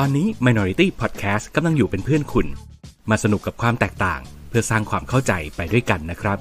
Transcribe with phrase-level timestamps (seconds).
[0.00, 2.46] ตอนนี้ Minority Podcast กำลังอยู่เป็นเพื่อนคุณ
[3.10, 6.38] มาสนุกกับความแตกต่าง เพื่อสร้างความเข้าใจไปด้วยกันนะครับ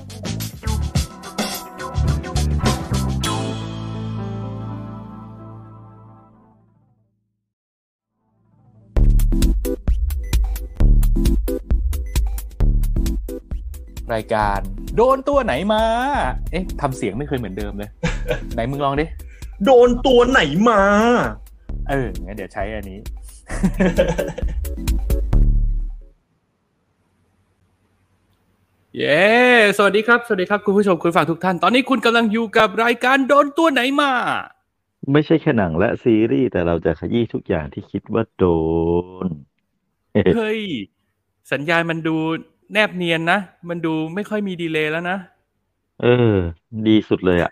[14.14, 14.60] รายการ
[14.96, 15.84] โดนตัวไหนมา
[16.52, 17.90] เอ๊ะทำเสียงไม่เคยเหมือนเดิมเลย
[18.54, 19.06] ไหนมึงลองดิ
[19.66, 20.82] โดนตัวไหนมา
[21.90, 23.00] เอองั้นเดี๋ยวใช้อันนี้
[28.98, 29.22] เย้
[29.78, 34.12] สวัสดีครับ สวัสดีครับ คุณผู้ชมคุณฟังทุกท่าน ตอนนี้คุณกำลังอยู่กับรายการโดนตัวไหนมา
[35.12, 38.46] ไม่ใช่แค่หนังและซีรีส์ แต่เราจะขยี้ทุกอย่างที่คิดว่าโด
[39.26, 39.28] น
[40.36, 40.62] เฮ้ย
[41.52, 42.16] สัญญาณมันดู
[42.74, 43.40] แนบเนียนนะ
[43.70, 45.18] มันดูไม่ค่อยมีดีเลย์แล้วนะ
[46.02, 46.36] เออ
[46.88, 47.52] ดีสุดเลยอะ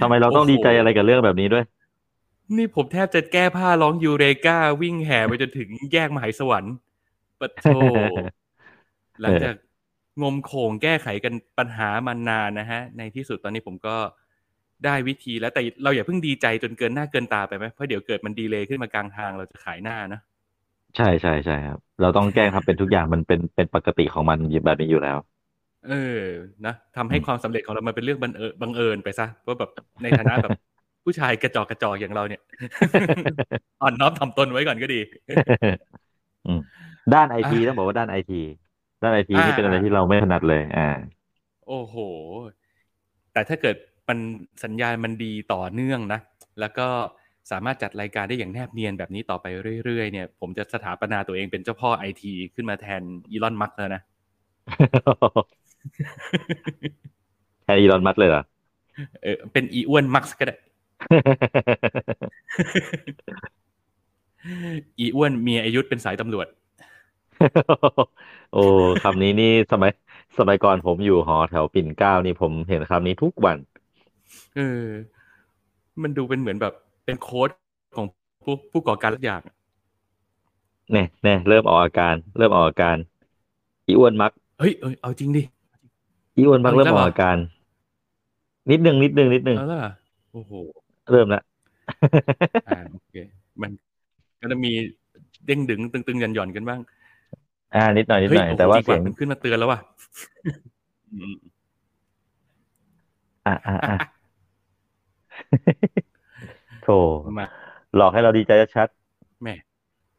[0.00, 1.64] ทำไมเราต้องดีใจอะไรกับเรื่องแบบนี้ด้วย
[2.56, 6.74] นี่ผมแทบจะแก้ผ้าร้องยูเรกาวิ่งแห่ไปจนถึงแยกมหาสวรรค์
[7.40, 7.64] ปะโท
[9.20, 9.54] หลังจาก
[10.22, 13.96] งมโขงแก้ไขกันปัญหามานานนะฮะ ในที่สุดตอนนี้ผมก็
[14.84, 20.20] ได้วิธีแล้วแต่เราอย่าเพิ่งดีใจจนเกินหน้าเกินตาไปไหมเพราะเดี๋ยวเกิดมันดีเลย์ขึ้นมากลางทางเราจะขายหน้านะ
[20.96, 25.18] ใช่ใช่ใช่ครับ เราต้องแกล้งทำเป็นทุกอย่างมันเป็นเป็นปกติของมันแบบนี้อยู่แล้ว
[25.88, 26.22] เออ
[26.66, 29.70] นะทำให้ความสำเร็จของเรามันเป็นเรื่องบังเอิญบังเอิญไปซะว่าแบบ
[30.02, 30.50] ในฐานะแบบ
[31.04, 32.42] ผู้ชายกระจอกกระจอกอย่างเราเนี่ย
[33.82, 35.00] อ่อนน้อมถ่อมตนไว้ก่อนก็ดี
[36.46, 36.60] อืม
[37.14, 38.40] ด้านไอทีอะต้องบอกว่าด้านไอที
[39.02, 40.88] ด้านไอทีอ่านี่เป็นอะไรที่เราไม่ถนัดเลย อ่า
[41.66, 41.96] โอ้โห
[43.32, 43.76] แต่ถ้าเกิด
[44.08, 44.18] มัน
[44.64, 46.20] สัญญาณมันดีต่อเนื่องนะ
[46.60, 46.88] แล้วก็
[47.50, 49.46] สามารถจัดรายการได้อย่างแนบเนียนแบบนี้ต่อไป
[49.84, 54.02] เรื่อยๆเนี่ย ผมจะสถาปนาตัวเองเป็นเจ้าพ่อไอทีขึ้นมาแทนอีลอนมัสก์แล้วนะ
[57.64, 58.42] แค่อีลอนมัสก์เลยเหรอ
[59.22, 60.56] เออเป็นอีอ้วนมัสก์ก็ได้
[64.98, 66.46] อีอ้วนเมียอายุธเป็นสายตำรวจ
[68.52, 68.58] โอ้
[69.02, 69.90] คำนี้นี่สมัย
[70.38, 73.56] สมัยก่อนผมอยู่หอแถวปิ่นเกล้านี่ผมเห็นคำนี้ทุกวัน
[74.54, 74.86] เออ
[76.02, 77.50] มันดูเป็นเหมือนแบบ เป็นโค้ด
[77.96, 78.06] ของ
[78.42, 79.40] ผู้ผู้ก่อการทุกอย่าง
[80.92, 82.96] เนี่ยเนี่ยเริ่มออกอาการ เริ่มออกอาการ
[83.86, 85.42] อีอ้วนมัก เฮ้ยเอยเอาจริงดิ
[86.36, 87.36] อีอ้วนมักเอาอีเริ่กมแล้วอเหรออกอาการ
[88.70, 89.80] นิดนึงนิดนึงนิดนึงเอาล่ะ
[90.32, 90.52] โอ้โห
[91.10, 91.42] เริ่มแล้ว
[92.68, 93.14] อ่าโอเค
[93.62, 93.70] มัน
[94.40, 94.72] ก็จะมี
[95.46, 96.80] เด้งดึงตึงๆหย่อนหย่อนๆกันบ้าง
[97.74, 99.80] อ่า นิดหน่อยนิดเฮ้หยน่อยโอ้โหแต่ว่าดีกเสียงมันขึ้นมาเตือนแล้วว่ะ
[101.12, 101.36] อืม
[103.46, 103.96] อ่าอ่าอ่า
[106.82, 106.88] โถ
[107.38, 107.46] มา
[107.96, 108.88] หลอกให้เราดีใจชัด
[109.42, 109.54] แม่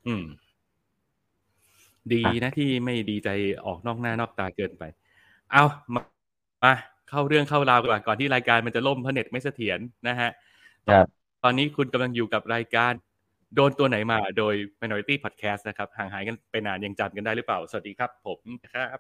[0.08, 0.24] อืม
[2.14, 3.30] ดีนะที่ไม่ดีใจ
[3.66, 4.84] ออกนอกหน้านอกตาเกินไป
[5.52, 5.64] เอา
[5.96, 6.02] มา
[6.64, 6.74] มา
[7.10, 10.34] เข้าเรื่องเข้าราวกันก่อนก่อนที่รายการมันจะล่มเพราะเน็ตไม่เสถียรนะฮะครับ
[11.44, 12.94] ตอนนี้คุณกำลังอยู่กับรายการ
[13.56, 18.40] โดนตัวไหนมาโดย Minority Podcast นะครับ ห่างหายกันไปนานยังจำกันได้หรือเปล่า สวัสดีครับผม
[18.74, 19.00] ครับ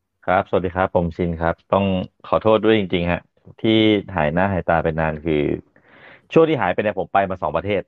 [0.00, 1.84] ๆครับ สวัสดีครับ ผมชินครับ ต้อง
[2.28, 3.20] ขอโทษด้วยจริง ๆ ฮะ
[3.60, 3.70] ที่
[4.16, 5.42] หายหน้าหายตาไปนานคือ
[6.32, 7.82] ช่วงที่หายไปเนี่ยผมไปมาสองประเทศ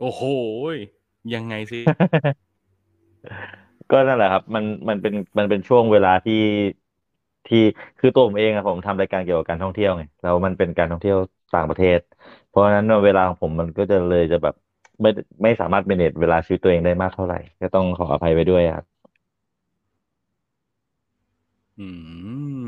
[0.00, 0.22] โอ้โห
[1.34, 1.80] ยังไงสิ
[3.90, 6.34] ก็นั่นแหละครับ มันมันเป็นมันเป็นช่วงเวลาที่
[7.50, 7.58] ที่
[7.98, 11.16] คือตัวผมเองอะผมทำรายการเกี่ยวกับการท่องเที่ยวไงแล้วมันเป็นการท่องเที่ยว
[11.54, 11.98] ต่างประเทศ
[12.48, 14.54] เพราะฉะนั้นเวลาของผมมันก็จะเลยจะแบบ
[15.02, 15.08] ไม่
[15.42, 19.00] ไม่สามารถเมเนจเวลาชีวิตตัวเองได้มากเท่าไหร่ ก็ต้องขออภัยไปด้วยครับ
[21.78, 21.86] อื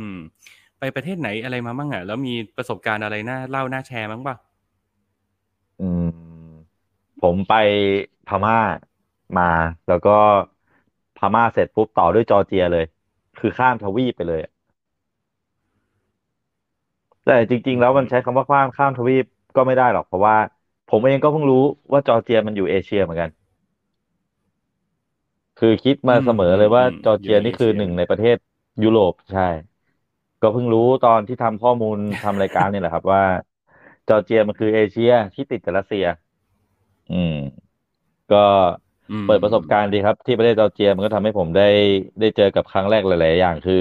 [0.08, 0.12] ม
[0.78, 4.36] ไปประเทศไหนอะไรมาบ้างอะแล้วมีประสบการณ์อะไรน่าเล่าน่าแชร์บ้างป่ะ
[5.78, 6.08] อืม
[7.20, 7.52] ผมไป
[8.26, 8.54] พม่า
[9.36, 9.42] มา
[9.86, 10.10] แล้วก็
[11.16, 12.84] พม่าเสร็จปุ๊บต่อด้วยจอร์เจียเลย
[13.38, 14.51] คือข้ามทวีปไปเลยอะ
[17.24, 19.24] แต่จริง ๆ แล้วมันใช้คำว่าข้ามข้ามทวีป
[19.56, 20.36] ก็ไม่ได้หรอกเพราะว่า
[20.88, 21.56] ผมเองก็เพิ่งรู้
[21.92, 23.30] ว่าจอร์เจียมันอยู่เอเชียเหมือนกัน
[25.58, 28.36] คือคิดมาอืมเสมอเลยว่าอืมจอร์เจียอยู่ในนี่คือเอเชียหนึ่งในประเทศ
[28.82, 29.42] ยุโรปใช่
[30.42, 33.22] ก็เพิ่งรู้ตอนที่ทำข้อมูลทำรายการนี่แหละครับ ว่า
[34.08, 36.04] จอร์เจียมันคือเอเชียที่ติดกับรัสเซีย
[37.08, 37.32] อืม
[38.30, 38.36] ก็
[39.10, 41.62] อืมเปิดประสบการณ์ดีครับ ที่ประเทศจอร์เจียมันก็ทำให้ผมได้
[42.20, 43.74] ได้เจอกับครั้งแรกหลาย ๆ อย่าง คือ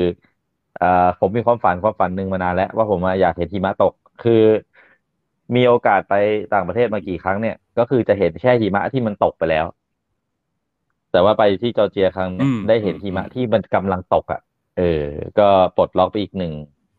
[0.82, 4.44] อ่าผมมีความฝันความฝันหนึ่งมานานแล้ว ว่าผมอะอยากเห็นหิมะตก คือ
[5.56, 6.14] มีโอกาสไป
[6.54, 9.66] ต่างประเทศมากี่ครั้งเนี่ย ก็คือจะเห็นแค่หิมะที่มันตกไปแล้ว
[11.12, 14.42] แต่ว่าไปที่จอร์เจียครั้งเนี่ยอืม ได้เห็นหิมะที่มันกำลังตกอะ
[14.78, 15.06] เออ
[15.40, 15.48] ก็
[15.78, 16.54] ปลดล็อกไปอีกหนึ่ง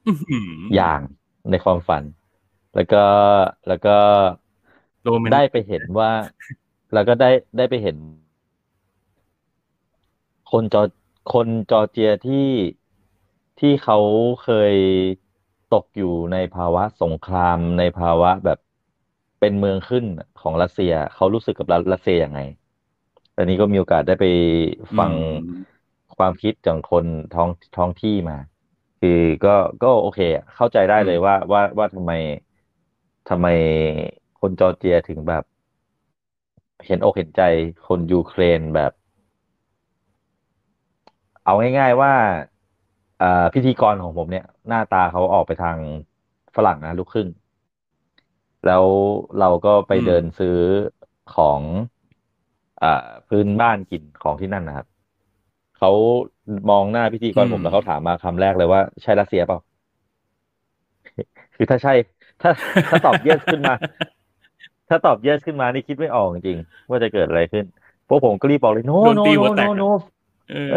[0.06, 1.00] อื้อหืออย่าง
[1.50, 2.02] ในความฝัน
[2.75, 3.05] แล้วก็
[3.69, 3.96] แล้วก็
[5.05, 6.11] โรแมนได้ไปเห็นว่า
[6.93, 7.96] แล้วก็ได้ได้ไปเห็น
[10.50, 10.82] คนจอ
[11.32, 12.46] คนจอร์เจียที่
[13.62, 13.99] ที่เขา
[14.43, 14.75] เคย
[15.75, 18.59] ตกอยู่ในภาวะสงครามในภาวะแบบ
[19.41, 20.05] เป็นเมืองขึ้น
[20.41, 22.41] ของรัสเซีย เขารู้สึกกับรัสเซียยังไง
[23.37, 24.26] อันนี้ก็มีโอกาสได้ไป
[24.99, 25.82] ฟังอืม
[26.17, 27.05] ความคิดจากคน
[27.35, 28.38] ท้องท้องที่มา
[29.00, 32.12] คือก็ก็โอเคอะเข้าใจได้เลยว่าว่าว่าทำไม
[33.29, 33.47] ทำไม
[34.41, 35.44] คนจอร์เจียถึงแบบ
[36.87, 37.43] เห็นอกเห็นใจ
[37.87, 38.93] คนยูเครนแบบ
[41.44, 42.23] เอาง่ายๆว่าอ่า
[43.55, 45.77] พิธีกรของผมเนี่ย หน้าตาเขาออกไปทาง
[46.57, 47.29] ฝรั่งนะลูกครึ่ง
[48.67, 48.85] แล้ว
[49.41, 50.59] เราก็ไปอืมเดินซื้อ
[51.37, 51.61] ของ
[52.83, 54.87] อ่าพื้นบ้านกินของที่นั่นนะครับ
[55.79, 55.91] เขา
[56.71, 59.59] มองหน้าพิธีกรผมแล้วเขาถามมาคำแรกเลยว่าใช่รัสเซียเปล่า
[61.57, 61.95] คือถ้าใช่
[62.43, 62.51] ถ้า
[62.91, 63.75] ถ้าตอบ yes ขึ้นมา
[64.89, 67.65] ถ้าตอบ yes ขึ้นมานี่คิดไม่ออกจริงๆว่าจะเกิดอะไรขึ้น
[68.09, 69.89] พวกผมก็รีบบอกเลย no โดน no ตีหั no วแต no ก no
[70.51, 70.77] เออเอ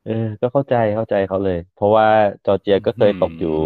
[0.06, 2.08] เออ ก็เข้าใจเข้าใจเขาเลย เพราะว่า
[2.46, 3.56] จอร์เจียก็เคยตกอยู่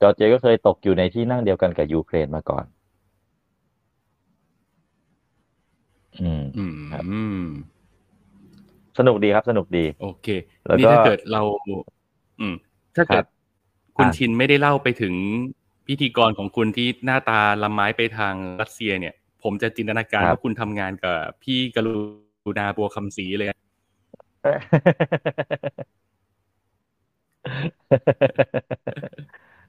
[0.00, 2.64] จอร์เจียก็เคยตกอยู่ในที่นั่งเดียวกันกับยูเครนมาก่อน
[6.20, 7.44] อืมอืมครับอืม
[8.98, 10.26] สนุกดีครับสนุกดี โอเค
[10.66, 11.42] แล้วก็นี่ถ้าเกิดเรา
[12.40, 12.54] อืม
[12.96, 13.24] ถ้าเกิครัดบ
[13.96, 15.14] คุณอะชินไม่ได้เล่าไปถึง
[15.86, 23.48] พิธีกรของคุณที่หน้าตาละไม้ไปทางรัสเซียเนี่ย ผมจะจินตนาการว่าคุณทำงานกับพี่กรุณาบัวคำศรีเลย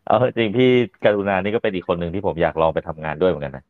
[0.08, 0.70] เอาจริงพี่
[1.06, 3.64] กรุณานี่ก็เป็นอีกคนหนึ่งที่ผมอยากลองไปทำงานด้วยเหมือนกันนะ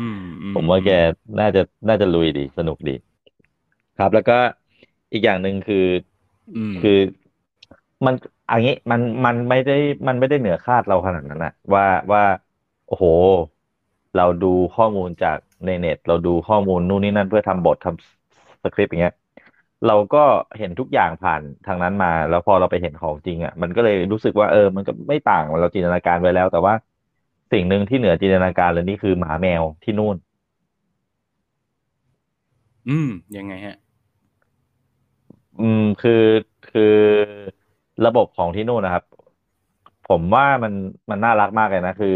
[0.00, 0.90] อืมอืผมว่าแก
[1.40, 2.94] น่าจะน่าจะลุยดีสนุกดี
[3.98, 4.38] ครับ แล้วก็
[5.12, 5.86] อีกอย่างหนึ่งคือ
[6.56, 6.98] อืมคือ
[8.06, 8.14] มัน
[8.50, 12.22] อันนี้มันมันไม่ได้มันไม่ได้เหนือคาดเราขนาดนั้นนะว่าว่า
[12.92, 13.04] โอ้โห
[14.16, 19.14] เราดูข้อมูลจากในเน็ต เราดูข้อมูลนู่นนี่นั่นเพื่อทำบททำสคริปต์อย่างเงี้ย
[19.86, 20.24] เราก็
[20.58, 26.74] เห็นทุกอย่างผ่านทางนั้นมา แล้วพอเราไปเห็นของจริงอะ มันก็เลยรู้สึกว่าเออ มันก็ไม่ต่างเราจินตนาการไว้แล้ว แต่ว่า
[27.52, 30.16] สิ่งหนึ่งที่เหนือจินตนาการเลยนี่คือหมาแมวที่นู่น
[32.88, 33.76] อืม ยังไงฮะ
[35.58, 36.12] อืม คือ
[36.64, 36.82] คือ
[38.06, 39.04] ระบบของที่นู่นนะครับ
[40.04, 40.72] ผมว่ามัน
[41.10, 42.08] มันน่ารักมากเลยนะคือ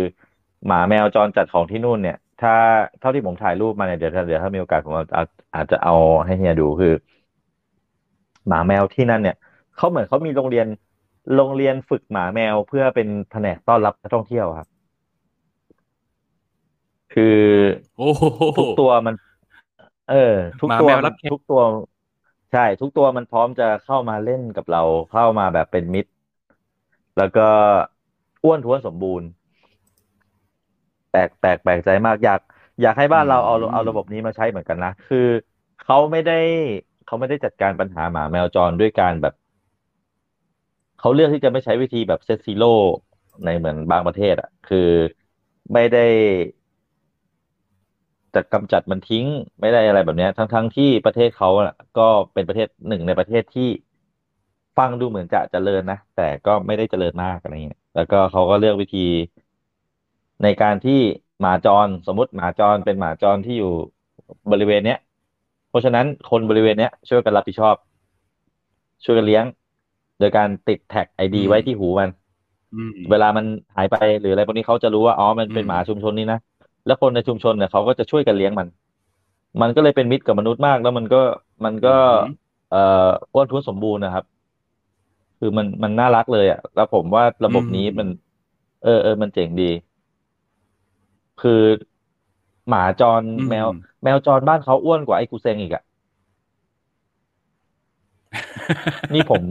[0.67, 2.51] หมาแมวจรจัดของที่นู่นเนี่ย ถ้า
[2.99, 5.93] เท่าที่ผมถ่ายรูปมาเนี่ยเดี๋ยวถ้าเดี๋ยวถ้ามีโอกาสผมเอาอาจจะเอา
[6.27, 6.91] ให้เฮียดูคือ
[8.47, 9.37] หมาแมวที่นั่นเนี่ย
[9.77, 10.67] เขาเหมือนเขามีโรงเรียน
[11.35, 14.69] โรงเรียนฝึกหมาแมวเพื่อเป็นแผนกต้อนรับนักท่องเที่ยวครับ
[17.11, 17.23] คือ
[17.97, 18.25] โอ้โห
[18.57, 19.15] ทุกตัวมัน
[20.07, 20.15] เออ
[20.61, 21.61] ทุกหมาตัวแมวมัรันบแขกทุกตัว
[22.53, 26.11] ใช่ ทุกตัวมันพร้อมจะเข้ามาเล่นกับเราเข้ามาแบบเป็นมิตร
[27.17, 27.49] แล้วก็
[28.45, 29.46] อ้วนท้วนสมบูรณ์แป
[31.17, 32.41] ลกแปลกแปลกใจมากอยาก
[32.83, 35.27] อยากให้บ้านเราเอาเอาระบบนี้มาใช้เหมือนกันนะ คือ
[35.85, 36.39] เขาไม่ได้
[37.07, 39.35] เขาไม่ได้จัดการปัญหาหมาแมวจรด้วยการแบบ
[41.01, 42.73] เขาเลือกที่จะไม่ใช้วิธีแบบเซตซีโร่
[43.45, 44.91] ในเหมือนบางประเทศอะ คือ
[45.73, 46.07] ไม่ได้
[48.35, 49.27] จะกำจัดมันทิ้ง
[49.61, 53.69] ไม่ได้อะไรแบบเนี้ยทั้งทั้งที่ประเทศเขาอะก็เป็นประเทศหนึ่งในประเทศที่
[54.79, 58.99] ฟังดูเหมือนจะเจริญนะแต่ก็ไม่ได้เจริญมากอะไรเงี้ยแล้วก็เขาก็เลือกวิธี
[60.43, 60.93] ในการที่
[61.41, 63.69] หมาจรสมมติหมาจรเป็นหมาจรที่อยู่
[64.51, 64.97] บริเวณเนี้ย
[65.69, 67.77] เพราะฉะนั้นคนบริเวณเนี้ยช่วยกันรับผิดชอบ
[69.05, 69.45] ช่วยกันเลี้ยง
[70.19, 72.11] โดยการติดแท็กไอดีไว้ที่หูมัน
[72.73, 73.45] อืมเวลามัน
[73.77, 76.39] หายไปหรืออะไรพวกนี้เขาจะรู้ว่าอ๋อมันเป็นอืมหมาชุมชนนี้นะ
[76.87, 78.69] แล้วคนในชุมชนเนี่ยเขาก็จะช่วยกันเลี้ยงมัน
[79.61, 81.19] มันก็เลยเป็นมิตรกับมนุษย์มาก แล้วมันก็
[81.65, 81.91] มันก็อื
[82.25, 82.37] ม
[82.69, 82.79] เอ่อ
[83.33, 84.25] อ้วนท้วนสมบูรณ์นะครับ
[85.39, 88.09] คือมันมันน่ารักเลยอะ แล้วผมว่าระบบนี้มัน
[88.83, 89.65] เออเออมันเจ๋งดี
[91.43, 91.61] คือ
[92.69, 93.67] หมาจรอืมแมว
[94.03, 95.83] แมวจรบ้านเขาอ้วนกว่าไอ้กูเซงอีกอะ
[99.15, 99.43] นี่ผม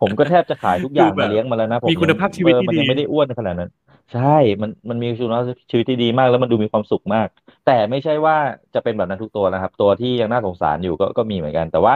[0.00, 3.70] ผมก็แทบจะขายทุกอย่างดูแบบมาเลี้ยงมาแล้วนะผมมีคุณภาพชีวิตเออที่มันยังดีไม่ได้อ้วนขนาดนั้น
[4.12, 7.28] ใช่ มันมันมีคุณภาพชีวิตที่ดีมากแล้วมันดูมีความสุขมาก
[7.66, 8.36] แต่ไม่ใช่ว่า
[8.74, 11.94] จะเป็นแบบนั้นทุกตัวนะครับ ตัวที่ยังน่าสงสารอยู่ก็ก็มีเหมือนกัน แต่ว่า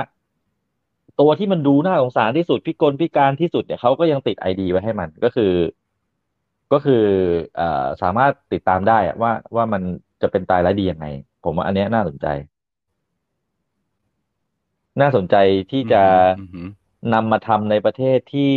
[1.20, 5.52] ตัวที่มันดูน่าสงสารที่สุดพิกลพิการที่สุดเนี่ยเขาก็ยังติดไอดีไว้ให้มันก็คือ
[6.72, 7.04] ก็คือ
[7.56, 9.82] เอ่อสามารถติดตามได้อะว่าว่ามัน
[10.22, 11.06] จะเป็นตายร้ายดียังไง
[11.44, 12.26] ผมว่าอันเนี้ยน่าสนใจ
[15.00, 15.36] น่าสนใจ
[15.70, 16.02] ที่จะ
[16.38, 16.68] อืมอืม
[17.14, 18.52] นำมาทำในประเทศที่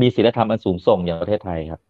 [0.00, 1.80] มีศีลธรรมอันสูงส่งอย่างประเทศไทยครับ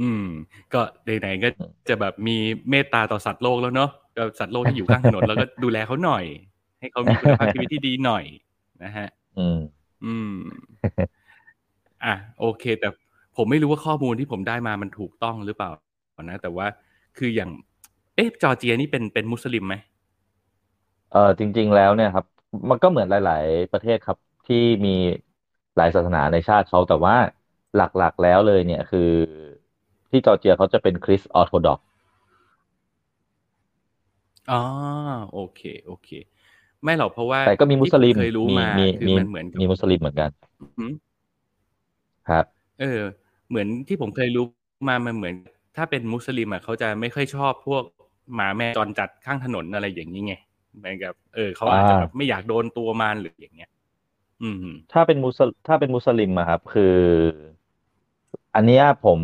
[0.00, 0.24] อืม
[0.74, 0.80] ก็
[1.20, 1.48] ไหนๆก็
[1.88, 2.36] จะแบบมี
[2.70, 6.24] เมตตาต่อสัตว์โลกแล้วเนาะก็สัตว์โลกที่อยู่ข้างถนนเราก็ดูแลเขาหน่อย
[6.80, 8.24] ให้เขามีคุณภาพชีวิตที่ดีหน่อย
[8.84, 9.56] นะฮะ อืม
[10.04, 10.32] อืม
[12.04, 12.88] อะโอเค แต่
[13.36, 15.70] ผมไม่รู้ว่าข้อมูลที่ผมได้มามันถูกต้องหรือเปล่า
[16.22, 16.66] นะแต่ว่า
[17.18, 17.50] คืออย่าง
[18.16, 19.74] เอ๊ะจอร์เจียนี่เป็นเป็นมุสลิมไหม
[21.08, 22.24] เออจริง ๆ แล้วเนี่ยครับ
[22.70, 24.90] มันก็เหมือนหลาย ๆ ประเทศครับที่มี
[25.76, 27.14] หลายศาสนาในชาติเขาแต่ว่า
[27.74, 29.00] หลัก ๆ แล้วเลยเนี่ยคือ
[30.10, 31.86] ที่จอร์เจียเขาจะเป็นคริสต์ออร์โธดอกซ์
[34.50, 34.62] อ๋อ
[35.32, 36.08] โอเค โอเค
[36.84, 40.30] ไม่หรอกเพราะว่า แต่ก็มีมุสลิมที่ผเคยรู้มีมามีคือมีมันเหมือนกับมีมุสลิมเหมือนกัน
[40.78, 40.92] หืม
[42.28, 43.00] ครับ เออ
[43.48, 44.44] เหมือนที่ผมเคยรู้
[44.88, 45.34] มามันเหมือน
[45.76, 47.82] ถ้าเป็นมุสลิมอะเขาจะไม่ค่อยชอบพวก
[48.34, 50.34] หมาแมวจรจัดข้างถนนอะไรอย่างนี้ไง
[50.78, 53.70] เหมือนกับเออเขาอาจจะแบบไม่อยากโดนตัวมันหรืออย่างเงี้ย
[54.42, 56.96] อืม ถ้าเป็นมุสลถ้าเป็นมุสลิมอะครับ คือ
[58.54, 59.20] อันเนี้ยผม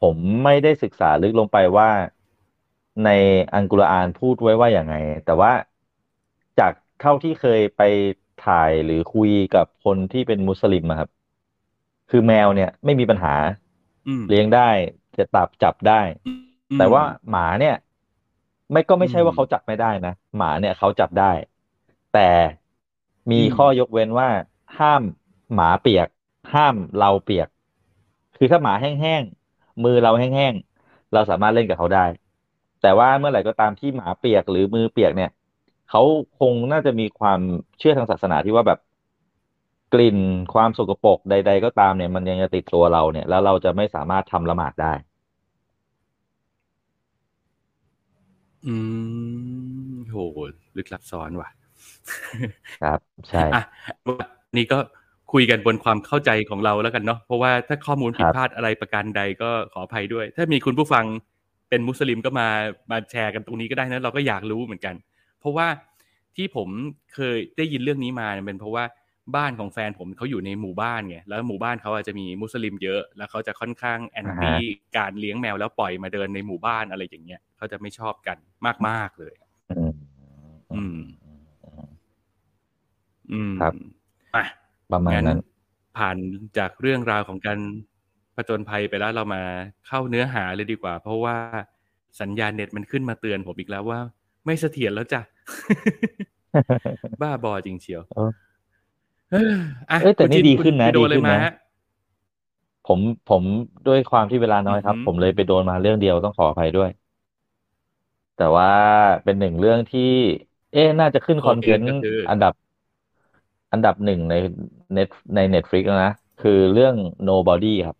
[0.00, 1.88] ผมไม่ได้ศึกษาลึกลงไปว่า
[3.04, 3.08] ใน
[3.52, 4.94] อัลกุรอานพูดไว้ว่าอย่างไง
[5.24, 5.71] แต่ว่าจาก
[7.02, 7.82] เท่าที่เคยไป
[8.46, 11.10] ถ่ายหรือคุยกับคนที่เป็นมุสลิมอะครับ
[12.10, 13.34] คือแมวเนี่ยไม่มีปัญหา
[14.08, 14.68] อืมเลี้ยงได้
[15.18, 16.00] จะตับจับได้
[16.78, 17.76] แต่ว่าหมาเนี่ย
[18.70, 21.32] ไม่ก็ไม่ใช่ว่าเขาจับไม่ได้นะหมาเนี่ยเขาจับได้
[22.14, 22.28] แต่
[23.30, 24.28] มีข้อยกเว้นว่า
[24.78, 25.02] ห้าม
[25.54, 26.08] หมาเปียก
[26.54, 27.48] ห้ามเราเปียก
[28.36, 32.06] คือถ้าหมาแห้งๆมือเราแห้งๆเราสามารถเล่นกับเขาได้
[32.82, 35.30] แต่ว่าเมื่อไหร่ก็ตามที่หมาเปียกหรือมือเปียกเนี่ย
[35.92, 36.02] เขา
[36.40, 37.40] คงน่าจะมีความ
[37.78, 38.78] เชื่อทางศาสนาที่ว่าแบบ
[39.92, 40.18] กลิ่น
[40.54, 44.92] ความสกปรกใด ๆ ก็ตามเนี่ย มันยังจะติดตัวเราเนี่ย แล้วเราจะไม่สามารถทำละหมาดได้
[48.66, 48.74] อื
[49.92, 50.16] มโห
[50.76, 51.48] ลึกลับซ้อนว่ะ
[52.80, 52.98] ครับ
[53.30, 53.62] ใช่อะ
[54.56, 54.78] นี่ก็
[55.32, 61.04] คุยกันบนความเข้าใจของเราแล้วกันเนาะเพราะว่าถ้าข้อมูลผิดครับพลาดอะไรประการใดก็ขออภัยด้วย ถ้ามีคุณผู้ฟัง
[61.68, 62.48] เป็นมุสลิมก็มา
[62.90, 64.94] มาแชร์กันตรงนี้ก็ได้นะ เราก็อยากรู้เหมือนกัน
[65.42, 65.68] เพราะว่า
[66.36, 66.68] ที่ผม
[67.14, 68.84] เคยได้ยินเรื่องนี้มาเนี่ยเป็นเพราะว่า
[69.36, 74.58] บ้านของแฟนผมเขาอยู่ในหมู่บ้านไงแล้วหมู่บ้านเขาอาจจะมีมุสลิมเยอะ แล้วเขาจะค่อนข้างแอนตี้
[74.96, 78.36] การเลี้ยงแมวแล้วปล่อยมาเดินในหมู่บ้านอะไรอย่างเงี้ยเขาจะไม่ชอบกัน
[78.88, 79.34] มาก ๆ เลย
[79.70, 79.94] อืม
[80.72, 80.98] อืม
[83.32, 83.74] อืมครับ
[84.34, 84.44] อะ
[84.92, 85.40] ประมาณงั้นนั้น
[85.96, 86.16] ผ่าน
[86.58, 87.58] จากเรื่องราวของการ
[88.36, 89.42] ผจญภัยไปแล้วเรามา
[89.86, 91.36] เข้าเนื้อหาเลยดีกว่า เพราะว่า
[92.20, 94.00] สัญญาณเน็ตมันขึ้นมาเตือนผมอีกแล้วว่า
[94.46, 95.20] ไม่เสถียรแล้วจ้ะ
[97.22, 98.30] บ้าบอจริงเชียวเออ
[99.30, 99.54] เออ
[99.90, 101.52] อะเอ้ยแต่นี่คุณจิดีขึ้นนะคุณไปโดนดีเลยขึ้นมานะฮะ
[102.88, 102.98] ผม
[103.30, 103.42] ผม
[103.88, 106.90] ด้วยความที่เวลาน้อยครับอือหือผมเลยไปโดนมาเรื่องเดียวต้องขออภัยด้วย
[108.38, 108.72] แต่ว่า
[109.24, 110.12] เป็นหนึ่งเรื่องที่
[110.72, 112.52] เอ๊ะน่าจะขึ้นคอนเทนต์ก็คืออันดับ
[113.72, 114.34] อันดับหนึ่งใน
[114.92, 116.94] เน็ตใน Netflix แล้วนะ คือเรื่อง
[117.28, 117.96] Nobody ครับ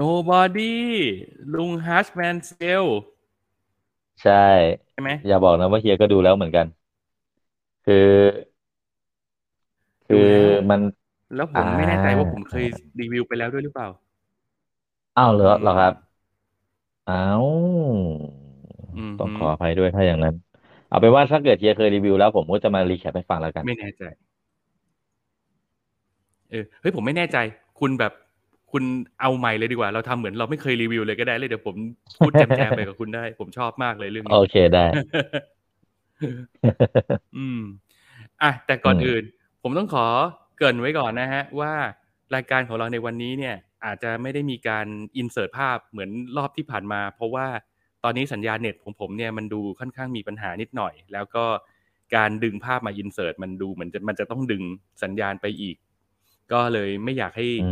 [0.00, 0.74] Nobody
[1.54, 2.52] ลุงฮัชแมนเซ
[2.82, 2.84] ล
[4.20, 4.32] ใช่
[4.92, 6.66] ใช่ไหมอย่าบอกนะว่าเฮียก็ดูแล้วเหมือนกัน
[7.84, 7.94] คือ
[10.06, 10.80] คืดูอแล้ว มัน
[11.34, 12.64] แล้วผมไม่แน่ใจว่าอ่าผมเคย
[13.00, 13.88] รีวิวไปแล้วด้วยหรือเปล่า
[15.16, 15.92] อ้าวเหรออืมเหรอครับ
[17.08, 17.46] อ้าว
[18.96, 20.34] อืมต้องขออภัยด้วยถ้าอย่างนั้น
[20.88, 24.02] เอาเป็นว่าถ้าเกิดเฮียเคยรีวิวแล้วผมก็จะมารีแคปให้ฟังแล้วกัน ไม่แน่ใจ
[26.50, 27.36] เออเฮ้ยผมไม่แน่ใจ
[27.80, 28.12] คุณแบบ
[28.72, 28.84] คุณ
[29.20, 31.76] เอาใหม่เลยดีกว่า เราทำเหมือนเราไม่เคยรีวิวเลยก็ได้เลยเดี๋ยวผม
[32.18, 34.84] พูดแจมๆไปกับคุณได้ ผมชอบมากเลยเรื่องโอนี้เคได้
[37.36, 37.60] อืม
[38.42, 39.24] อะแต่ก่อนอืมอื่น
[39.62, 40.06] ผมต้องขอ
[40.58, 41.72] เกรินไว้ก่อนนะฮะ ว่า
[42.34, 44.86] รายการของเราในวันนี้เนี่ย อาจจะไม่ได้มีการ
[45.16, 47.46] อินเสิร์ตภาพเหมือนรอบที่ผ่านมา เพราะว่า
[48.04, 51.44] ตอนนี้สัญญาณเน็ตของผมเนี่ยมันดูค่อนข้างมีปัญหานิดหน่อย แล้วก็
[52.16, 54.62] การดึงภาพมาอินเสิร์ตมันดูเหมือนจะมันจะต้องดึง
[55.02, 55.76] สัญญาณไปอีก
[56.52, 57.70] ก็เลยไม่อยากให้อื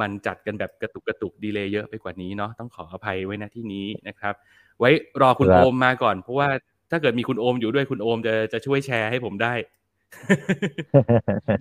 [0.00, 4.34] มันจัดกันแบบกระตุกกระตุกดีเลย์เยอะไปกว่านี้เนาะต้องขออภัยไว้นะที่นี้นะครับ
[4.78, 4.90] ไว้
[5.22, 6.48] รอคุณครับโอมมาก่อน เพราะว่า
[6.90, 9.54] ถ้าเกิดมีคุณโอมอยู่ด้วยคุณโอมจะจะช่วยแชร์ให้ผมได้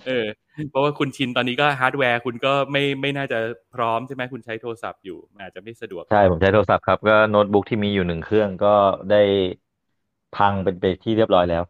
[0.07, 0.25] เออ
[0.71, 3.39] เพราะว่าคุณชินตอนนี้ก็ฮาร์ดแวร์คุณก็ไม่ไม่น่าจะ
[3.75, 8.75] พร้อมใช่ไหมคุณใช้โทรศัพท์อยู่มันอาจจะไม่สะดวก ใช่ผมใช้โทรศัพท์ครับก็โน้ตบุ๊กที่มีอยู่หนึ่งเครื่องก็
[9.11, 9.21] ได้
[10.37, 11.63] พังเป็นไปที่เรียบร้อยแล้ว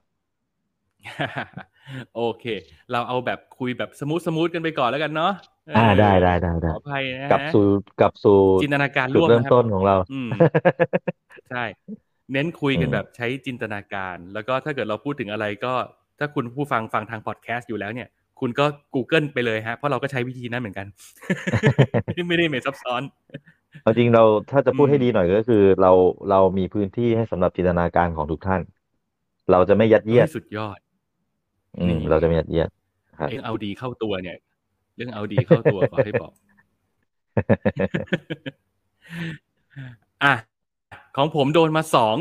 [2.16, 2.46] โอเค
[2.92, 5.34] เราเอาแบบคุยแบบ smooth smooth กันไปก่อนแล้วกันเนาะ
[5.76, 7.66] เอ่าได้ได้ได้ได้ขออภัยนะฮะกลับสู่
[8.02, 10.30] กลับสู่จินตนาการจุดร่วมเริ่มนะครับต้นของเราอืม
[11.50, 11.64] ใช่
[12.34, 15.74] เน้นคุยกันอืมแบบใช้จินตนาการ แล้วก็ถ้าเกิดเราพูดถึงอะไรก็
[16.20, 18.08] ถ้าคุณผู้ฟังฟังทางพอดแคสต์อยู่แล้วเนี่ย
[18.40, 18.66] คุณก็
[18.96, 20.88] Google ไปเลยฮะ เพราะเราก็ใช้วิธีนั้นเหมือนกัน
[22.28, 23.02] ไม่ได้ไม่ซับซ้อน
[23.84, 25.92] เอาจริงเราถ้าจะพูดอืมให้ดีหน่อยก็คือ เรา
[26.30, 28.62] เรามีพื้นที่ให้สำหรับจินตนาการของทุกท่าน
[29.52, 30.78] เราจะไม่ยัดเยียดฮ้สุดยอด
[31.78, 32.70] อืมนี่เราจะไม่ยัดเยียด
[33.18, 34.38] ครับเรื่องเอาดีเข้าตัวเนี่ย
[34.96, 36.32] เรื่องเอาดีเข้าตัวขอให้บอก
[40.24, 40.34] อะ
[41.16, 42.18] ของผมโดนมาสอง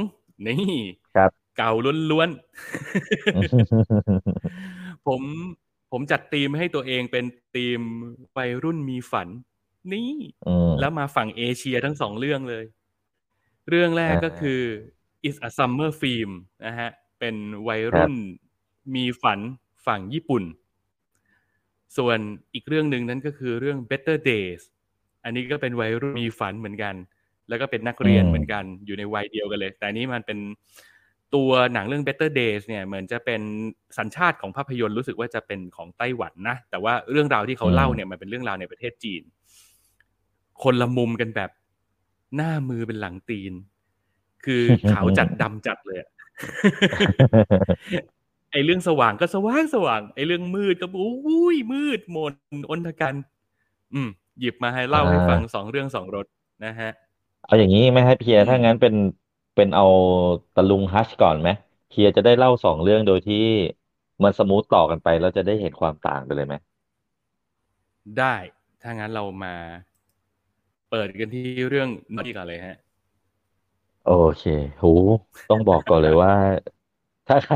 [0.46, 0.74] นี่
[1.16, 1.72] ครับเก่า
[2.10, 5.20] ล้วนๆ ผม
[5.92, 7.24] ผมจัดธีมให้ตัวเองเป็น
[7.54, 7.80] ธีม
[8.36, 9.28] วัยรุ่นมีฝัน
[9.92, 10.12] นี่
[10.48, 12.64] อืมแล้วมาฝั่งเอเชียทั้งสองเรื่องเลย
[13.68, 14.60] เรื่องแรกอ่าก็คือ
[15.28, 16.30] is a summer film
[16.66, 17.36] นะฮะ เป็น
[17.68, 18.14] วัยรุ่น
[18.94, 19.40] มีฝัน
[19.86, 20.44] ฝั่งญี่ปุ่น
[21.96, 22.18] ส่วน
[22.54, 24.62] อีกเรื่องหนึ่งนั้นก็คือเรื่อง better days
[25.24, 26.94] อันนี้ก็เป็นวัยรุ่นมีฝันเหมือนกัน
[27.48, 30.38] แล้วก็เป็นนักเรียนอืมเหมือนกันอยู่ในวัยเดียวกันเลย แต่อันนี้มันเป็น
[31.34, 33.40] ตัวหนังเรื่อง better days เนี่ยเหมือนจะเป็น
[33.98, 39.22] สัญชาติของภาพยนตร์รู้สึกว่าจะเป็นของไต้หวันนะ แต่ว่าเรื่องราวที่เขาเล่าเนี่ยมันเป็นเรื่องราวในประเทศจีน
[40.62, 41.50] คนละมุมกันแบบ
[42.36, 43.52] หน้ามือเป็นหลังตีน
[44.44, 46.08] คือขาวจัดดำจัดเลยอะ
[48.52, 52.32] ไอเรื่องสว่างก็สว่างสว่างไอเรื่องมืดก็อุ้ยมืดมน
[52.70, 53.14] อนทกัน
[53.94, 54.08] อืม
[54.40, 56.26] หยิบมาให้เล่าให้อ่าฟังสองเรื่องสองรส
[56.64, 56.90] นะฮะ
[57.42, 58.94] เอาอย่างนี้ไหมให้เพียอืมถ้างั้นเป็น
[59.54, 59.84] เป็นเอา
[60.54, 61.48] ตะลุงฮัชก่อนไหม
[61.88, 63.36] เพียจะได้เล่าสองเรื่องโดยที่
[64.22, 66.54] มันสมูทต่อกันไปแล้วจะได้เห็นความต่างไปเลยไหม
[68.18, 68.36] ได้
[68.82, 69.54] ถ้างั้นเรามา
[70.90, 72.76] เปิดกันที่เรื่องนี้ก่อนเลยฮะ
[74.02, 74.42] โอเค
[74.78, 74.84] โห
[75.48, 76.32] ต้องบอกก่อนเลยว่า
[77.28, 77.54] ถ้าใคร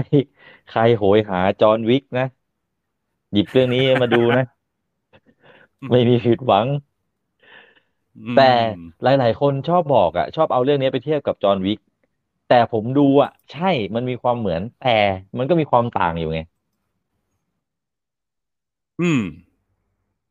[0.67, 2.25] ใครโหยหาจอห์นวิกนะ
[3.33, 4.45] หยิบเรื่องนี้มาดูนะ
[5.91, 6.67] ไม่มีผิดหวัง
[8.33, 11.79] แต่อืมหลาย ๆ คนชอบบอกอะชอบเอาเรื่องนี้ไปเทียบกับจอห์นวิก
[12.47, 14.89] แต่ผมดูอะใช่มันมีความเหมือน แต่
[15.39, 16.41] มันก็มีความต่างอยู่ไง
[19.01, 19.23] อืม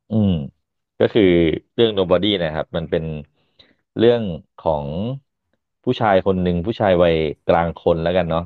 [0.09, 0.31] อืม
[0.99, 1.23] ก็คือ
[1.75, 3.03] เรื่อง Nobody นะครับ มันเป็น
[3.97, 4.23] เรื่อง
[4.59, 4.87] ของ
[5.83, 7.15] ผู้ชายคนหนึ่งผู้ชายวัย
[7.47, 8.43] กลางคนแล้วกันเนาะ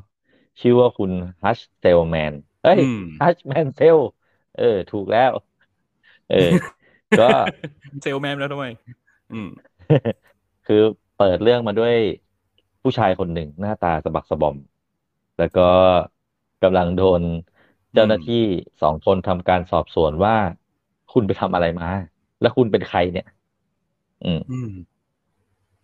[0.60, 1.10] ชื่อว่าคุณ
[1.42, 3.98] ฮัชเซลแมนเอ้ยอืมฮัชแมนเซล
[4.54, 5.32] เออ ถูกแล้ว
[6.28, 6.36] เออ
[7.16, 7.24] ก็
[8.02, 8.66] เซลแมนแล้วทำไม
[9.32, 9.48] อืม
[10.64, 10.76] คือ
[11.14, 11.94] เปิดเรื่องมาด้วย
[12.82, 14.56] ผู้ชายคนหนึ่งหน้าตาสะบักสะบอม
[15.38, 15.60] แล้วก็
[16.62, 17.22] กำลังโดน
[17.94, 18.36] เจ้าหน้าที่
[18.82, 20.34] สองคนทำการสอบสวนว่า
[21.12, 21.86] คุณไปทำอะไรมา
[22.40, 23.26] แล้วคุณเป็นใครเนี่ย
[24.22, 24.68] อืมอืม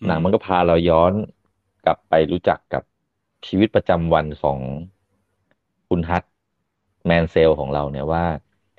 [0.06, 1.12] หนังมันก็พาเราย้อน
[1.85, 2.82] กลับไปรู้จักกับ
[3.46, 4.61] ชีวิตประจำวันของ
[5.88, 6.24] คุณฮัท
[7.07, 8.24] แมนเซลของเราเนี่ยว่า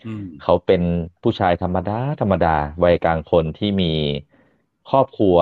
[0.06, 0.82] อืมเขาเป็น
[1.22, 3.92] ผู้ชายธรรมดา ธรรมดา วัยกลางคนที่มี
[4.90, 5.38] ครอบครัว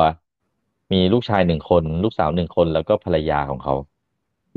[0.92, 3.76] มีลูกชายหนึ่งคน ลูกสาวหนึ่งคนแล้วก็ภรรยาของเขา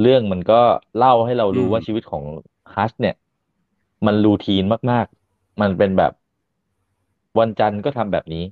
[0.00, 0.60] เรื่องมันก็
[0.96, 2.24] เล่าให้เรารู้อืมว่าชีวิตของ
[2.74, 3.14] ฮัชเนี่ย
[4.06, 6.12] มันรูทีนมาก ๆ มันเป็นแบบ
[7.38, 8.44] วันจันทร์ก็ทำแบบนี้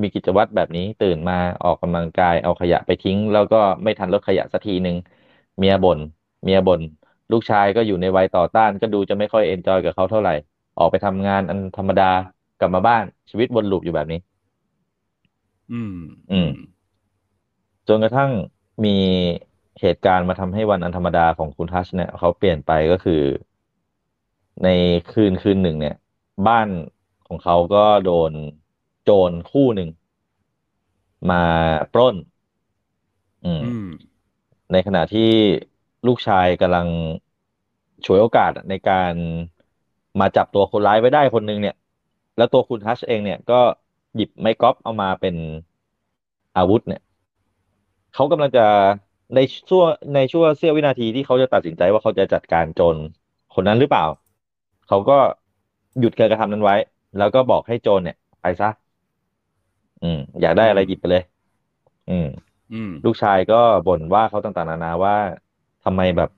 [0.00, 4.96] มีกิจวัตรแบบนี้ตื่นมาออกกำลังกายเอาขยะไปทิ้ง แล้วก็ไม่ทันรถขยะสักทีหนึ่ง
[5.58, 5.98] เมียบ่น
[6.44, 6.80] เมียบ่น
[7.32, 10.32] ลูกชายก็อยู่ในวัยต่อต้าน ก็ดูจะไม่ค่อยเอนจอยกับเขาเท่าไหร่
[10.78, 12.04] ออกไปทำงานอันธรรมดา
[12.58, 14.18] กลับมาบ้านชีวิตวนลูปอยู่แบบนี้
[15.70, 15.92] อืม
[16.30, 16.48] อืม
[17.88, 18.30] จนกระทั่ง
[18.84, 18.96] มี
[19.80, 23.22] เหตุการณ์มาทำให้วันอันธรรมดาของคุณทัชเนี่ยเขาเปลี่ยนไปก็คือ
[24.62, 24.68] ใน
[25.08, 25.94] คืนคืนหนึ่งเนี่ย
[26.46, 26.68] บ้าน
[27.26, 28.32] ของเขาก็โดน
[29.02, 29.88] โจรคู่หนึ่ง
[31.30, 31.42] มา
[31.92, 32.16] ปล้น
[33.44, 33.86] อืมอืม
[34.72, 35.30] ในขณะที่
[36.06, 36.86] ลูกชายกำลัง
[38.04, 39.12] ฉวยโอกาสในการ
[40.20, 41.74] มาจับตัวคนร้ายไว้ได้คนหนึ่งเนี่ย
[42.36, 43.60] แล้วตัวคุณทัชเองเนี่ยก็
[44.16, 45.34] หยิบไม้กอล์ฟเอามาเป็น
[46.56, 47.02] อาวุธเนี่ย
[48.14, 48.64] เขากำลังจะ
[49.34, 52.96] ในช่วงในช่วงเสี้ยววินาทีที่เขาจะตัดสินใจว่าเขาจะจัดการโจร
[53.54, 54.04] คนนั้นหรือเปล่า
[54.88, 55.18] เขาก็
[56.00, 56.76] หยุดการกระทำนั้นไว้
[57.18, 58.68] แล้วก็บอกให้โจรเนี่ย ไปซะ
[60.00, 61.22] อืม อยากได้อะไรหยิบไปเลย
[62.08, 62.26] อืม
[63.04, 65.14] ลูกชายก็บ่นว่าเขาต่างๆนานาว่า
[65.82, 66.28] ทำไมแบบ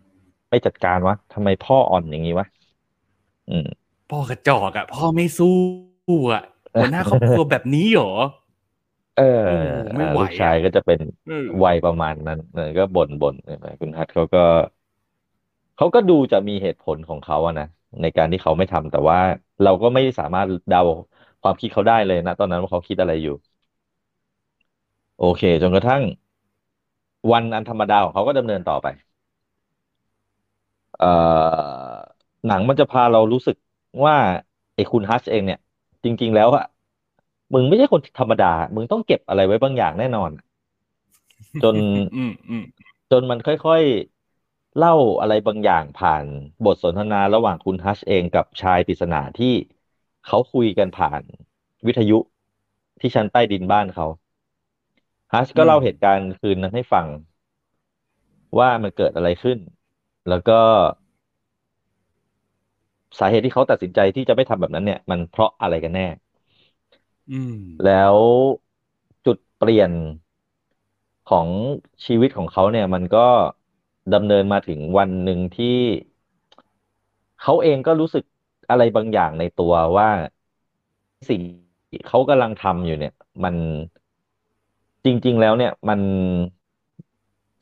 [0.51, 2.47] ไม่จัดการวะทำไมพ่ออ่อนอย่างนี้วะ
[3.49, 3.67] อืม
[4.11, 5.57] พ่อกระจอกอะ พ่อไม่สู้
[6.33, 6.43] อะ
[6.79, 8.13] หัวหน้าครอบครัวแบบนี้เหรอ
[9.15, 9.53] เออโอ้
[9.97, 14.39] ไม่ไหวลูอะกชายก็จะเป็นเออวัยประมาณนั้นเออก็บ่นบ่นเนี่ยคุณทัศน์เขาก็
[15.77, 17.65] เขาก็ดูจะมีเหตุผลของเขาอะนะ
[18.01, 19.19] ในการที่เขาไม่ทำแต่ว่า
[19.63, 20.81] เราก็ไม่สามารถเดา
[21.41, 23.33] ความคิดเขาได้เลยนะ ตอนนั้นว่าเขาคิดอะไรอยู่
[25.17, 26.03] โอเค จนกระทั่ง
[27.33, 28.87] วันอันธรรมดาของเขาก็ดำเนินต่อไป
[30.99, 31.75] เอ่อ
[32.47, 33.57] หนังมันจะพาเรารู้สึก
[34.05, 34.15] ว่า
[34.75, 35.59] ไอ้คุณฮัชเองเนี่ย
[36.05, 36.65] จริง ๆ แล้วอะ
[37.55, 40.31] มึงไม่ใช่คนธรรมดา มึงต้องเก็บอะไรไว้บางอย่างแน่นอน
[41.61, 41.77] จน
[42.15, 42.63] อืมอืม
[43.11, 46.27] จนมันค่อยๆ เล่าอะไรบางอย่างผ่าน
[46.65, 49.47] บทสนทนาระหว่างคุณฮัชเองกับชายปริศนาที่
[50.25, 51.23] เขาคุยกันผ่าน
[51.87, 52.15] วิทยุ
[53.01, 54.07] ที่ชั้นใต้ดินบ้านเขา
[55.35, 57.07] ฮัชก็เล่าเหตุการณ์คืนนั้นให้ฟัง
[58.59, 59.59] ว่ามันเกิดอะไรขึ้น
[60.29, 60.61] แล้วก็
[63.19, 66.07] สาเหตุที่เขาตัดสินใจที่จะไม่ทำแบบนั้น เนี่ย มันเพราะอะไรกันแน่
[67.31, 68.17] อืมแล้ว
[69.25, 69.91] จุดเปลี่ยน
[71.31, 71.49] ของ
[72.07, 73.27] ชีวิตของเขาเนี่ย มันก็
[74.15, 75.79] ดำเนินมาถึงวันหนึ่งที่
[77.41, 78.25] เขาเองก็รู้สึก
[78.71, 80.09] อะไรบางอย่างในตัวว่า
[81.29, 81.41] สิ่ง
[82.07, 83.13] เขากำลังทำอยู่เนี่ย
[83.45, 83.55] มัน
[85.05, 86.01] จริง ๆ แล้วเนี่ยมัน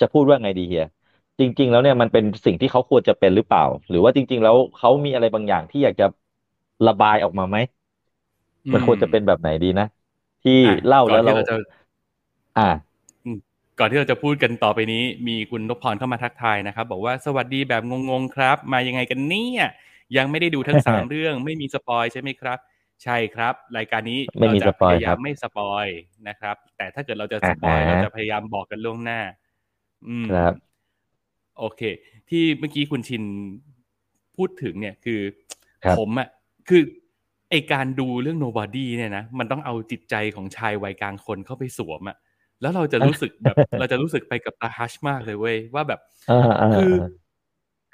[0.00, 0.84] จะพูดว่าไงดีเฮีย
[1.38, 6.04] จริง ๆ แล้วเนี่ยมันเป็นสิ่งที่เขาควรจะเป็นหรือเปล่า หรือว่าจริง ๆ แล้วเขามีอะไรบางอย่างที่อยากจะ
[6.86, 7.56] ระบายออกมาไหม
[8.72, 9.84] มันควรจะเป็นแบบไหนดีนะ
[10.42, 11.54] ที่อะเล่าก่อแล้นวที่เราเราจะ
[12.56, 12.62] อ่า
[13.78, 19.64] ก่อนที่เราจะพูดกันต่อไปนี้ มีคุณนพพรเข้ามาทักทายนะครับ บอกว่าสวัสดีแบบงงๆครับ มายังไงกันเนี่ย
[20.16, 22.58] ยังไม่ได้ดูทั้งสามเรื่อง ไม่มี spoil ใช่ไหมครับ
[23.02, 25.86] ใช่ครับ รายการนี้ไม่มีเราจะ spoil พยายามไม่ spoil
[26.28, 29.20] นะครับ แต่ถ้าเกิดเราจะ spoil อ่าเราจะพยายามบอกกันล่วงหน้า
[30.08, 30.54] อืมครับ
[31.58, 31.82] โอเค
[32.30, 33.22] ที่เมื่อกี้คุณชิน
[34.36, 35.20] พูดถึงเนี่ยคือ
[35.84, 36.28] ครับผมอะ
[36.68, 36.82] คือ
[37.50, 42.16] ไอการดูเรื่อง Nobody เนี่ยนะมันต้องเอาจิตใจของชายวัยกลางคนเข้าไปสวมอะ
[42.60, 47.08] แล้วเราจะรู้สึกแบบ เราจะรู้สึกไปกับตาฮัชมากเลยเว้ยว่าแบบอ่าอ่าคืออ่า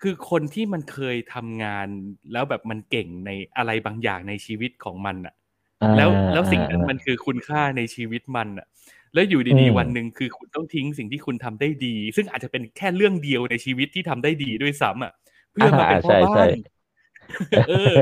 [0.02, 1.88] คือคนที่มันเคยทำงาน
[2.32, 5.34] แล้วแบบมันเก่งในอะไรบางอย่างในชีวิตของมันอะ
[5.96, 8.66] แล้วแล้วสิ่งนั้นมันคือคุณค่าในชีวิตมันอะ
[9.14, 15.12] แล้วอยู่ดีอืมๆวันหนึ่งคือคุณต้องทิ้งสิ่งที่คุณทำได้ดี ซึ่งอาจจะเป็นแค่เรื่องเดียวในชีวิตที่ทำได้ดีด้วยซ้ำอะ
[15.52, 16.50] เพื่อมาเป็นพ่อใช่บ้าใช่น
[17.66, 17.92] เออ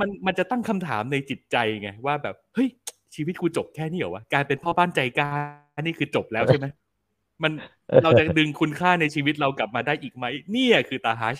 [0.00, 2.68] มันมันจะตั้งคำถามในจิตใจไงว่าแบบเฮ้ย
[3.14, 5.30] ชีวิตกูจบแค่นี้เหรอวะการเป็นพ่อบ้านใจกล้า
[5.82, 6.66] นี่คือจบแล้วใช่ไหม
[7.42, 7.52] มัน
[8.02, 11.38] เราจะดึงคุณค่าในชีวิตเรากลับมาได้อีกไหมเนี่ยคือตาฮัช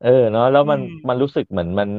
[0.00, 1.90] เออเนาะแล้วมันอืมมันรู้สึกเหมือนมัน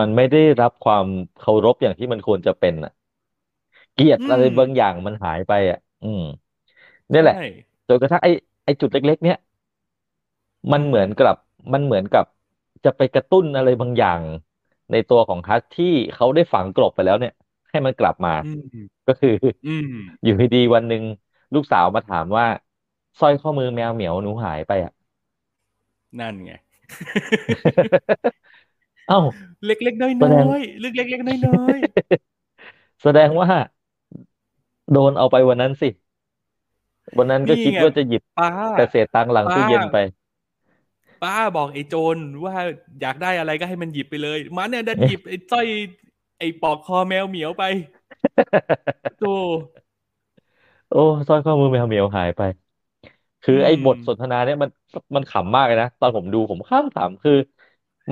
[0.00, 1.06] มันไม่ได้รับความ
[1.38, 2.90] เคารพอย่างที่มันควรจะเป็นอะ
[3.94, 6.20] เกียรติอะไรบางอย่างมันหายไปอะ อืม
[7.12, 7.40] นี่แหละใช่
[7.88, 8.30] จนกระทั่งไอ้
[8.64, 9.36] ไอ้จุดเล็ก ๆ เนี้ย
[10.72, 11.36] มันเหมือนกับ
[11.72, 12.24] มันเหมือนกับ
[12.84, 14.22] จะไปกระตุ้นอะไรบางอย่าง
[14.90, 17.32] ในตัวของฮัทที่เขาได้ฝังกลบไปแล้วเนี่ย
[17.70, 19.30] ให้มันกลับมาอืมก็คือ
[19.64, 19.90] อืม
[20.24, 21.02] อยู่ดีๆวันหนึ่ง
[21.54, 22.46] ลูกสาวมาถามว่า
[23.20, 24.92] สร้อยข้อมือแมวเหมียวหนูหายไปอะ
[26.20, 26.52] นั่นไง
[29.08, 29.20] เอ้า
[29.66, 31.78] เล็กๆน้แสดงอยๆเล็กๆเล็กๆน้อย
[33.02, 33.48] แสดงว่า
[34.92, 35.88] โดนเอาไปวันนั้นสิ
[37.18, 39.98] วันนั้นก็นี่คิดไงว่าจะหยิบๆป้าแต่เศษตังค์หลังตู้เย็นไป
[41.22, 42.54] ป้าบอกไอ้โจรว่า
[43.00, 45.66] อยากได้อะไรก็ให้มันหยิบไปเลย มันเนี่ยดันหยิบไอ้สร้อย
[46.38, 47.64] ไอ้ปอกคอแมวเหมียวไป
[49.18, 49.34] โธ่
[50.94, 52.40] โอ้สร้อยข้อมือแมวเหมียวหายไป
[53.42, 54.70] คือไอ้อืมบทสนทนาเนี่ยมัน
[55.16, 57.32] มันขำมากเลยนะตอนผมดูผมข้ามขำคือ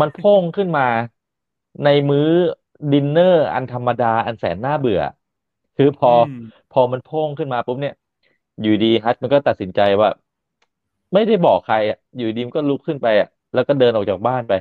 [0.00, 0.82] มันโพ่งขึ้นมา
[1.84, 2.22] ในมื้อ
[2.90, 5.00] ดินเนอร์อันธรรมดาอันแสนน่าเบื่อ
[5.76, 6.26] คือพอม
[6.70, 7.94] พอมันโพ่งขึ้นมาปุ๊บเนี่ย
[8.60, 10.08] อยู่ดีฮัทมันก็ตัดสินใจว่า
[11.14, 14.52] ไม่ได้บอกใครอะอยู่ดีมันก็ลุกขึ้นไปอะแล้วก็เดินออกจากบ้านไป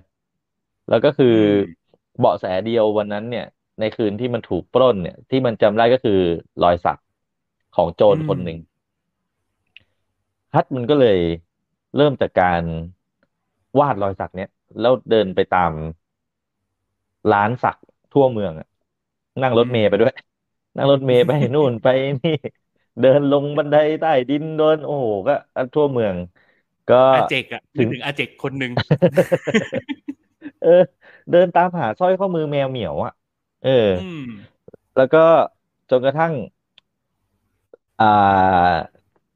[0.88, 1.82] แล้วก็คืออม
[2.20, 3.44] เบาะแสเดียววันนั้นเนี่ย
[3.80, 6.14] ในคืนที่มันถูกปล้นเนี่ย ที่มันจำได้ก็คือ
[6.62, 6.98] รอยสัก
[7.76, 8.58] ของโจรคนหนึ่ง
[10.54, 11.20] ฮัทมันก็เลย
[11.96, 12.64] เริ่มจากการ
[13.80, 15.72] วาดรอยสักเนี่ยแล้วเดินไปตาม
[17.32, 17.76] ร้านสัก
[18.12, 18.68] ทั่วเมืองอะ
[19.42, 20.14] นั่งรถเมล์ไปด้วย
[20.76, 21.88] นั่งรถเมล์ไปนู่นไป
[22.24, 22.32] นี่
[23.00, 25.34] เดินลงบันไดใต้ดินเดินโอ้โหก็
[25.74, 26.16] ทั่วเมือง
[26.88, 28.72] ก็อาเจกอะถึนึกงถึงอาเจกคนหนึ่ง
[30.60, 30.70] เออ
[31.30, 33.12] เดินตามหาสร้อยข้อมือแมวเหมียวอะ
[33.62, 34.22] เอออืม
[34.96, 35.20] แล้วก็
[35.90, 36.61] จนกระทั่งอ่า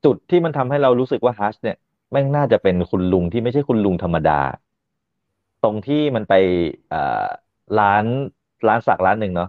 [0.03, 1.77] จุดที่มันทำให้เรารู้สึกว่าฮัชเนี่ย
[2.11, 4.39] แม่งน่าจะเป็นคุณลุงที่ไม่ใช่คุณลุงธรรมดา
[5.61, 6.33] ตรงที่มันไป
[6.91, 6.97] อ่า
[7.79, 8.05] ร้าน
[8.67, 9.47] ร้านสักร้านหนึ่งเนาะ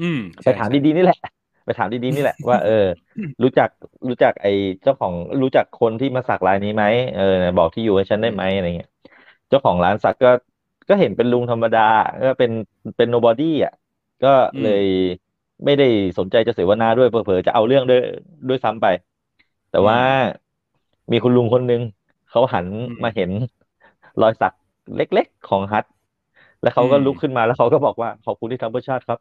[0.00, 1.18] อืมไปถามดีๆนี่แหละ
[1.64, 2.84] ไปถามดีๆนี่แหละ ว่า เออ
[3.42, 3.68] รู้จัก
[4.08, 4.50] รู้จักไอ้
[4.82, 7.22] เจ้าของรู้จักคนที่มาสักรายนี้ไหมเออ
[7.58, 8.90] บอกที่อยู่ให้ฉันได้ไหมอะไรเงี้ย
[9.48, 10.28] เจ้าของร้านสักก็
[10.88, 11.80] ก็เห็นเป็นลุงธรรมดา
[12.22, 12.50] ก็เป็น
[12.96, 13.72] เป็นโนบอดี้อะ
[14.22, 14.28] ก็
[14.62, 14.84] เลย
[15.64, 15.84] ไม่ได้
[16.18, 18.00] สนใจจะเสวนาด้วยเผลอๆจะเอาเรื่องด้วย
[18.48, 18.86] ด้วยซ้ำไป
[19.70, 19.98] แต่ว่า
[21.12, 21.80] มีคุณลุงคนหนึ่ง
[22.30, 22.66] เขาหัน
[23.02, 23.30] มาเห็น
[24.22, 24.52] รอยสัก
[24.96, 25.84] เล็กๆของฮัท
[26.62, 29.18] แล้วเขาก็ลุกขึ้นมาแล้วเขาก็บอกว่าขอบคุณที่ทำเพื่อชาติครับ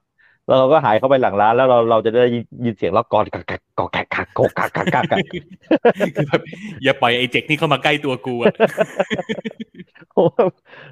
[0.47, 5.21] แล้วเราก็หายเข้าไปหลังร้านแล้วเราเราจะได้ยินยินเสียงล็อกกอนกักกักกอกกักกักกอกกักกักกักกัก
[6.15, 6.41] คือแบบ
[6.83, 8.51] อย่าปล่อยไอ้เจกนี่เข้ามาใกล้ตัวกูอะ
[10.13, 10.21] โอ้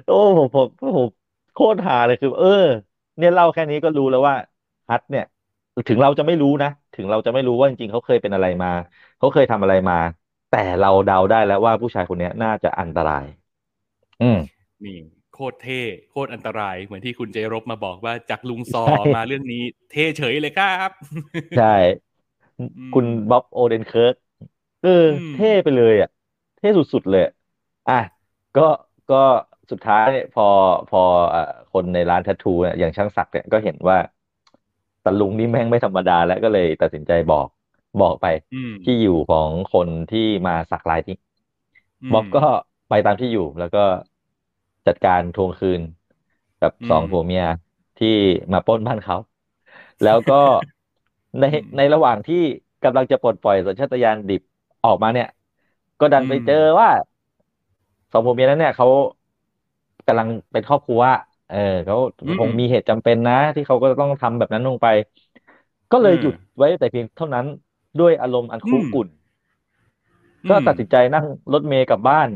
[0.06, 1.08] โอ้ผมผมผม
[1.52, 2.48] โคตรหาเลยคือ เออ
[3.18, 4.34] เนี่ยเล่าแค่นี้ก็รู้แล้วว่า
[4.90, 5.24] ฮัทเนี่ย
[5.88, 8.68] ถึงเราจะไม่รู้นะ ถึงเราจะไม่รู้ว่าจริงๆเขาเคยเป็นอะไรมา
[9.18, 9.94] เขาเคยทำอะไรมา
[10.48, 13.24] แต่เราเดาได้แล้วว่าผู้ชายคนเนี้ยน่าจะอันตราย
[14.20, 14.38] อืม
[14.84, 14.98] นี่
[15.34, 20.90] โคตรเท่โคตรอันตราย เหมือนที่คุณเจรบมาบอกว่าจากลุงซอใช่มาเรื่องนี้ เท่เฉยเลยครับ
[21.54, 21.64] ใช่
[22.58, 24.14] อืมคุณบ๊อบโอเดนเคิร์ก
[24.80, 26.08] เอออมเท่ไปเลยอะ
[26.56, 27.20] เท่สุดๆเลย
[27.86, 27.94] อะ
[28.54, 28.62] ก็
[29.08, 29.16] ก็
[29.70, 30.44] สุดท้ายเนี่ยพอ
[30.88, 31.00] พอ
[31.34, 31.40] อะ
[31.70, 33.96] คนในร้าน tattoo เนี่ยอย่างช่างศักดิ์เนี่ยก็เห็นว่า
[35.04, 37.46] ตะลุงนี่แม่งไม่ธรรมดาแล้วก็เลยตัดสินใจบอก
[38.00, 41.14] บอกไปอืมที่อยู่ของคนที่มาสักลายที่
[42.10, 42.40] มบ๊อบก็
[42.88, 43.78] ไปตามที่อยู่แล้วก็
[44.86, 45.80] จัดการทวงคืน
[46.60, 47.44] กับอืมสองผัวเมีย
[47.96, 48.08] ที่
[48.52, 49.16] มาปล้นบ้านเขา
[50.02, 50.34] แล้วก็
[51.40, 52.36] ในอืมในระหว่างที่
[52.82, 54.42] กำลังจะปลดปล่อยสัญชาตญาณดิบ
[54.84, 55.26] ออกมาเนี่ย
[56.00, 56.88] ก็ดันไปอืมเจอว่า
[58.12, 58.86] สองผัวเมียนั้นเนี่ยเขา
[60.06, 61.02] กำลังเป็นครอบครัว
[61.50, 61.96] เออเขา
[62.38, 64.86] คงมีเหตุจำเป็นนะ ที่เขาก็ต้องทำแบบนั้นลงไป
[65.92, 67.46] ก็เลยหยุดไว้แต่เพียงเท่านั้น
[68.00, 69.08] ด้วยอารมณ์อันคุกกุ่น
[70.48, 72.28] ก็ตัดสินใจนั่งรถเมย์กลับบ้าน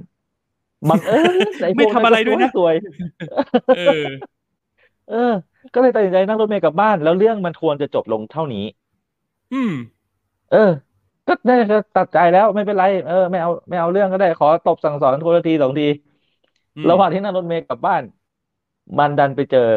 [0.88, 2.74] บังเอิญอ้พวกไม่ทำอะไรด้วยนะสวย
[3.74, 3.80] เออ
[5.10, 5.32] เออ
[5.74, 8.64] ก็เลยตัดสินใจนั่งรถเมย์กลับบ้าน แล้วเรื่องมันควรจะจบลงเท่านี้
[9.52, 9.72] อืม
[10.48, 10.58] เออ
[11.26, 15.84] ก็ได้ก็ตัดใจแล้วไม่เป็นไร เออไม่เอาไม่เอาเรื่องก็ได้ขอตบสั่งสอนคนละทีสองที
[16.76, 18.02] อืมระหว่างที่นั่งรถเมล์กลับบ้าน
[18.98, 19.68] มันดันไปเจอ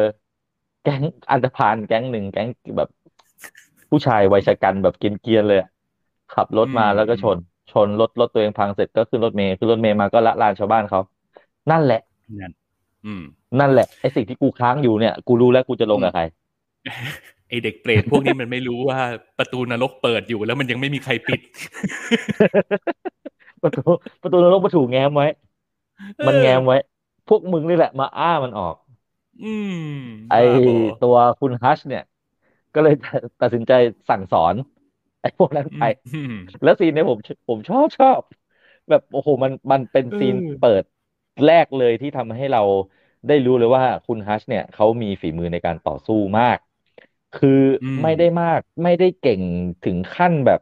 [0.84, 2.88] แก๊งอันธพาลแก๊งหนึ่งแก๊งแบบ
[3.90, 5.68] ผู้ชายวัยชะกันแบบเกรียนๆเลยอะ
[6.34, 7.36] ขับรถมาแล้วก็ชน
[7.72, 11.00] ชนรถรถตัวเองพังเสร็จก็ขึ้นรถเมล์ขึ้นรถเมล์มาก็ละลานชาวบ้านเขา
[11.70, 12.00] นั่นแหละ
[12.40, 12.52] นั่น
[13.06, 13.22] อืม
[13.60, 16.22] นั่นแหละไอสิ่งที่กูค้างอยู่เนี่ย กูรู้แล้วกูจะลงกับใคร
[17.48, 18.98] ไอเด็กเปรตพวกนี้มันไม่รู้ว่า
[19.38, 21.40] ประตูนรกเปิดอยู่แล้วมันยังไม่มีใครปิด
[23.62, 23.82] ประตู
[24.22, 25.28] ประตูนรกประถูแง้มไว้
[26.26, 26.78] มันแง้มไว้
[27.28, 28.74] พวกมึงนี่แหละ มาอ้ามันออก
[29.40, 29.74] อืม
[30.28, 32.02] ไอบ้าบอตัวคุณฮัชเนี่ย
[32.74, 32.94] ก็เลย
[33.40, 33.72] ตัดสินใจ
[34.08, 34.54] สั่งสอน
[35.20, 38.22] ไอ้พวกนั้นไปอืมแล้วซีนเนี่ยผมผมชอบชอบ
[38.88, 40.84] แบบโอ้โหมันมันเป็นซีนเออเปิด
[41.44, 42.60] แรกเลยที่ทำให้เรา
[43.26, 46.58] ได้รู้เลยว่าคุณฮัชเนี่ยเขามีฝีมือในการต่อสู้มาก
[47.32, 47.48] คือ
[47.80, 49.42] อมไม่ได้มากไม่ได้เก่ง
[49.82, 50.60] ถึงขั้นแบบ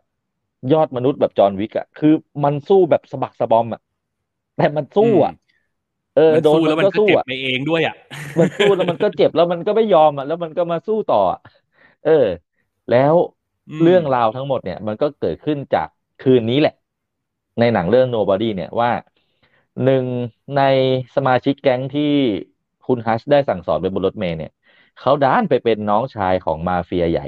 [0.70, 2.08] ยอดมนุษย์แบบจอห์นวิกอะคือ
[2.44, 3.80] มันสู้แบบสะบักสะบอมอะ
[4.56, 5.32] แต่มันสู้อะ
[6.16, 7.96] เออมันโดนสู้มัแล้วนมันก็ก็สู้เจ็บอะไปเองด้วยอะ
[8.38, 11.38] มันสู้แล้วมันก็เจ็บแล้วมันก็ไม่ยอมอะแล้วมันก็มาสู้ต่ออะ
[12.02, 12.10] เออ
[12.88, 13.14] แล้ว
[13.70, 16.72] อืมเรื่องราวทั้งหมดเนี่ย มันก็เกิดขึ้นจากคืนนี้แหละ
[17.58, 18.90] ในหนังเรื่อง Nobody เนี่ยว่า
[19.82, 20.06] หนึ่ง
[20.54, 20.60] ใน
[21.16, 22.02] สมาชิกแก๊งที่
[22.86, 24.50] คุณฮัชได้สั่งสอนไปบนรถเมล์เนี่ย
[24.96, 27.24] เขาด้านไปเป็นน้องชายของมาเฟียใหญ่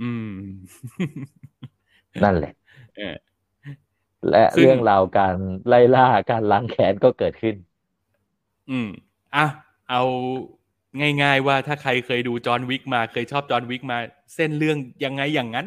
[0.00, 0.26] อืม
[2.22, 2.52] นั่นแหละ
[2.96, 3.16] เออ
[4.30, 5.36] และซึ่งเรื่องราวการ
[5.68, 7.56] ไล่ล่าการล้างแค้นก็เกิดขึ้น
[8.70, 8.88] อืม
[9.36, 9.46] อะ
[9.90, 10.02] เอา
[11.22, 13.98] ง่ายๆว่าถ้าใครเคยดูจอห์นวิกมาเคยชอบจอห์นวิกมา
[14.34, 15.66] เส้นเรื่องยังไงอย่างนั้น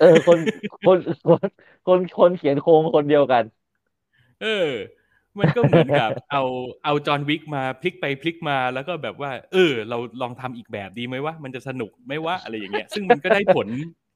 [0.00, 0.38] เออ คน
[0.86, 1.40] คนคน
[1.86, 3.44] คนคนเขียนโครงคนเดียวกัน
[4.42, 4.68] เออ
[5.38, 6.42] มันก็เหมือนกับ เอา
[6.84, 13.68] เอาจอห์นวิกมาพลิกไปพลิกมาแล้วก็แบบว่า เออ เราลองทำอีกแบบดีไหมว่ามันจะสนุกไหมว่าอะไรอย่างเงี้ย ซึ่งมันก็ได้ผล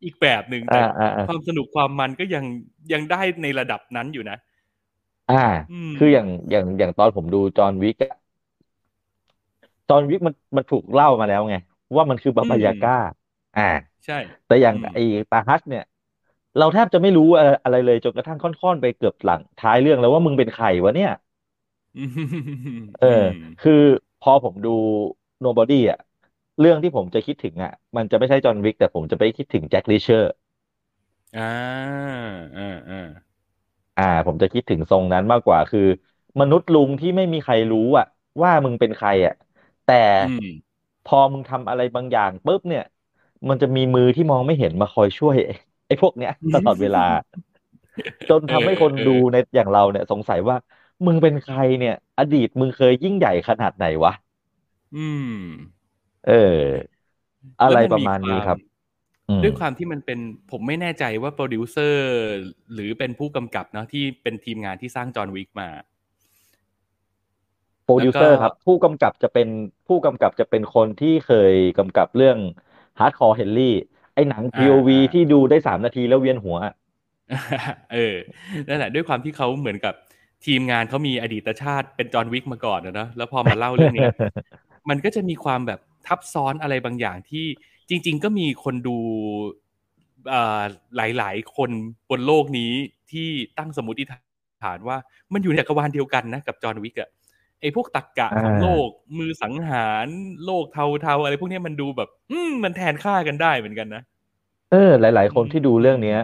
[0.05, 2.45] อีกแบบหนึ่งแต่อ่าอ่าอ่าความสนุกความมันก็ยัง
[2.93, 4.39] ยังได้ในระดับนั้นอยู่นะ
[5.29, 5.35] อ่า
[5.71, 8.11] อืมคืออย่างอย่างอย่างตอนผมดูจอห์นวิกอะ
[9.89, 11.55] จอห์นวิกมันมันถูกเล่ามาแล้วไง
[11.97, 12.93] ว่ามันคือบาบายาก้า
[13.57, 13.63] อ่า
[14.05, 15.83] ใช่ แต่อย่างอืมไอ้ตาฮัสเนี่ย
[16.59, 21.11] เราแทบจะไม่รู้อะไรอะไรเลยจนกระทั่งค่อนๆไปเกือบหลังท้ายเรื่องแล้วว่ามึงเป็นใครวะเนี่ย
[21.95, 23.07] มเออ
[23.59, 23.73] คือ
[24.21, 24.69] พอผมดู
[25.45, 25.99] Nobody อะ
[26.61, 30.29] เรื่องที่ผมจะคิดถึงอะ มันจะไม่ใช่จอห์นวิกแต่ผมจะไปคิดถึงแจ็คลิเชอร์
[31.37, 31.49] อ่า
[32.57, 32.97] อ่าอ่า
[33.97, 35.81] อ่า ผมจะคิดถึงทรงนั้นมากกว่าคือ
[36.41, 38.05] มนุษย์ลุงที่ไม่มีใครรู้อะ
[38.43, 39.33] ว่ามึงเป็นใครอะ
[39.85, 40.45] แต่อืม
[41.05, 42.83] พอมึงทำอะไรบางอย่างปุ๊บเนี่ย
[43.49, 45.37] มันจะมีมือที่มองไม่เห็นมาคอยช่วย
[45.87, 47.01] ไอ้พวกเนี้ยตลอดเวลา
[48.29, 50.57] จนทำให้คนเออเออดูในอย่างเราเนี่ย สงสัยว่า
[51.07, 54.13] มึงเป็นใครเนี่ย อดีตมึงเคยยิ่งใหญ่ขนาดไหนวะ
[54.95, 55.29] อืม
[56.25, 56.33] เออ
[57.61, 58.59] อะไรประมาณนี้ครับ แล้วมัน
[59.29, 60.19] อืมด้วยความที่มันเป็น
[60.51, 62.07] ผมไม่แน่ใจว่าโปรดิวเซอร์
[62.75, 65.69] หรือเป็นผู้กำกับเนาะที่เป็นทีมงานที่สร้างจอห์นวิกมา
[67.85, 69.49] โปรดิวเซอร์แล้วก็ครับ ผู้กำกับจะเป็น
[69.87, 72.39] ผู้กำกับจะเป็นคนที่เคยกำกับเรื่อง
[72.99, 73.71] Hardcore Henry
[74.15, 76.57] ไอ้หนัง POV ที่ดูได้สามนาทีแล้วเวียนหัว
[77.93, 78.15] เออ
[78.69, 79.95] นั่นแหละด้วยความที่เขาเหมือนกับ
[80.47, 84.11] ทีมงานเขามีอดีตชาติเป็นจอห์นวิกมาก่อนนะเนอะแล้วพอมาเล่าเรื่องเนี้ย
[84.89, 87.47] มันก็จะมีความแบบ ทับซ้อนอะไรบางอย่างที่
[87.89, 88.97] จริง ๆ ก็มีคนดู
[90.29, 90.63] เอ่อ
[90.97, 91.71] หลาย ๆ คน
[92.11, 92.73] บนโลกนี้
[93.11, 94.05] ที่ตั้งสมมติ
[94.65, 94.97] ฐานว่า
[95.33, 97.09] มันอยู่ในจักรวาลเดียวกันนะกับจอห์นวิกอะ
[97.61, 100.07] ไอ้พวกตักกะของอ่าโลกมือสังหาร
[100.45, 104.03] โลกเทาๆอะไรพวกเนี้ยมันดูแบบ อืมมันแทนค่ากันได้เหมือนกันนะ
[104.71, 106.19] เออ หลาย ๆ คนที่ดูเรื่องเนี้ย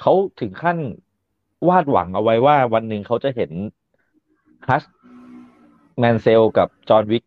[0.00, 0.78] เขาถึงขั้น
[1.68, 3.50] วาดหวังเอาไว้ว่าวันหนึ่งเขาจะเห็น
[4.68, 4.84] ฮัส
[5.98, 7.24] แมนเซลกับจอห์นวิก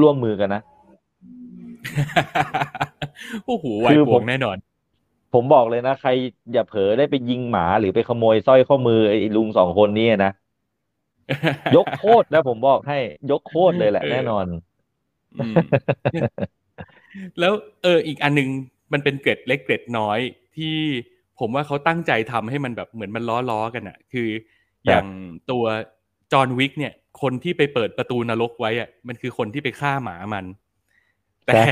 [0.00, 0.62] ร่วมมือกันนะ
[3.46, 4.56] โอ้โหคืวายอป่ผวมงแน่นอน
[5.34, 6.10] ผมบอกเลยนะ ใคร
[6.52, 10.32] อย่าเผลอได้ไปยิงหมาหรือไปขโมยสร้อยข้อมือไอ้ลุงสองคนนี้นะ
[11.76, 12.98] ยกโคตรนะผมบอกให้
[13.30, 14.46] ยกโคตรเลยแหละเออแน่นอน
[15.36, 15.56] อืม
[17.40, 18.48] แล้วเอออีกอันนึง
[18.92, 20.18] มันเป็นเกร็ดเล็กเกร็ดน้อย
[20.56, 20.76] ที่
[21.38, 24.28] ผมว่าเขาตั้งใจทำให้มันแบบเหมือนมันล้อล้อๆกันอะคือ
[24.86, 25.06] อย่าง
[25.50, 25.64] ตัว
[26.32, 30.44] จอห์นวิกเนี่ย คนที่ไปเปิดประตูนรกไว้อะมันคือคนที่ไปฆ่าหมามัน
[31.50, 31.64] แต่ใช่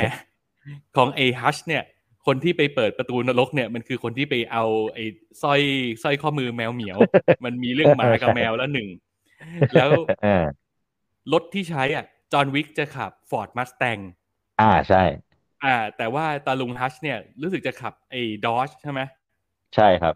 [0.96, 1.82] ของไอ้ฮัชเนี่ย
[2.26, 4.64] คนที่ไปเปิดประตูนรกเนี่ยมันคือคนที่ไปเอา
[4.94, 5.04] ไอ้
[5.42, 5.60] สร้อย
[6.02, 7.00] สร้อยข้อมือแมวเหมียว
[7.44, 8.88] มันมีเรื่องหมากับแมวแล้วหนึ่ง
[9.74, 9.90] แล้ว
[10.22, 10.68] อ่า
[11.32, 13.98] รถที่ใช้อะ จอห์นวิกจะขับฟอร์ดมัสแตง
[14.58, 14.98] อ่าใช่
[15.64, 19.00] อ่า แต่ว่าตาลุงฮัชเนี่ย รู้สึกจะขับไอ้ Dodge ใช่ไหม
[19.74, 20.14] ใช่ครับ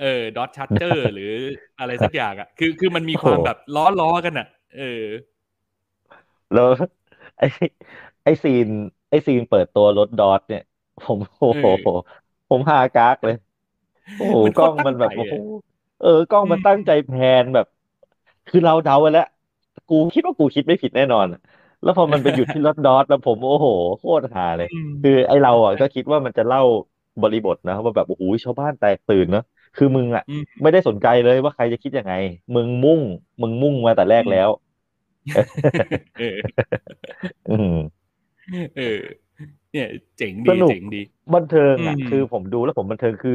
[0.00, 1.32] เออ Dodge Charger หรือ
[1.80, 5.04] อะไรสักอย่างอะ คือคือมันมีความโอ้แบบล้อล้อๆกันอะ เออ
[6.52, 6.66] แล้ว
[7.38, 7.42] ไอ
[8.26, 8.68] ไอ scene
[9.10, 10.62] ไอ scene เปิดตัวรถ Dodge เนี่ย
[11.00, 11.96] ผมโอ้โหเออ
[12.48, 13.34] ผมฮากากเลย
[14.16, 15.40] โอ้โหมันโคตร กล้อรงมันแบบตั้งใจอะ โอ้โห
[15.98, 17.66] เออกล้องมันอืมตั้งใจ pan แบบ
[18.46, 19.24] คือเราเดาไว้แล้ว
[19.88, 21.26] กูคิดว่ากูคิดไม่ผิดแน่นอน
[21.82, 26.60] แล้วพอมันไปหยุดที่รถ Dodge แล้วผมโอ้โหโคตรฮาเลยอืมคือไอเราอะก็คิดว่ามันจะเล่า
[27.22, 29.42] บริบทนะว่าแบบโอ้โหชาวบ้านแตกตื่นเนอะ
[29.74, 32.12] คือมึงอะอืมไม่ได้สนใจเลยว่าใครจะคิดยังไง
[32.54, 33.02] มึงมุ่ง
[33.40, 34.48] มึงมุ่งมาแต่แรกแล้ว
[36.16, 36.56] เออ
[37.46, 37.95] อืม
[38.74, 38.82] เออ
[39.72, 41.02] เนี่ยเจ๋งสดีนุกเจ๋งดี
[41.34, 43.32] บันเทิงอะอืมคือผมดูแล้วผมบันเทิงคือ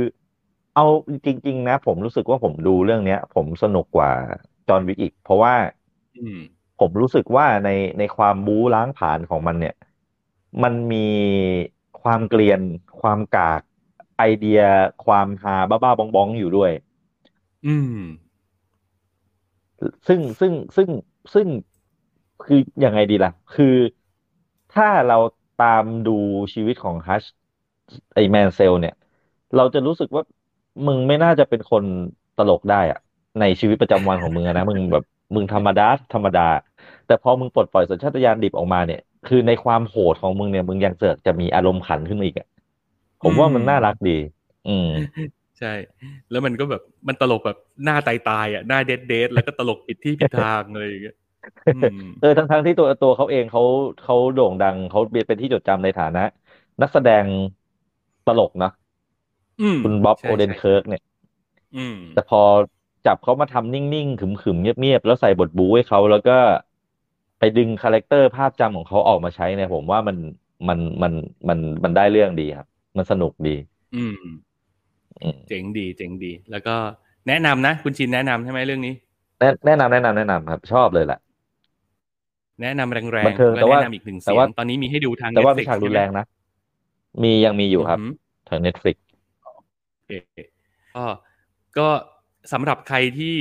[0.74, 0.84] เอา
[1.26, 4.12] จริง ๆ นะ ผมรู้สึกว่าผมดูเรื่องเนี้ย ผมสนุกกว่า
[4.67, 5.54] จอห์นวิกอีก เพราะว่า
[6.15, 6.39] อืม
[6.78, 9.74] ผมรู้สึกว่าในในความบู๊ล้างผลาญของมันเนี่ย
[10.63, 10.97] มันมี
[12.02, 12.62] ความเกลียน
[13.02, 13.62] ความกาก
[14.17, 14.60] ไอเดีย
[15.06, 16.71] ความฮาบ้าๆบองๆอยู่ด้วย
[17.65, 17.97] อืม
[20.08, 20.89] ซึ่งซึ่งซึ่ง
[21.34, 21.47] ซึ่ง
[22.41, 23.65] คือยังไงดีล่ะ คือ
[24.71, 25.17] ถ้าเรา
[25.57, 26.12] ตามดู
[26.53, 27.23] ชีวิตของฮัช
[28.13, 28.93] ไอแมนเซลเนี่ย
[29.55, 30.23] เราจะรู้สึกว่า
[30.88, 31.84] มึงไม่น่าจะเป็นคน
[32.38, 32.99] ตลกได้อะ
[33.39, 35.03] ในชีวิตประจำวันของมึงอะนะ มึงแบบ
[35.36, 36.47] มึงธรรมดาธรรมดา
[37.05, 42.47] แต่พอมึงปลดปล่อยสัญชาตญาณดิบออกมาเนี่ย คือในความโหดของมึงเนี่ย มึงยังเสือกจะมีอารมณ์ขันขึ้นมาอีกอะ
[43.23, 44.17] ผมว่ามันน่ารักดี
[44.67, 44.88] อืม
[45.60, 45.73] ใช่
[46.31, 51.15] แล้วมันก็แบบมันตลกแบบหน้าตายตายๆอะหน้าเด๊ดเดแล้วก็ตลกผิดที่ผิดทางเลยอย่างเงี้ย
[52.19, 53.62] เออทั้งทั้งที่ตัวตัวเขาเองเขา
[54.01, 56.21] เขาโด่งดังเขาเป็นที่จดจำในฐานะ
[56.82, 57.25] นักแสดง
[58.25, 58.69] ตลกนะ
[59.60, 61.01] อืมคุณบ๊อบใช่โอเดนใช่เคิร์กเนี่ย
[61.75, 62.39] อืมแต่พอ
[63.06, 66.32] จับเขามาทำนิ่งๆขรึมๆ เงียบๆ แล้วใส่บทบู๊ให้เขาแล้วก็
[67.39, 70.17] ไปดึง character ภาพจำของเขาออกมาใช้เนี่ยผมว่ามัน
[70.67, 71.13] มันมัน
[71.49, 73.49] มันมันได้เรื่องดีครับ มันสนุกดี
[73.93, 74.15] อืม
[75.21, 76.75] อืมเจ๋งดีเจ๋งดี แล้วก็
[77.27, 78.93] แนะนำนะ คุณชินแนะนำใช่ไหมเรื่องนี้
[79.39, 81.18] แนะแนะนำแนะนำแนะนำครับ ชอบเลยแหละ
[82.62, 86.26] แนะนำแรงบันเทิงๆแต่และว่าแนะนำอีกหนึ่งแต่เสียว่างตอนนี้มีให้ดูทางแต่ว่ามี Netflix ฉากรุนใช่ไหมแรงนะ
[87.24, 88.12] มียังมีอยู่ครับอืม
[88.49, 88.95] ทาง Netflix
[89.43, 90.12] โอเค
[90.95, 91.05] ก็
[91.78, 91.88] ก็
[92.53, 93.36] สำหรับใครที่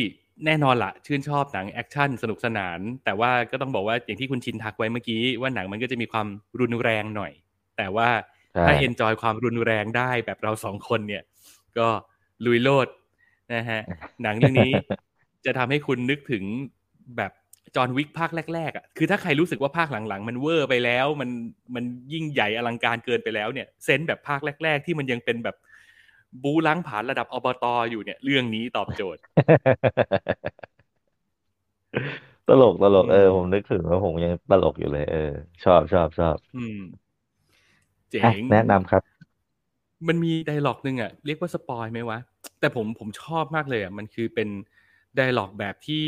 [0.47, 6.27] แน่นอนละชื่นชอบหนังแอคชั่นสนุกสนาน แต่ว่าก็ต้องบอกว่าอย่างที่คุณชินทักไว้เมื่อกี้ว่าหนังมันก็จะมีความ
[6.61, 7.33] รุนแรงหน่อย
[7.77, 8.09] แต่ว่า
[8.55, 11.23] ใช่ถ้า enjoy ความรุนแรงได้แบบเราสองคนเนี่ย
[11.79, 11.89] ก็
[12.47, 12.89] ลุยโลด
[13.55, 13.81] นะฮะ
[14.23, 14.73] หนังเรื่องนี้
[15.45, 16.45] จะทำให้คุณนึกถึง
[17.17, 17.33] แบบ
[17.77, 21.31] จอห์นวิกภาคแรกๆอะคือถ้าใครรู้สึกว่าภาคหลังๆ มันเวอร์ไปแล้วมัน
[21.75, 25.57] มันยิ่งใหญ่อลังการเกินไปแล้วเนี่ย sense แบบภาคแรก ๆ ที่มันยังเป็นแบบ
[26.43, 29.23] บู๊ล้างผลาญระดับอบตอยู่เนี่ย เรื่องนี้ตอบโจทย์
[32.47, 35.19] ตลกตลกเอออืมผมนึกถึงแล้วผมยังตลกอยู่เลยเออ
[35.65, 36.77] ชอบชอบชอบอืม
[38.11, 39.03] เจ๋งอะแนะนำครับ
[40.09, 42.19] มันมี dialogue หนึ่งอะเรียกว่า spoil ไหมวะ
[42.61, 44.49] แต่ผมผมชอบมากเลยอะมันคือเป็น
[45.17, 46.05] dialogue แบบที่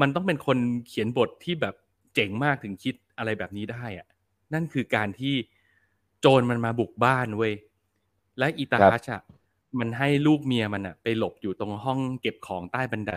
[0.00, 1.74] มันต้องเป็นคนเขียนบทที่แบบ
[2.14, 4.06] เจ๋งมากถึงคิดอะไรแบบนี้ได้อะ
[4.54, 5.34] นั่นคือการที่
[6.20, 7.52] โจรมันมาบุกบ้านเว้ย
[8.38, 9.22] และอีตาครับฮัชอะ
[9.78, 13.12] มันให้ลูกเมียมันอะไปหลบอยู่ตรงห้องเก็บของใต้บันได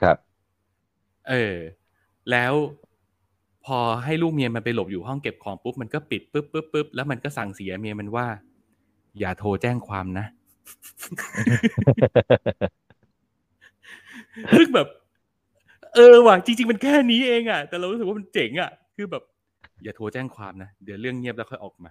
[0.00, 0.16] ครับ
[1.28, 1.56] เออ
[2.30, 2.52] แล้ว
[3.64, 8.26] พอให้ลูกเมียมันไปหลบอยู่ห้องเก็บของปุ๊บมันก็ปิดปุ๊บปุ๊บปุ๊บแล้วมันก็สั่งเสียเมียมันว่า
[9.18, 10.26] อย่าโทรแจ้งความนะ
[14.56, 14.88] ซึ่งแบบ
[15.94, 19.22] เออว่ะจริง ๆ มันแค่นี้เองอะ แต่เรารู้สึกว่ามันเจ๋งอะ คือแบบ
[19.82, 21.90] อย่าโทรแจ้งความนะ เดี๋ยวเรื่องเงียบแล้วค่อยออกมา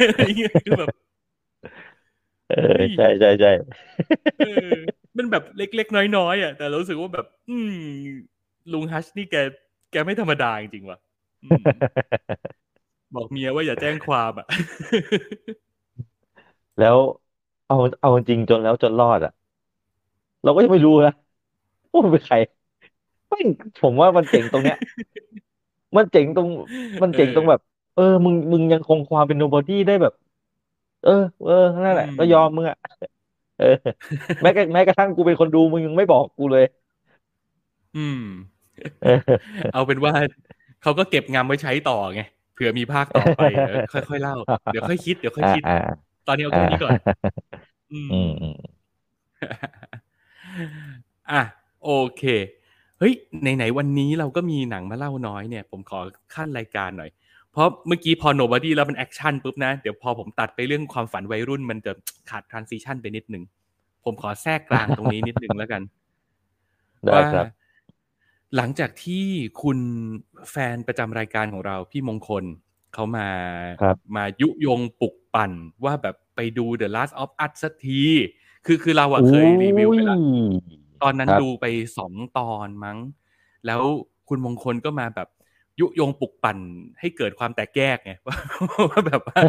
[0.00, 0.90] อะไรเงี้ยคือแบบ
[2.46, 2.56] เออ
[2.94, 3.48] ใช่ใช่ใช่
[4.38, 4.72] เออ
[5.18, 7.72] มันแบบเล็กๆ น้อยๆอะ แต่เรารู้สึกว่าแบบ อืม
[8.72, 9.36] ลุงฮัชนี่แก
[9.92, 10.98] แกไม่ธรรมดาจริงๆว่ะ
[11.44, 11.66] อืม
[13.14, 14.46] บอกเมียว่าอย่าแจ้งความอะ
[16.78, 16.98] แล้ว
[17.66, 19.32] เอาเอาจริงจนแล้วจนรอดอะ
[20.42, 21.12] เราก็ยังไม่รู้นะ
[21.92, 23.46] ว่ามันเป็นใครไม่ง
[23.82, 24.76] ผมว่ามันเจ๋งตรงเนี้ย
[25.96, 26.48] มันเจ๋งตรง
[27.02, 27.60] มันเจ๋งตรงแบบ
[27.94, 30.12] เออ มึง มึงยังคงความเป็น nobody ได้แบบ
[31.02, 31.10] เออ
[31.42, 31.52] เออ
[31.84, 32.76] นั่นแหละอืมก็ยอมมึงอะ
[33.56, 33.64] เออ
[34.42, 36.64] แม้กระแม้กระทั่งกูเป็นคนดูมึงยังไม่บอกกูเลย
[37.96, 38.20] อืม
[39.02, 39.10] เออ
[39.72, 40.12] เอาเป็นว่า
[40.82, 42.20] เขาก็เก็บงำไว้ใช้ต่อไง
[42.54, 44.34] เผื่อมีภาคต่อไปเออค่อยๆเล่า
[44.70, 45.72] เดี๋ยวค่อยคิด เดี๋ยวค่อยอ่าคิดอ่า
[46.26, 46.94] ตอนนี้เอาแค่นี้ก่อน
[47.92, 48.54] อืมอืมอืม
[51.30, 51.40] อะ
[51.84, 52.22] โอเค
[53.02, 56.00] เฮ้ยไหนๆวันนี้เราก็มีหนังมาเล่าน้อยเนี่ย ผมขอ
[56.34, 57.10] คั่นรายการหน่อย
[57.52, 61.92] เพราะเมื่อกี้พอ Nobody แล้วมันแอคชั่นปุ๊บนะ เดี๋ยวพอผมตัดไปเรื่องความฝันวัยรุ่นมันจะ
[62.30, 63.44] ขาด transition ไปนิดนึง
[64.04, 65.82] ผมขอแทรกกลางตรงนี้นิดนึงแล้วกัน
[67.06, 67.52] ได้ครับว่า
[68.56, 69.24] หลังจากที่
[69.62, 69.78] คุณ
[70.50, 72.44] แฟนประจำรายการของเราพี่มงคล
[72.94, 73.28] เขามา
[73.82, 75.52] ครับมายุยงปลุกปั่น
[75.84, 78.02] ว่าแบบไปดู The Last of Us สักที
[78.66, 80.20] คือคือเราอะเคยรีวิวไปแล้ว
[81.02, 81.66] ตอนนั้นครับดูไป
[81.98, 82.98] สองตอนมั้ง
[83.66, 83.82] แล้ว
[84.28, 85.28] คุณมงคลก็มาแบบ
[85.80, 86.58] ยุยงปลุกปั่น
[87.00, 88.36] ให้เกิดความแตกแยกไงว่า
[88.90, 89.40] ว่าแบบว่า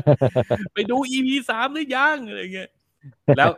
[0.74, 2.70] ไปดู EP สามหรือยังอะไรเงี้ย
[3.38, 3.52] แล้ว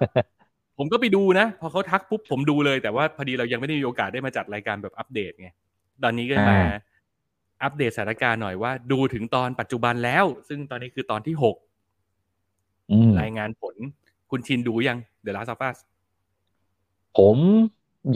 [0.78, 5.50] ผมก็ไปดูนะ พอเขาทักปุ๊บผมดูเลย แต่ว่าพอดีเรายังไม่ได้มีโอกาสได้มาจัดรายการแบบอัปเดตไง
[6.04, 6.74] ตอนนี้ก็มาอ่า
[7.64, 11.56] อัปเดตสถานการณ์หน่อยว่าดูถึงตอนปัจจุบันแล้ว ซึ่งตอนนี้คือตอนที่หก
[12.91, 13.76] อืมรายงานผล
[14.32, 15.78] คุณชินดูยัง The Last of Us
[17.18, 17.38] ผม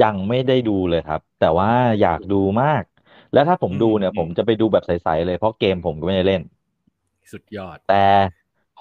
[0.03, 1.71] ยังไม่ได้ดูเลยครับ แต่ว่า
[2.01, 2.83] อยากดูมาก
[3.33, 6.41] แล้วถ้าผมอืมดูเนี่ยอืมผมจะไปดูแบบใสๆเลยเพราะเกมผมก็ไม่ได้เล่น
[7.31, 8.05] สุดยอด แต่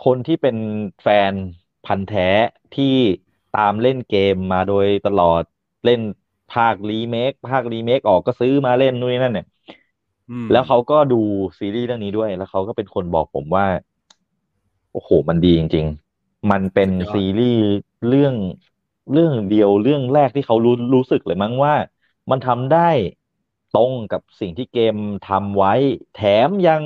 [0.05, 0.57] คนที่เป็น
[1.03, 1.35] แฟน
[1.85, 2.29] พันธุ์แท้
[2.77, 2.97] ที่
[3.53, 5.43] ตามเล่นเกมมาโดยตลอด
[5.85, 6.01] เล่น
[6.53, 9.47] ภาครีเมคภาครีเมคออกก็ซื้อมาเล่นนู่นนนั่นเนี่ย
[10.31, 11.21] อืมแล้วเขาก็ดู
[11.59, 13.67] ซีรีส์เรื่องนี้ด้วย แล้วเขาก็เป็นคนบอกผมว่า
[14.93, 15.87] โอ้โห มันดีจริง
[16.19, 17.63] ๆ มันเป็นสุดยอดซีรีส์
[18.09, 18.35] เรื่อง
[19.13, 21.75] เรื่องเดียวเรื่องแรกที่เขารู้รู้สึกเลยมั้งว่า
[22.31, 22.79] มันทำได้
[23.71, 24.95] ตรงกับสิ่งที่เกม
[25.25, 25.73] ทำไว้
[26.13, 26.17] แถ
[26.49, 26.83] มยัง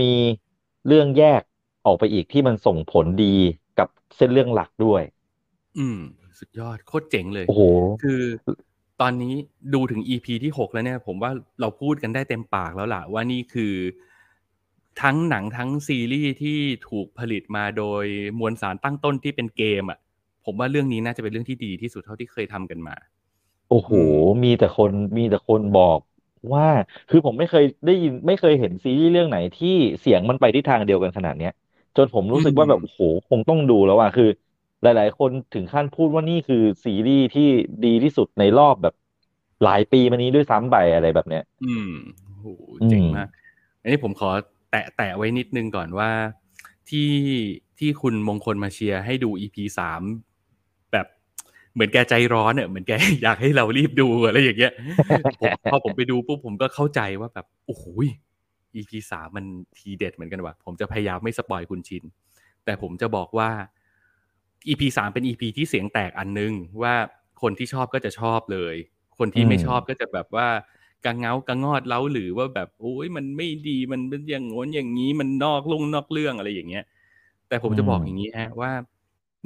[0.00, 0.04] มี
[0.86, 1.42] เรื่องแยก
[1.84, 3.24] ออกไปอีกที่มันส่งผลดี
[3.76, 5.02] กับเส้นเรื่องหลักด้วย
[5.78, 5.98] อืม
[6.38, 7.62] สุดยอดโคตรเจ๋งเลย โอ้โห
[8.00, 8.20] คือ
[9.00, 9.34] ตอนนี้
[9.74, 13.74] ดูถึง EP ที่หกแล้วเนี่ย ผมว่าเราพูดกันได้เต็มปากแล้วล่ะ ว่านี่คือ
[15.02, 16.58] ทั้งหนังทั้งซีรีส์ที่
[16.88, 18.04] ถูกผลิตมาโดย
[18.38, 19.98] มวลสารตั้งต้นที่เป็นเกมอะ
[20.44, 22.96] ผมว่าเรื่องนี้น่าจะเป็นเรื่องที่ดีที่สุดเท่าที่เคยทำกันมา
[23.68, 23.92] โอ้โห
[24.44, 26.00] มีแต่คนมีแต่คนบอก
[26.54, 26.64] ว่า
[27.08, 29.68] คือผมไม่เคยได้ยินไม่เคยเห็นซีรีส์เรื่องไหนที่
[30.00, 31.50] เสียงมันไปทิศทางเดียวกันขนาดเนี้ย
[31.96, 34.24] จนผมรู้สึกว่าแบบอืมโอ้โหคงต้องดูแล้วอะคือ
[34.82, 37.42] หลาย ๆ คนถึงขั้นพูดว่านี่คือซีรีส์ที่
[37.82, 38.94] ดีที่สุดในรอบแบบ
[39.62, 41.90] หลายปีมานี้ด้วยซ้ำไปอะไรแบบเนี้ย อืม
[42.24, 42.46] โอ้โห
[42.80, 43.28] อืมเจ๋งมาก
[43.82, 44.30] อันนี้ผมขอ
[44.70, 46.10] แตะแตะไว้นิดนึงก่อนว่า
[46.90, 47.10] ที่
[47.78, 50.31] ที่คุณมงคลมาเชียร์ให้ดู EP สามแบบ
[51.74, 52.92] เหมือนแกใจร้อนเนี่ยเหมือนแก
[53.22, 54.72] อยากให้เรารีบดูอะไรอย่างเงี้ย
[55.40, 57.84] ผมพอผมไปดูปุ๊บผมก็เข้าใจว่าแบบโอ้โห
[58.76, 59.44] EP สามมัน
[59.78, 62.04] ทีเด็ดเหมือนกันว่ะผมจะพยายามไม่สปอยคุณชิน
[62.64, 63.50] แต่ผมจะบอกว่า
[64.68, 66.52] EP สามเป็น EP ที่เสียงแตกอันนึง
[66.82, 66.94] ว่า
[67.42, 68.74] คนที่ชอบก็จะชอบเลย
[69.18, 70.48] คนที่ไม่อืมชอบก็จะแบบว่า
[71.04, 76.84] กังเงากังงอดเล้าหรือว่าแบบโอ้ยมันไม่ดีมันเป็นอย่างโน้นอย่างนี้มันนอกลงนอกเรื่องอะไรอย่างเงี้ย
[77.48, 78.70] แต่ผมจะบอกอย่างนี้ฮะว่า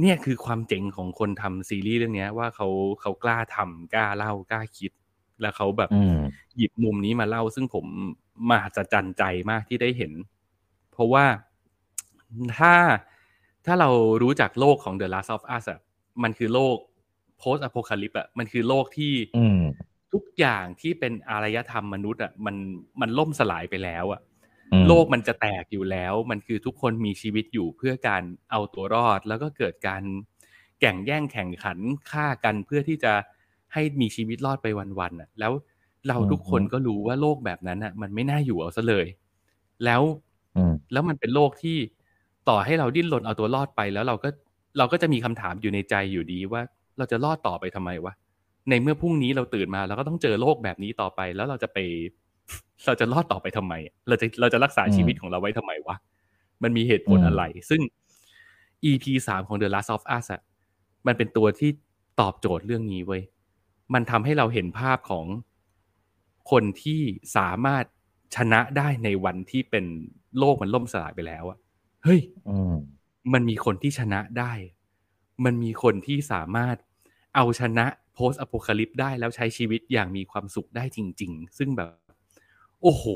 [0.00, 2.68] เนี่ยคือความเจ๋งของคนทำซีรีส์เรื่องเนี้ยว่าเขา
[3.00, 4.92] เขากล้าทำกล้าเล่ากล้าคิด
[5.40, 6.18] แล้วเขาแบบอืม
[6.56, 7.86] หยิบมุมนี้มาเล่า ซึ่งผม
[8.48, 10.12] มหัศจรรย์ใจมากที่ได้เห็น
[10.92, 11.24] เพราะว่า
[12.58, 12.74] ถ้า
[13.66, 13.90] ถ้าเรา
[14.22, 15.80] รู้จักโลกของ The Last of Us อะ
[16.22, 16.76] มันคือโลก
[17.40, 19.60] post apocalypse อะมันคือโลกที่อืม
[20.12, 22.56] ทุกอย่างที่เป็นอารยธรรมมนุษย์อะมัน
[23.00, 24.35] มันล่มสลายไปแล้วอะอืม
[24.86, 30.02] โลกมันจะแตกอยู่แล้ว มันคือทุกคนมีชีวิตอยู่เพื่อการเอาตัวรอด แล้วก็เกิดการ
[30.80, 31.78] แข่งแย่งแข่งขัน
[32.10, 33.12] ฆ่ากันเพื่อที่จะ
[33.72, 35.52] ให้มีชีวิตรอดไปวันๆน่ะ แล้ว
[36.08, 39.06] เราทุกคนก็รู้ว่าโลกแบบนั้นน่ะ มันไม่น่าอยู่เอาซะเลย
[39.84, 40.02] แล้ว
[40.56, 41.76] อืมแล้วมันเป็นโลกที่
[42.48, 44.28] ต่อให้เราดิ้นรนเอาตัวรอดไปแล้วเราก็
[44.78, 46.62] เราก็จะมีคำถามอยู่ในใจอยู่ดีว่า
[46.98, 48.12] เราจะรอดต่อไปทำไมวะ
[48.70, 51.78] ในเมื่อพรุ่งนี้เราตื่นมาเราก็ต้องเจอโลกแบบนี้ต่อไป แล้วเราจะไป
[52.86, 53.74] เราจะรอดต่อไปทำไม
[54.08, 55.96] เราจะเราจะรักษาอืมชีวิตของเราไว้ทำไมวะ
[56.62, 57.80] มันมีเหตุผลอืมอะไร ซึ่ง
[58.90, 60.42] EP สามของ The Last of Us อะ
[61.06, 61.70] มันเป็นตัวที่
[62.20, 63.22] ตอบโจทย์เรื่องนี้เว้ย
[63.94, 65.26] มันทำให้เราเห็นภาพของ
[66.50, 67.02] คนที่
[67.36, 67.84] สามารถ
[68.36, 69.84] ชนะได้ในวันที่เป็น
[70.38, 71.58] โลกมันล่มสลายไปแล้วอะ
[72.04, 72.74] เฮ้ยอืม
[73.32, 74.52] มันมีคนที่ชนะได้
[75.44, 76.76] มันมีคนที่สามารถ
[77.34, 77.86] เอาชนะ
[78.16, 81.90] post apocalypse ได้แล้วใช้ชีวิตอย่างมีความสุขได้จริง ๆ ซึ่งแบบ
[82.86, 83.06] โอ้โห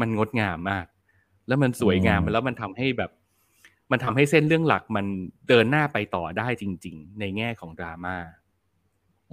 [0.00, 0.86] มันงดงามมาก
[1.48, 3.10] แล้วมันสวยงามอืมแล้วมันทำให้แบบ
[3.90, 5.06] มันทำให้เส้นเรื่องหลักมัน
[5.48, 8.16] เดินหน้าไปต่อได้จริง ๆ ในแง่ของดราม่า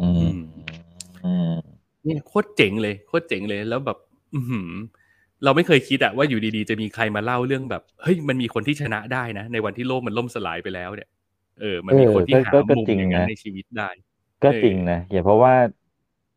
[0.02, 0.40] อืม
[1.26, 1.54] อืม
[2.04, 3.98] เนี่ยโคตรเจ๋งเลยโคตรเจ๋งเลยแล้วแบบ
[4.36, 4.72] อือหือ
[5.44, 11.10] เราไม่เคยคิดอะว่าอยู่ดีๆ จะมีใครมาเล่าเรื่องแบบเฮ้ยมันมีคนที่ชนะได้นะ ในวันที่โลกมันล่มสลายไปแล้วเนี่ย
[11.62, 13.90] เออ มันมีคนที่หาก็ก็มุมจริงอย่างนั้นนะในชีวิตได้
[14.44, 15.54] ก็เออจริงนะอย่าเพราะว่า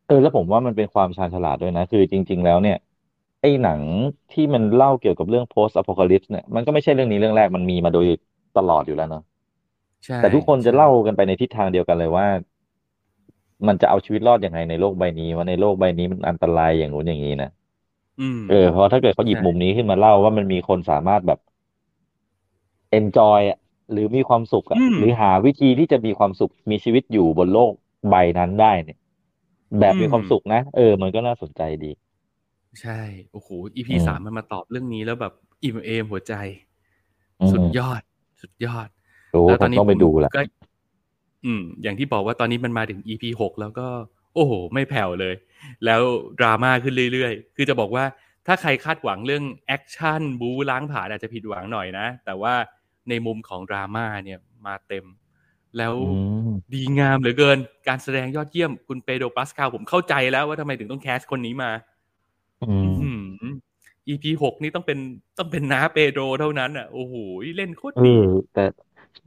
[0.07, 2.77] เออแล้วผมว่ามันเป็นความชาญฉลาดด้วยนะ คือจริง ๆ แล้วเนี่ย
[3.41, 3.81] ไอ้หนัง
[4.31, 8.05] ที่มันเล่าเกี่ยวกับเรื่อง post apocalypse เนี่ยมันก็ไม่ใช่เรื่องนี้เรื่องแรกมันมีมาโดย
[8.55, 9.21] ตลอดอยู่แล้วเนาะ
[10.05, 12.27] ใช่แต่ทุกคนจะใช่เล่ากันไปในทิศทางเดียวกันเลยว่า
[13.67, 17.49] มันจะเอาชีวิตรอดยังไงในโลกใบนี้ว่าในโลกใบนี้มันอันตรายอย่างนู้นอย่างนี้นะ
[18.19, 21.39] อืมเออเพราะถ้าเกิดเขาหยิบใช่มุมนี้ขึ้นมาเล่าว่ามันมีคนสามารถแบบ
[22.99, 23.57] enjoy อะ
[23.91, 27.73] หรือมีความสุขอะอืมหรือหาวิธีที่จะมีความสุขมีชีวิตอยู่บนโลก
[28.09, 28.97] ใบนั้นได้เนี่ย
[29.79, 31.91] แบบมีความสุขนะเออ มันก็น่าสนใจดี
[32.81, 32.99] ใช่
[33.31, 36.33] โอ้โห EP อืมสามมันมาตอบเรื่องนี้แล้วแบบอิ่มเอมหัวใจ
[37.41, 38.01] อืมสุดยอด
[38.41, 38.87] สุดยอด
[39.31, 40.41] โอ้แล้วผมต้องไปดูละก็
[41.45, 43.87] อืม อย่างที่บอกว่าตอนนี้มันมาถึง EP หกแล้วก็
[44.33, 45.35] โอ้โห ไม่แผ่วเลย
[45.85, 46.01] แล้ว
[46.39, 48.05] ดราม่าขึ้นเรื่อยๆ คือจะบอกว่า
[48.47, 52.53] ถ้าใครคาดหวังเรื่องแอคชั่นบูล้างผ่านอาจจะผิดหวังหน่อยนะ แต่ว่า
[53.09, 55.05] ในมุมของดราม่าเนี่ยมาเต็ม
[55.77, 56.17] แล้วอื
[56.47, 57.57] มดีงามเหลือเกิน
[57.87, 61.71] การแสดงยอดเยี่ยมคุณเปโดรปาสคาลผมเข้าใจแล้วว่าทำไมถึงต้อง cast คนนี้มา
[62.61, 63.21] อืมอืม
[64.07, 64.99] EP หกนี่ต้องเป็น
[65.37, 67.15] ต้องเป็นน้าเปโดรเท่านั้นอะ โอ้โห
[67.57, 68.59] เล่นโคตรเอดีอแต่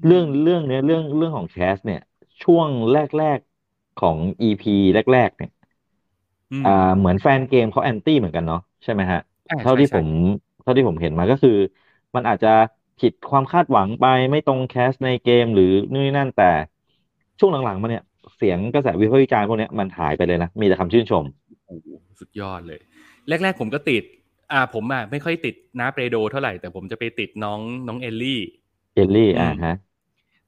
[0.05, 1.99] เรื่องเรื่องเนี้ยเรื่องเรื่องของ cast เนี่ย
[2.43, 2.99] ช่วงแร
[3.37, 5.51] ก ๆของ EP แรก ๆ เนี่ย
[6.53, 9.19] มอ่าเหมือนแฟนเกมเขา anti เหมือนกันเนาะใช่ไหมฮะ
[9.49, 10.07] อ่าเท่าที่ใช่ผใช่ม
[10.63, 11.51] เท่าที่ผมเห็นมาก็คือ
[12.15, 12.49] มันอาจจะ
[12.99, 16.45] ผิดความคาดหวังไปไม่ตรง cast ในเกมหรือนู่นนั่นแต่
[17.39, 18.03] ช่วงหลังๆมาเนี่ย
[18.37, 21.25] เสียงกระแสวิพากษ์วิจารณ์พวกเนี้ยมันหายไปเลยนะ มีแต่คำชื่นชม
[21.67, 21.89] โอ้โห
[22.21, 22.81] สุดยอดเลย
[23.31, 24.03] แรก ๆ ผมก็ติด
[24.53, 28.41] อ่า ผมอะไม่ค่อยติดน้าเปโดรเท่าไหร่แต่ผมจะไปติดน้องน้องเอลลี่
[28.93, 29.73] เอลลี่อืมอ่าฮะ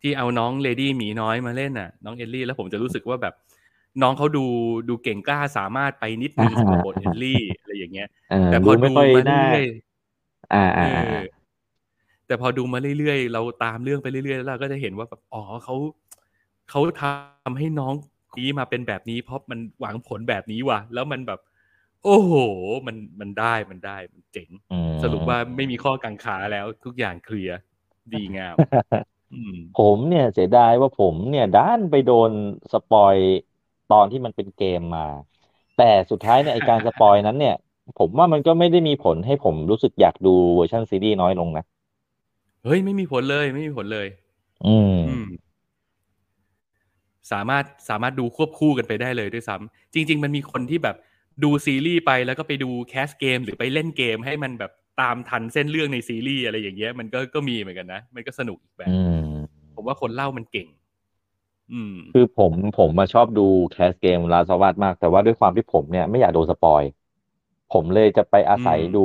[0.03, 3.35] ที่เอาน้องเลดี้หมีน้อยมาเล่นน่ะ น้องเอลลี่ แล้วผมจะรู้สึกว่าแบบ
[4.03, 4.45] น้องเขาดู
[4.89, 9.63] ดูเก่งกล้าสามารถไปนิดนึงอ่าสำหรับบทเอลลี่อะไรอย่างเงี้ยเออแต่พดูอไม่ดูค่อยมาน่าเรื่อย
[10.51, 11.23] อ่าๆอ่าเออ่าอ
[12.27, 15.75] แต่พอดูมาเรื่อยๆ เราตามเรื่องไปเรื่อยๆ แล้วเราก็จะเห็นว่าแบบอ๋อเขา
[16.71, 17.95] เขาทำให้น้อง
[18.39, 21.41] นี้มาเป็นแบบนี้เพราะมันหวังผลแบบนี้ว่ะ แล้วมันแบบ
[22.05, 22.33] โอ้โห
[22.87, 27.59] มันมันได้มันได้มันเจ๋งอืมสรุปว่าไม่มีข้อกังขาแล้วทุกอย่างเคลียร์
[28.13, 28.57] ดีงาม
[29.35, 32.31] อืมผมเนี่ยเสียดายว่าผมเนี่ยด้านไปโดน
[32.73, 33.17] สปอย
[33.93, 35.07] ตอนที่มันเป็นเกมมา
[35.79, 37.57] แต่สุดท้ายเนี่ยไอ้การ spoil นั้นเนี่ย
[37.99, 41.65] ผมว่ามันก็ไม่ได้มีผลให้ผมรู้สึกอยากดูเวอร์ชันซีรีส์น้อยลงนะ
[42.65, 44.09] เฮ้ย ไม่มีผลเลยไม่มีผลเลย
[44.67, 45.29] อืมอืม
[47.33, 50.97] สามารถสามารถดูควบคู่กันไปได้เลยด้วยซ้ำจริง ๆ มันมีคนที่แบบ
[51.45, 60.69] ดูซีรีส์ไปแล้วก็ไปดู cast เกม หรือไปเล่นเกมให้มันแบบตามทันเส้นเรื่องในซีรีส์อะไรอย่างเงี้ย มันก็ก็มีเหมือนกันนะ มันก็สนุกอีกแบบอืมผมว่าคนเล่ามันเก่ง
[61.73, 66.83] อืมคือผมผมมาชอบดูแคสเกมลาสวัสมาก แต่ว่าด้วยความที่ผมเนี่ยไม่อยากโดนสปอย
[67.73, 69.01] ผมเลยจะไปอาศัยอืมดู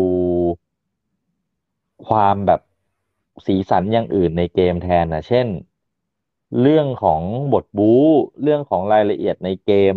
[2.08, 2.62] ความแบบ
[3.46, 5.48] สีสันอย่างอื่นในเกมแทนนะเช่น
[6.62, 7.22] เรื่องของ
[7.54, 8.00] บทบู๊
[8.42, 9.96] เรื่องของรายละเอียดในเกม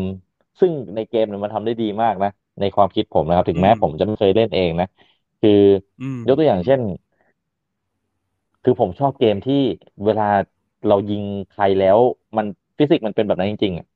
[0.61, 2.29] ซึ่งในเกมเนี่ยมันทำได้ดีมากนะ
[2.61, 4.87] ในความคิดผมนะครับ ถึงแม้ผมจะไม่เคยเล่นเองนะ
[5.41, 5.51] คือ
[6.01, 6.81] อืมยกตัวอย่างเช่น
[8.63, 9.55] คือผมชอบเกมที่
[10.05, 10.29] เวลา
[10.89, 11.99] เรายิงใครแล้ว
[12.37, 12.47] มัน
[12.79, 13.87] ฟิสิกส์มันเป็นแบบนั้นจริงๆอะ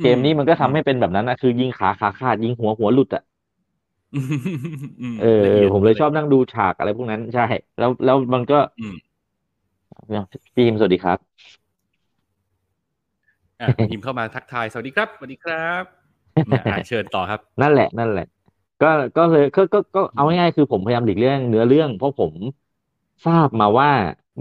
[0.00, 3.22] เกมนี้มันก็ทำให้เป็นแบบนั้นนะคือ ยิงขาขาขาดยิงหัวหัวหลุดอะ
[4.12, 7.42] อืมเออละเออีอยดผมเลยะชอบนั่งดูฉากอะไรพวกนั้นใช่
[7.78, 8.94] แล้วแล้วมันก็อืม
[10.54, 11.63] พี่ฮิมสวัสดีครับอะ
[13.88, 15.84] พิมพ์เข้ามาทักทายสวัสดีครับสวัสดีครับ
[16.70, 18.22] อะเชิญต่อครับ นั่นแหละนั่นแหละ
[18.80, 18.86] ก็
[19.16, 22.34] ก็เลยก็ก็ก็เอาง่ายๆคือผมพยายามหลีกเลี่ยงเนื้อเรื่อง เพราะผม
[23.24, 23.90] ทราบมาว่า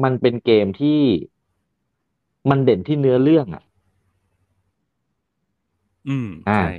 [0.03, 0.89] มันเป็นเกมที่
[2.49, 3.63] มันเด่นที่เนื้อเรื่องอะ
[6.07, 6.69] อืมอ่าใช่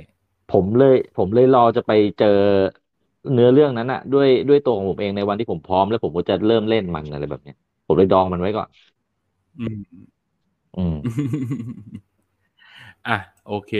[0.47, 2.27] ผมเลย ผมเลยรอจะไปเจอ
[3.33, 8.67] เนื้อเรื่องนั้นอะ ด้วยด้วยตัวของผมเองในวันที่ผมพร้อมแล้วผมก็จะเริ่มเล่นมันอะไรแบบเนี้ยผมเลยดองมันไว้ก่อน
[9.59, 10.05] อืม
[10.75, 10.95] อืม
[13.07, 13.71] อะโอเค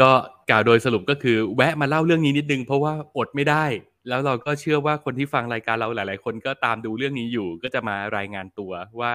[0.00, 0.10] ก็
[0.50, 3.64] กล่าวโดยสรุปก็คือ แวะมาเล่าเรื่องนี้นิดนึง เพราะว่าอดไม่ได้
[4.08, 9.12] แล้วเราก็เชื่อว่าคนที่ฟังรายการเราหลาย ๆ คนก็ตามดูเรื่องนี้อยู่ ก็จะมารายงานตัวว่า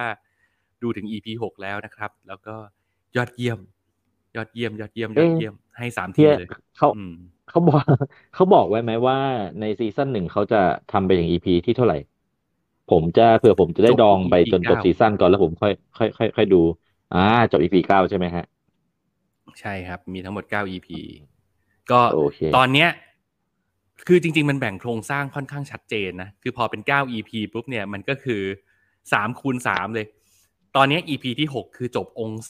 [0.82, 2.54] ดูถึง EP หกแล้วนะครับ แล้วก็
[3.16, 3.58] ยอดเยี่ยม
[4.36, 6.48] ยอดเยี่ยม ยอดเยี่ยมยอดเยี่ยมให้สามทีเฮียเลย
[6.78, 7.14] เขาอืม
[7.50, 7.82] เขาบอก
[8.34, 9.18] เขาบอกไว้ไหมว่า
[9.60, 10.60] ในซีซั่นหนึ่งเขาจะ
[10.92, 11.98] ทำไปอย่าง EP ที่เท่าไหร่
[12.90, 16.60] ผมจะเผื่อผมจะได้จบดองไป EP จนจบเก้าซีซั่นก่อนแล้วผมค่อยค่อยค่อยค่อยดู
[17.14, 18.44] อ่าจบอีพีเก้าใช่ไหมฮะ
[19.60, 20.88] ใช่ครับ มีทั้งหมด 9 EP
[21.90, 22.88] ก็โอเคตอนเนี้ย
[24.06, 28.42] คือจริง ๆ มันแบ่งโครงสร้างค่อนข้างชัดเจนนะ คือพอเป็น 9 EP ปุ๊บเนี่ยมันก็คือ
[28.92, 30.06] 3คูณ3เลย
[30.76, 32.40] ตอนเนี้ย EP ที่ 6 คือจบองค์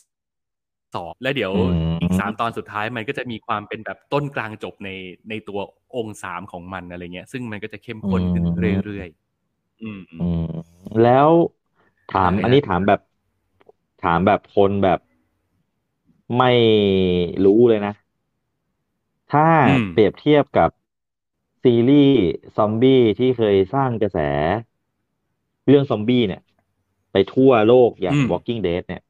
[0.94, 1.62] สองแล้วเดี๋ยวอื
[1.94, 4.90] มอีก3ตอนสุดท้ายมันก็จะมีความเป็นแบบต้นกลางจบใน
[5.28, 5.58] ในตัว
[5.96, 8.44] องค์สามของมันอะไรเงี้ย ซึ่งมันก็จะเข้มข้นขึ้น
[8.84, 10.46] เรื่อยๆอืมอืมอืม
[11.02, 11.28] แล้ว
[12.14, 13.00] ถามได้ฮะอันนี้ถามแบบ
[14.04, 15.00] ถามแบบคนแบบ
[16.36, 16.46] ไม่
[17.44, 17.90] รู้เลยนะ
[19.32, 20.70] ถ้าอืม เปรียบเทียบกับ
[21.62, 22.16] ซีรีส์
[22.56, 24.18] ซอมบี้ที่เคยสร้างกระแส
[25.68, 26.40] เรื่องซอมบี้เนี่ย
[27.12, 29.02] ไปทั่วโลกอย่าง อืม Walking Dead เนี่ย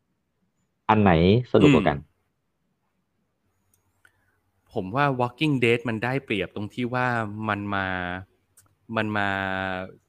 [0.89, 1.13] อันไหน
[1.53, 1.97] สนุกกว่ากัน
[4.73, 7.07] ผผมว่า Walking Dead มันได้เปรียบตรงที่ว่า
[7.49, 7.87] มันมา
[8.97, 9.29] มันมา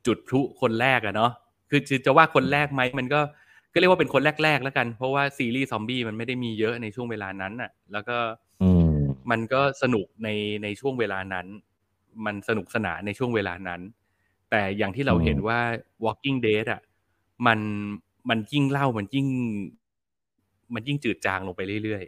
[0.06, 1.32] จุดพลุคนแรกอะเนาะ
[1.70, 3.22] คือจะว่าคนแรกไหมมันก็
[3.76, 8.18] ก็เรียกว่าเป็นคนแรกๆแล้วกัน เพราะว่าซีรีส์ซอมบี้มันไม่ได้มีเยอะในช่วงเวลานั้นอะแล้วก็
[8.60, 8.92] อืม
[9.32, 10.30] มันก็สนุกใน
[10.64, 11.48] ในช่วงเวลานั้น
[12.26, 13.82] มันสนุกสนานในช่วงเวลานั้น
[14.50, 15.60] แต่อย่างที่เราอืมเห็นว่า
[16.06, 16.82] Walking Dead อะ
[17.48, 17.60] มัน
[18.30, 19.28] มันยิ่งเล่ามันยิ่ง
[20.74, 22.04] มันยิ่งจืดจางลงไปเรื่อย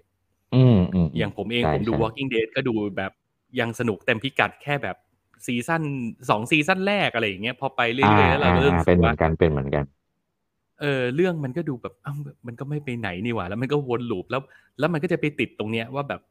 [0.51, 3.11] อืมอืมๆอย่างผมเองใช่ผมดูใช่ Walking Dead ก็ดูแบบ
[3.59, 4.97] ยังสนุกเต็มพิกัดแค่แบบ
[5.45, 5.84] ซีซั่น
[6.30, 9.86] สองซีซั่นแรกอะไรอย่างเงี้ยพอไปเรื่อยๆแล้วเราก็เริ่มอ่ารู้เป็สึนกเหมืว่าอนกันเป็นเหมือนกัน
[10.82, 12.17] เออเรื่องมันก็ดูแบบอ้าว
[12.47, 14.41] มันก็ไม่ไปไหนนี่หว่า แล้วมันก็วน loop แล้ว
[14.80, 16.21] แล้วมันก็จะไปติดตรงเนี้ยว่าแบบ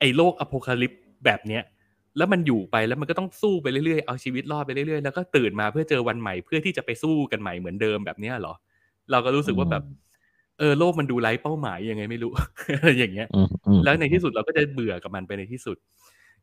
[0.00, 1.62] ไอ้โลก apocalypse แบบเนี้ย
[2.16, 8.54] แล้วมันอยู่ไปแล้วมันก็ต้องสู้ไปเรื่อยๆเอาชีวิตรอดไปเรื่อยๆแล้วก็ตื่นมาเพื่อเจอวันใหม่เพื่อที่จะไปสู้กันใหม่เหมือนเดิมแบบเนี้ยเหรอ
[9.10, 9.82] เราก็รู้สึกว่าแบบ
[10.58, 12.32] เออโลกมันดูไร้เป้าหมายยังไงไม่รู้
[12.78, 15.76] อะไรอย่างเงี้ยอืมอืมแล้วในที่สุดเราก็จะเบื่อกับมันไปในที่สุด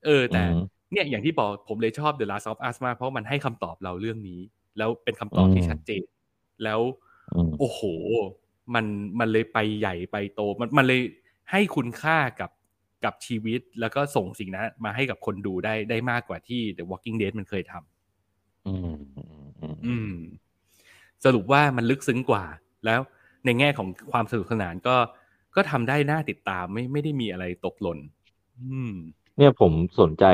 [0.06, 4.40] เออ แต่อืมเนี่ยอย่างที่บอกผมเลยชอบ The Last of Us มากเพราะมันให้คำตอบเราเรื่องนี้
[4.78, 6.04] แล้วเป็นคำตอบที่อืมชัดเจน
[6.64, 7.09] แล้วอืม
[7.60, 7.82] โอ้โห
[8.74, 8.86] มัน
[9.20, 11.02] มันเลยไปใหญ่ไปโต มันมันเลย
[11.52, 12.52] ให้คุณค่ากับ
[13.06, 20.14] กับชีวิตแล้วก็ส่งสิ่งนั้นมาให้กับคนดูได้ได้มากกว่าที่ The Walking Dead มันเคยทำอืมอืมอืมอืม
[21.26, 22.44] สรุปว่ามันลึกซึ้งกว่า
[22.86, 23.00] แล้ว
[23.46, 24.96] ในแง่ของความสนุกสนานก็
[25.56, 28.00] ก็ทำได้น่าติดตามไม่ไม่ได้มีอะไรตกหล่น
[28.60, 28.94] อืม
[29.38, 30.26] เนี่ยผมสนใจ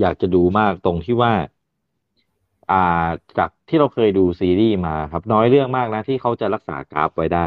[0.00, 1.32] อยากจะดูมากตรงที่ว่า
[2.68, 2.76] อ่า
[3.38, 7.40] จากที่เราเคยดูซีรีส์มาครับ น้อยเรื่องมากนะที่เขาจะรักษากราฟไว้ได้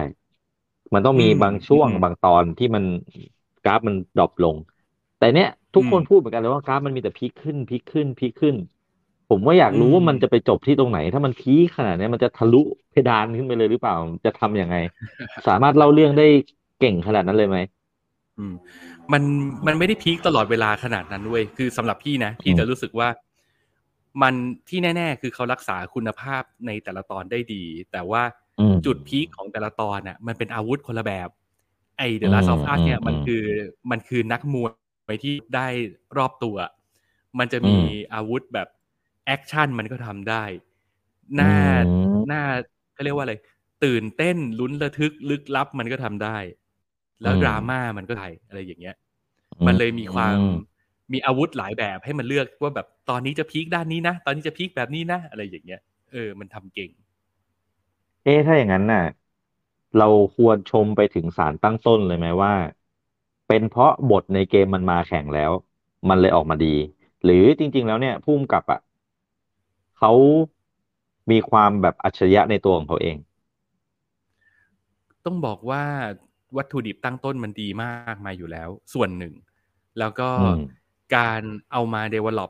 [0.93, 2.83] มันต้องมีอืมบางช่วงอืมบางตอนที่มัน
[3.63, 4.55] กราฟมันดรอปลง
[5.17, 8.55] แต่เนี้ยทุกคนอืมพูดเหมือนกันเลยว่ากราฟมันมีแต่พีคขึ้นพีคขึ้นพีคขึ้น
[9.29, 12.57] ผมว่าอยากรู้อืมว่ามันจะไปจบที่ตรงไหน ถ้ามันพีคขนาดเนี้ยมันจะทะลุ
[12.91, 13.95] เพดานขึ้นไปเลยหรือเปล่า
[14.25, 14.75] จะทำยังไง
[15.47, 16.23] สามารถเล่าเรื่องได้
[16.79, 17.57] เก่งขนาดนั้นเลยไหม
[18.37, 18.53] อืม
[19.13, 19.23] มัน
[19.67, 23.07] มันไม่ได้พีคตลอดเวลาขนาดนั้นเว้ยคือสำหรับพี่นะพี่อืมจะรู้สึกว่า
[24.21, 24.33] มัน
[24.69, 28.23] ที่แน่ ๆ คือเขารักษาคุณภาพในแต่ละตอนได้ดี แต่ว่า
[28.59, 31.29] อืมจุดพีคของแต่ละตอนน่ะ มันเป็นอาวุธคนละแบบ
[31.97, 33.43] ไอ้ The อืม Last of Us เนี่ยอืมมันคือ
[33.91, 34.67] มันคือนักมว
[35.13, 35.67] ยที่ได้
[36.17, 36.57] รอบตัว
[37.39, 38.67] มันจะมีอืมอาวุธแบบ
[39.25, 40.43] แอคชั่นมันก็ทำได้
[41.35, 41.53] หน้า
[41.87, 42.41] อืมหน้า
[42.93, 43.35] เขาเรียกว่าอะไร
[43.83, 46.37] ตื่นเต้นลุ้นระทึกลึกลับมันก็ทำได้
[47.21, 48.95] แล้วอืมดราม่ามันก็ได้อะไรอย่างเงี้ย
[49.65, 50.45] มันเลยมีความอื
[51.09, 55.81] มมีอาวุธหลายแบบให้มันเลือกว่าแบบตอนนี้จะ peak ด้านนี้นะ ตอนนี้จะ peak แบบนี้นะ อะไรอย่างเงี้ย
[56.11, 56.91] เออ มันทำเก่ง
[58.23, 59.01] เอ๊ะถ้าอย่างนั้นน่ะ
[59.95, 60.05] เรา
[60.35, 62.53] ควรชมไปถึงสารตั้งต้นเลยไหมว่า
[63.47, 65.51] เป็นเพราะบทในเกมมันมาแข่งแล้ว
[66.09, 66.67] มันเลยออกมาดี
[67.23, 68.79] หรือจริง ๆ แล้วเนี่ยผู้กำกับอะ
[69.97, 70.11] เขา
[71.31, 73.17] มีความแบบอัจฉริยะในตัวของเขาเอง
[75.25, 75.83] ต้องบอกว่า
[76.57, 79.33] วัตถุดิบตั้งต้นมันดีมากมาอยู่แล้ว ส่วนหนึ่ง
[79.99, 80.59] แล้วก็อืม
[81.15, 81.41] การ
[81.71, 82.49] เอามา develop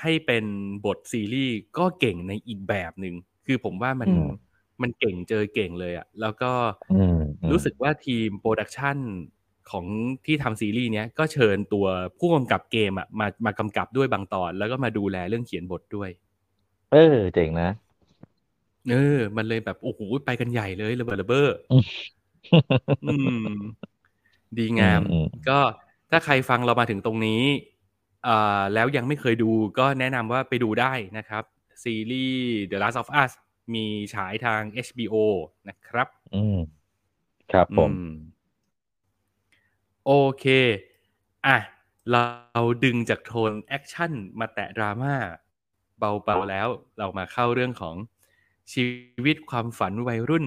[0.00, 0.44] ให้เป็น
[0.86, 3.14] บทซีรีส์ก็เก่งในอีกแบบหนึ่ง
[3.46, 4.24] คือผมว่ามันอืม
[4.82, 6.52] มันเก่งเจอเก่งเลยอะแล้วก็
[6.90, 8.98] อืมอืมรู้สึกว่าทีม production
[9.70, 9.86] ของ
[10.26, 11.86] ที่ทำซีรีส์เนี้ยก็เชิญตัว
[12.18, 16.10] ผู้กำกับเกมอะมามากำกับด้วยบางตอน แล้วก็มาดูแลเรื่องเขียนบทด้วย
[16.90, 16.98] เออ
[17.34, 17.64] เจ๋งนะ
[18.88, 21.48] เออ มันเลยแบบ โอ้โห ไปกันใหญ่เลยระเบิดระเบ้อ
[23.02, 23.06] อื
[23.36, 23.38] ม
[24.58, 25.58] ดีงามอืมก็
[26.10, 27.77] ถ้าใครฟังเรามาถึงตรงนี้อ่า
[28.74, 31.44] แล้วยังไม่เคยดูก็แนะนำว่าไปดูได้นะครับ
[31.82, 33.32] ซีรีส์ The Last of Us
[33.74, 35.14] มีฉายทาง HBO
[35.68, 36.58] นะครับ อืม
[37.52, 38.10] ครับผมอืม
[40.06, 40.44] โอเค
[41.46, 41.56] อะ
[42.12, 45.14] เราดึงจากโทนแอคชั่นมาแตะดราม่า
[46.24, 47.96] เบาๆแล้ว เรามาเข้าเรื่องของ
[48.72, 48.84] ชี
[49.24, 50.46] วิตความฝันวัยรุ่น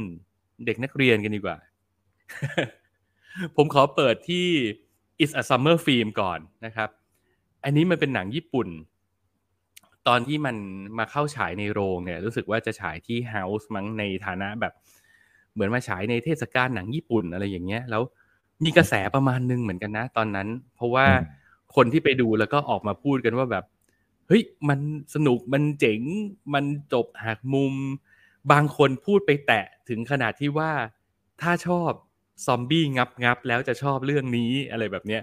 [0.65, 1.57] เด็กนักเรียนกันดีกว่า
[3.55, 4.47] ผมขอเปิดที่
[5.21, 6.89] It's a Summer Film ก่อนนะครับ
[7.63, 8.67] อันนี้มันเป็นหนังญี่ปุ่น
[10.07, 10.55] ตอนที่มัน
[10.97, 14.73] มาเข้าฉายในโรงเนี่ย รู้สึกว่าจะฉายที่ House มั้งในฐานะแบบ
[15.53, 18.03] เหมือนมาฉายในเทศกาลหนังญี่ปุ่นอะไรอย่างเงี้ย แล้ว
[18.63, 21.39] มีกระแสประมาณนึงเหมือนกันนะ ตอนนั้น เพราะว่าอืม
[21.75, 23.65] คนที่ไปดูแล้วก็ออกมาพูดกันว่าแบบ
[24.27, 24.79] เฮ้ยมัน
[25.15, 26.01] สนุกมันเจ๋ง
[26.53, 27.73] มันจบหักมุม
[28.51, 30.71] บางคนพูดไปแตะถึงขนาดที่ว่า
[31.41, 31.91] ถ้าชอบ
[32.45, 35.21] ซอมบี้งับงับๆแล้วจะชอบเรื่องนี้อะไรแบบเนี้ย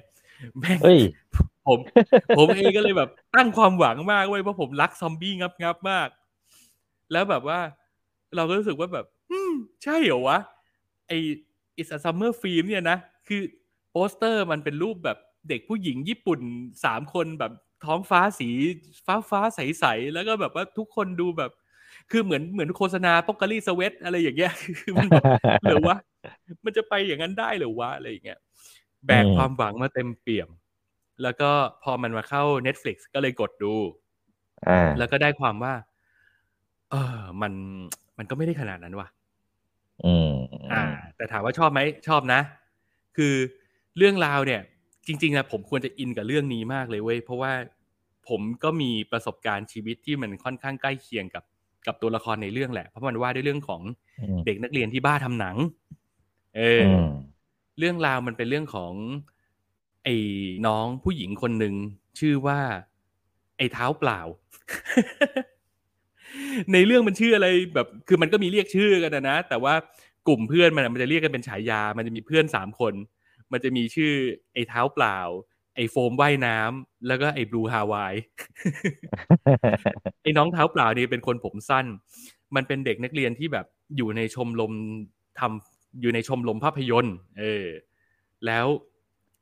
[0.58, 1.00] แม่งเฮ้ย
[1.68, 1.78] ผม
[2.38, 6.08] ผมเองก็เลยแบบตั้งความหวังมากเว้ยเพราะผมรักซอมบี้งับงับๆมาก
[7.12, 7.60] แล้วแบบว่า
[8.36, 9.52] เราก็รู้สึกว่าแบบ อืม
[9.84, 10.38] ใช่เหรอวะ
[11.08, 11.12] ไอ
[11.80, 12.98] It's a Summer Film เนี่ยนะ
[13.28, 13.42] คือ
[13.92, 16.40] โปสเตอร์มันเป็นรูปแบบเด็กผู้หญิงญี่ปุ่น
[16.84, 17.52] สามคนแบบ
[17.84, 18.48] ท้องฟ้าสี
[19.06, 21.50] ฟ้าฟ้าใสๆ แล้วก็แบบว่าทุกคนดูแบบ
[22.10, 25.24] คือเหมือนเหมือนโฆษณาปอกกาลีสเวตอะไรอย่างเงี้ยคือมันแบบ
[25.62, 25.96] เหรือวะ
[26.64, 28.38] มันจะไปอย่างนั้นได้เหรือวะอะไรอย่างเงี้ย
[29.06, 30.48] แบกอืมความหวังมาเต็มเปี่ยม
[31.22, 31.50] แล้วก็
[31.82, 33.74] พอมันมาเข้า Netflix ก็เลยกดดู
[34.68, 35.74] อ่าแล้วก็ได้ความว่า
[36.90, 37.52] เออ มัน
[38.18, 39.08] มันก็ไม่ได้ขนาดนั้นว่ะ
[40.04, 40.30] อืม
[40.72, 40.84] อ่า
[41.16, 42.40] แต่ถามว่าชอบไหมชอบนะ
[43.16, 43.34] คือ
[43.98, 44.60] เรื่องราวเนี่ย
[45.06, 47.52] จริง ๆนะผมควรจะอินกับเรื่องนี้มากเลยเว้ยเพราะว่า
[48.28, 51.44] ผมก็มีประสบการณ์ชีวิตที่มันค่อนข้างใกล้เคียงกับ
[51.86, 53.82] กับตัวละครในเรื่องแหละ เพราะมันว่าด้วยเรื่องของ
[54.20, 55.56] อืมเด็กนักเรียนที่บ้าทำหนัง
[56.56, 57.08] เอออือม
[57.78, 58.92] เรื่องราวมันเป็นเรื่องของ
[60.04, 60.16] ไอ้
[60.66, 61.74] น้องผู้หญิงคนหนึ่ง
[62.18, 62.60] ชื่อว่า
[63.58, 64.20] ไอ้เท้าเปล่า
[66.72, 69.74] ในเรื่องมันชื่ออะไรแบบ คือมันก็มีเรียกชื่อกันนะ แต่ว่า
[70.28, 72.94] กลุ่มเพื่อนมันมันจะเรียกกันเป็นฉายา มันจะมีเพื่อนสามคน
[73.52, 74.12] มันจะมีชื่อ
[74.54, 75.18] ไอ้เท้าเปล่า
[75.76, 78.14] ไอ้โฟมว่ายน้ำแล้วก็ไอ้บลูฮาวาย
[80.22, 81.86] ไอ้น้องเท้าเปล่านี่เป็นคนผมสั้น
[82.54, 84.72] มันเป็นเด็กนักเรียนที่แบบอยู่ในชมรม
[85.40, 87.66] ทำอยู่ในชมรมภาพยนตร์ เออ
[88.46, 88.66] แล้ว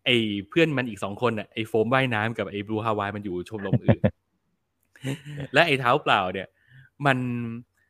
[0.06, 0.16] ไอ้
[0.48, 4.00] เพื่อนมันอีกสองคนอะไอ้โฟมว่ายน้ำกับไอ้บลูฮาวายมันอยู่ชมรมอื่น
[5.52, 6.48] และไอ้เท้าเปล่าเนี่ย
[7.06, 7.18] มัน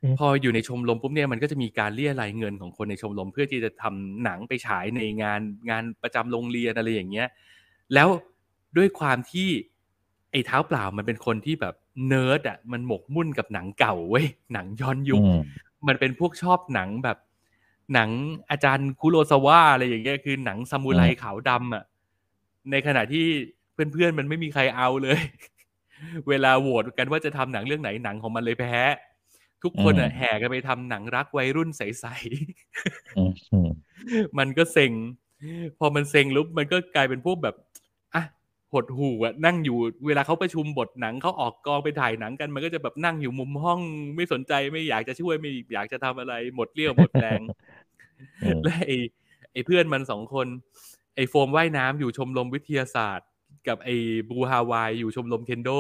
[0.02, 5.40] อืมพออยู่ในชมรมปุ๊บเนี่ยมันก็จะมีการเรียรายเงินของคนในชมรม เพื่อที่จะทำหนังไปฉายในงาน
[5.70, 7.28] งานประจำโรงเรียนอะไรอย่างเงี้ย
[7.94, 8.08] แล้ว
[8.76, 9.48] ด้วยความที่
[10.32, 11.74] ไอ้เท้าเปล่ามันเป็นคนที่แบบ
[12.08, 15.40] เนิร์ดอะมันหมกมุ่นกับหนังเก่าเว้ยหนังย้อนยุคอืม
[15.86, 17.18] มันเป็นพวกชอบหนังแบบ
[17.94, 18.10] หนัง
[18.50, 21.84] อาจารย์คุโรซาวะอะไรอย่างเงี้ยคือหนังซามูไรอืมขาวดำอะ
[22.70, 23.26] ในขณะที่
[23.92, 25.20] เพื่อนๆมันไม่มีใครเอาเลย
[26.28, 28.76] เวลาโหวตกันว่าจะทำหนังเรื่องไหนหนังของมันเลยแพ้
[29.62, 33.68] ทุกคนอะแห่กันไปทำหนังรักวัยรุ่นใสๆอืมอืม
[34.38, 34.92] มันก็เซ็ง
[35.78, 37.54] พอมันเซ็งแล้วมันก็กลายเป็นพวกแบบ
[38.14, 38.22] อะ
[38.72, 43.80] หดหูอะนั่งอยู่เวลาเขาประชุมบทหนังเขาออกกองไปถ่ายหนังกัน มันก็จะแบบนั่งอยู่มุมห้อง
[44.16, 47.40] ไม่สนใจไม่อยากจะช่วยไม่อยากจะทำอะไร หมดเรี่ยวหมดแรง
[48.44, 48.96] อืมและไอ้
[49.52, 50.46] ไอ้เพื่อนมันสองคน
[51.16, 53.28] ไอโฟมว่ายน้ำอยู่ชมรมวิทยาศาสตร์
[53.68, 53.88] กับไอ
[54.28, 55.70] บูฮาวายอยู่ชมรมเคนโด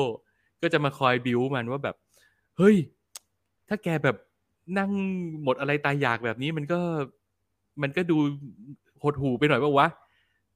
[0.62, 1.96] ก็จะมาคอยบิวมันว่าแบบ
[2.56, 2.76] เฮ้ย
[3.68, 4.16] ถ้าแกแบบ
[4.78, 4.90] นั่ง
[5.42, 6.80] หมดอะไรตายอยากแบบนี้มันก็
[7.82, 8.18] มันก็ดู
[9.02, 9.88] หดหูไปหน่อยป่าวะ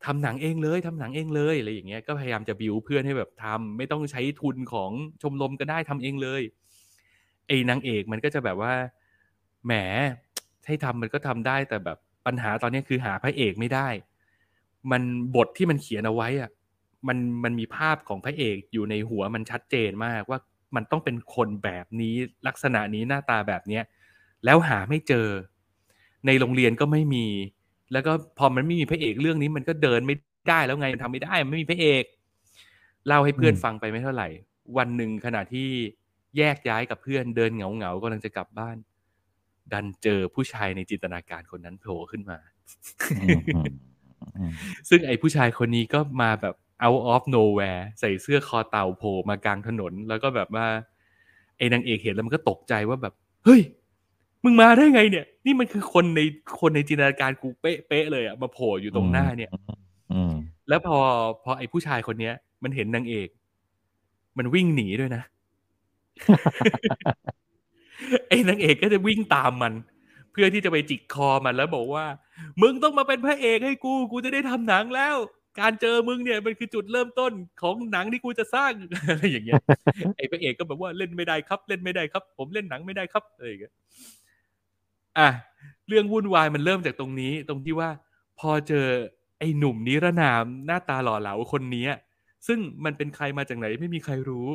[0.05, 4.91] ทำหนังเองเลยทำหนังเองเลยอะไรอย่างเงี้ยก็พยายามจะบิวเพื่อนให้แบบทำไม่ต้องใช้ทุนของ
[5.23, 6.43] ชมรมก็ได้ทำเองเลย
[7.47, 8.73] ไอ้นางเอกมันก็จะแบบว่า
[9.67, 9.73] แหม
[10.67, 13.89] ให้ทำมันก็ทำได้แต่แบบปัญหาตอนนี้คือหาพระเอกไม่ได้
[14.93, 15.03] มัน
[15.37, 16.51] บทที่มันเขียนเอาไว้อะ
[17.09, 20.39] มันมันมีภาพของพระเอกอยู่ในหัวมันชัดเจนมากว่า
[20.77, 22.15] มันต้องเป็นคนแบบนี้
[22.47, 23.83] ลักษณะนี้หน้าตาแบบเนี้ย
[24.45, 25.29] แล้วหาไม่เจอ
[26.27, 27.27] ในโรงเรียนก็ไม่มี
[27.93, 30.15] แล้วก็พอมันไม่มีพระเอกเรื่องนี้มันก็เดินไม่
[30.49, 32.05] ได้แล้วไงมันทำไม่ได้มันไม่มีพระเอก
[33.07, 34.29] เล่าให้เพื่อนอืมฟังไปไม่เท่าไหร่
[34.77, 35.69] วันหนึ่งขณะที่
[36.39, 38.77] แยกย้ายกับเพื่อนเดินเหงาเหงาๆกำลังจะกลับบ้าน
[39.73, 42.39] ดันเจอผู้ชายในจินตนาการคนนั้นโผล่ขึ้นมา
[43.21, 43.90] อืมอืมอืม
[44.89, 46.55] ซึ่งไอ้ผู้ชายคนนี้ก็มาแบบ
[46.85, 50.67] out of nowhere ใส่เสื้อคอเต่าโผล่มากลางถนน แล้วก็แบบว่า
[51.59, 53.15] ไอ้นางเอกเห็นแล้วมันก็ตกใจว่าแบบ
[53.45, 53.61] เฮ้ย
[54.45, 56.21] มึงมาได้ไงเนี่ย นี่มันคือคนใน
[56.61, 59.51] คนในจินตนาการกูเป๊ะเป๊ะเลยอะมาโผล่อยู่ตรงหน้าเนี่ย
[60.13, 60.33] อืม
[60.69, 60.97] แล้วพอ
[61.45, 63.29] พอไอ้ผู้ชายคนเนี้ย มันเห็นนางเอก
[64.39, 65.23] มันวิ่งหนีด้วยนะ
[68.29, 69.73] ไอ้นางเอกก็จะวิ่งตามมัน
[70.33, 72.07] เพื่อที่จะไปจิกคอมันแล้วบอกว่า
[72.63, 75.17] มึงต้องมาเป็นพระเอกให้กู กูจะได้ทำหนังแล้ว
[75.61, 78.73] การเจอมึงเนี่ยมันคือจุดเริ่มต้นของหนังที่กูจะสร้าง
[79.11, 79.61] อะไรอย่างเงี้ย
[80.17, 83.73] ไอ้พระเอกก็แบบว่าเล่นไม่ได้ครับ เล่นไม่ได้ครับ ผมเล่นหนังไม่ได้ครับอะไรอย่างเงี้ย
[85.19, 85.29] อะ
[85.89, 87.91] เรื่องวุ่นวายมันเริ่มจากตรงนี้ ตรงที่ว่า
[88.41, 88.87] พอเจอ
[89.39, 91.91] ไอ้หนุ่มนิรนามหน้าตาหล่อเหลาคนเนี้ย
[92.47, 94.49] ซึ่งมันเป็นใครมาจากไหนไม่มีใครรู้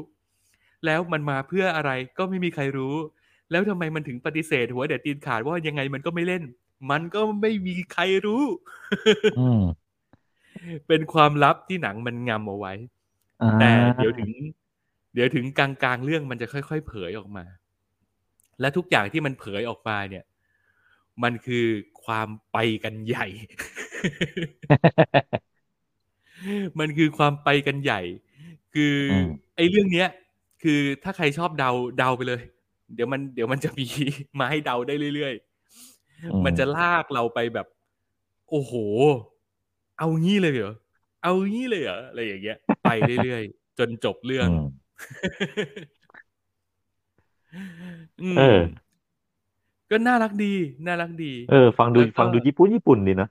[0.85, 2.95] แล้วมันมาเพื่ออะไรก็ไม่มีใครรู้
[3.51, 6.43] แล้วทำไมมันถึงปฏิเสธหัวเด็ดตีนขาดว่ายังไงมันก็ไม่เล่น
[6.91, 8.43] มันก็ไม่มีใครรู้
[9.39, 9.63] อืม
[10.87, 12.73] เป็นความลับที่หนังมันงำเอาไว้
[13.41, 14.31] อ่าแต่เดี๋ยวถึง
[15.13, 17.45] เดี๋ยวถึงกลางๆเรื่องมันจะค่อยๆเผยออกมา
[18.59, 20.25] และทุกอย่างที่มันเผยออกมาเนี่ย
[21.23, 21.65] มันคือ
[22.05, 23.27] ความไปกันใหญ่
[26.79, 28.01] มันคือความไปกันใหญ่
[28.73, 30.07] คืออมไอ้เรื่องเนี้ย
[30.63, 32.41] คือถ้าใครชอบเดาเดาไปเลย
[32.93, 33.87] เดี๋ยวมันเดี๋ยวมันจะมี
[34.39, 37.67] มาให้เดาได้เรื่อยๆ มันจะลากเราไปแบบ
[38.49, 38.73] โอ้โห
[39.97, 40.73] เอางี้เลยเหรอ
[41.23, 42.89] เอางี้เลยเหรออะไรอย่างเงี้ย ไป
[43.23, 44.59] เรื่อยๆ จนจบเรื่องอืม
[48.21, 48.85] อืมเออ
[49.91, 50.53] ก็น่ารักดี
[50.85, 53.27] น่ารักดี เออ ฟังดูแล้วก็ฟังดูญี่ปุ่นญี่ปุ่นดีนะ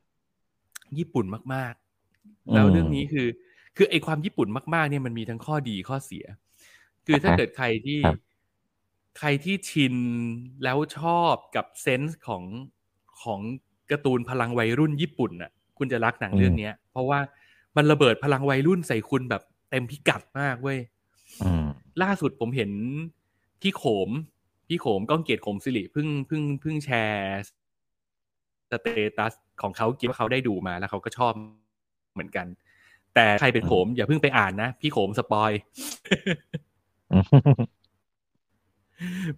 [0.99, 1.25] ญี่ปุ่น
[1.55, 3.29] มากๆ แล้วอืมเรื่องนี้คือ
[3.77, 6.25] คือไอความญี่ปุ่นมากๆ เนี่ยมันมีทั้งข้อดีข้อเสีย
[7.07, 8.17] คือถ้าอ่าฮะเกิดใครที่ครับ
[9.19, 9.95] ใครที่ชิน
[10.65, 12.45] แล้วชอบกับเซนส์ของ
[13.23, 13.41] ของ
[13.91, 17.21] การ์ตูนพลังวัยรุ่นญี่ปุ่นน่ะ คุณจะรักหนังเรื่องเนี้ย เพราะว่า
[17.77, 20.79] มันระเบิดพลังวัยรุ่นใส่คุณแบบเต็มพิกัดมากเว้ย
[21.43, 21.67] อืม
[22.03, 22.71] ล่าสุดผมเห็น
[23.61, 24.11] พี่โขม
[24.69, 27.43] พี่โขมก้องเกียรติโขมสิริเพิ่งเพิ่งเพิ่งแชร์
[28.71, 31.33] status ของเขาเกี่ยวว่าเขาได้ดูมาแล้วเขาก็ชอบ
[32.13, 32.47] เหมือนกัน
[33.15, 35.53] แต่ใครเป็นโขมอย่าเพิ่งไปอ่านนะ พี่โขม spoil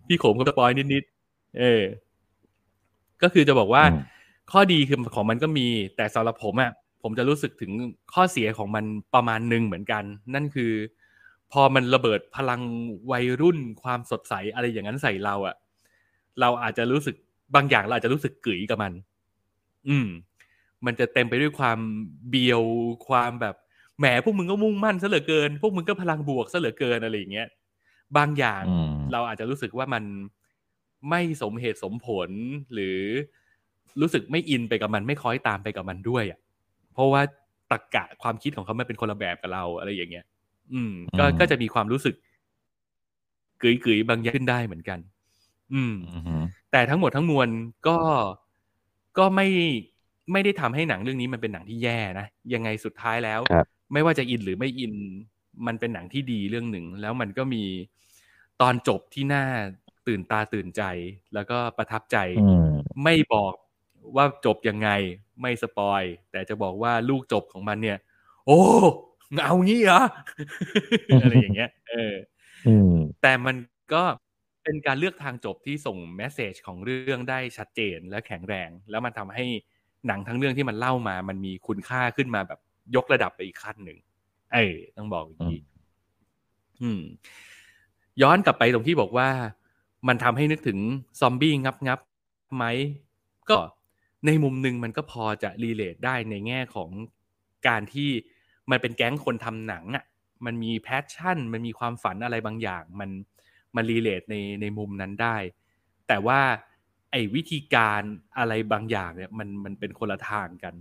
[0.07, 1.83] พี่โขมก็ spoil นิดๆเออ
[3.23, 4.03] ก็คือจะบอกว่าอืม
[4.53, 7.73] ข้อดีคือของมันก็มี แต่สำหรับผมอะผมจะรู้สึกถึง
[8.15, 8.85] ข้อเสียของมัน
[9.15, 10.05] ประมาณหนึ่งเหมือนกัน
[10.35, 10.73] นั่นคือ
[11.53, 12.61] พอมันระเบิดพลัง
[13.13, 15.55] วัยรุ่นความสดใสอะไรอย่างนั้นใส่เราอะ
[16.41, 17.17] เราอาจจะรู้สึก
[17.55, 18.93] บางอย่างเราอาจจะรู้สึกกึ๋ยกับมัน
[19.89, 20.09] อืม
[20.87, 21.79] มันจะเต็มไปด้วยความ
[22.31, 22.63] เบียว
[23.09, 23.55] ความแบบ
[23.99, 27.49] แหมพวกมึงก็มุ่งมั่นซะเหลือเกิน พวกมึงก็พลังบวกซะเหลือเกินอะไรอย่างเงี้ย
[28.17, 30.05] บางอย่างอืมเราอาจจะรู้สึกว่ามัน
[31.11, 32.31] ไม่สมเหตุสมผล
[32.73, 32.99] หรือ
[34.01, 36.39] รู้สึกไม่อินไปกับมันไม่คล้อยตามไปกับมันด้วยอะ
[36.95, 37.23] เพราะว่า
[37.71, 40.25] ตรกกะความคิดของเขามันเป็นคนละแบบกับเราอะไรอย่างเงี้ย
[40.73, 42.15] อืม ก็อืมก็จะมีความรู้สึก
[43.63, 44.99] กึ๋ยกึ๋ยๆบางอย่างขึ้นได้เหมือนกัน
[45.75, 47.49] อืมอืมแต่ทั้งหมดทั้งมวล
[47.89, 47.99] ก็
[49.19, 49.49] ก็ไม่
[50.33, 54.93] ไม่ได้ทำให้หนังเรื่องนี้มันเป็นหนังที่แย่นะยังไงสุดท้ายแล้วครับไม่ว่าจะอินหรือไม่อิน
[55.67, 57.65] มันเป็นหนังที่ดีเรื่องหนึ่ง แล้วมันก็มี
[58.61, 59.45] ตอนจบที่น่า
[60.07, 60.83] ตื่นตาตื่นใจ
[61.35, 62.69] แล้วก็ประทับใจอืม
[63.05, 63.53] ไม่บอก
[64.17, 64.89] ว่าจบยังไง
[65.43, 67.99] ไม่สปอย แต่จะบอกว่าลูกจบของมันเนี่ย
[68.47, 68.61] โอ้
[69.45, 70.03] เอางี้เหรอ
[71.23, 72.15] อะไรอย่างเงี้ย เออ
[72.69, 73.57] อืมแต่มัน
[73.95, 74.03] ก็
[74.65, 79.45] เป็นการเลือกทางจบที่ส่งแมสเซจของเรื่องได้ชัดเจนและแข็งแรง แล้วมันทำให้
[80.07, 82.61] หนังทั้งเรื่องที่มันเล่ามา มันมีคุณค่าขึ้นมาแบบ
[82.97, 83.99] ยกระดับไปอีกขั้นหนึ่ง
[84.55, 85.61] เออต้องบอกอย่างนี้
[86.83, 87.03] อืม
[88.23, 89.29] ย้อนกลับไปตรงที่บอกว่า
[90.09, 90.79] มันทำให้นึกถึง
[91.21, 92.01] ซอมบี้งับงับ
[92.57, 92.65] ไหม
[93.51, 93.57] ก็
[94.27, 96.91] ในมุมหนึ่งมันก็พอจะ relate ได้ในแง่ของ
[97.69, 98.11] การที่
[98.71, 100.05] มันเป็นแก๊งคนทำหนังอะ
[100.47, 103.11] มันมี passion มันมีความฝันอะไรบางอย่าง มัน
[103.77, 105.37] มัน relate ในในมุมนั้นได้
[106.09, 106.41] แต่ว่า
[107.11, 108.03] ไอ้วิธีการ
[108.39, 110.75] อะไรบางอย่างเนี่ย มันมันเป็นคนละทางกัน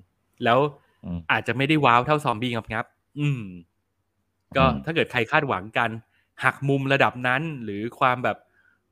[0.43, 0.59] แล้ว
[1.05, 2.85] อืมอาจจะไม่ได้ว้าวเท่าซอมบี้งับงับ
[3.19, 3.41] อืม
[4.57, 5.89] ก็อืมถ้าเกิดใครคาดหวังกัน
[6.43, 8.37] หักมุมระดับนั้น หรือความแบบ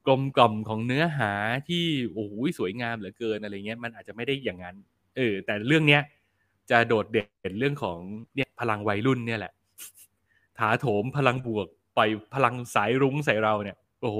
[0.05, 1.31] กลมกล่อมของเนื้อหา
[1.69, 4.75] ที่โอ้โหสวยงามเหลือเกินอะไรเงี้ย มันอาจจะไม่ได้อย่างนั้น
[5.15, 6.01] เออ แต่เรื่องเนี้ย
[6.71, 7.97] จะโดดเด่นเรื่องของ
[8.35, 9.53] เนี่ยพลังวัยรุ่นเนี่ยแหละ
[10.59, 11.67] ถาโถมพลังบวก
[11.97, 14.19] ปล่อยพลังสายรุ้งใส่เราเนี่ย โอ้โห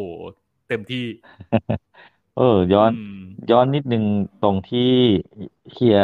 [0.70, 1.06] เต็มที่
[2.38, 3.18] เออ ย้อนอืม
[3.52, 4.04] ย้อนนิดนึง
[4.44, 4.92] ตรงที่
[5.72, 6.00] เฮีย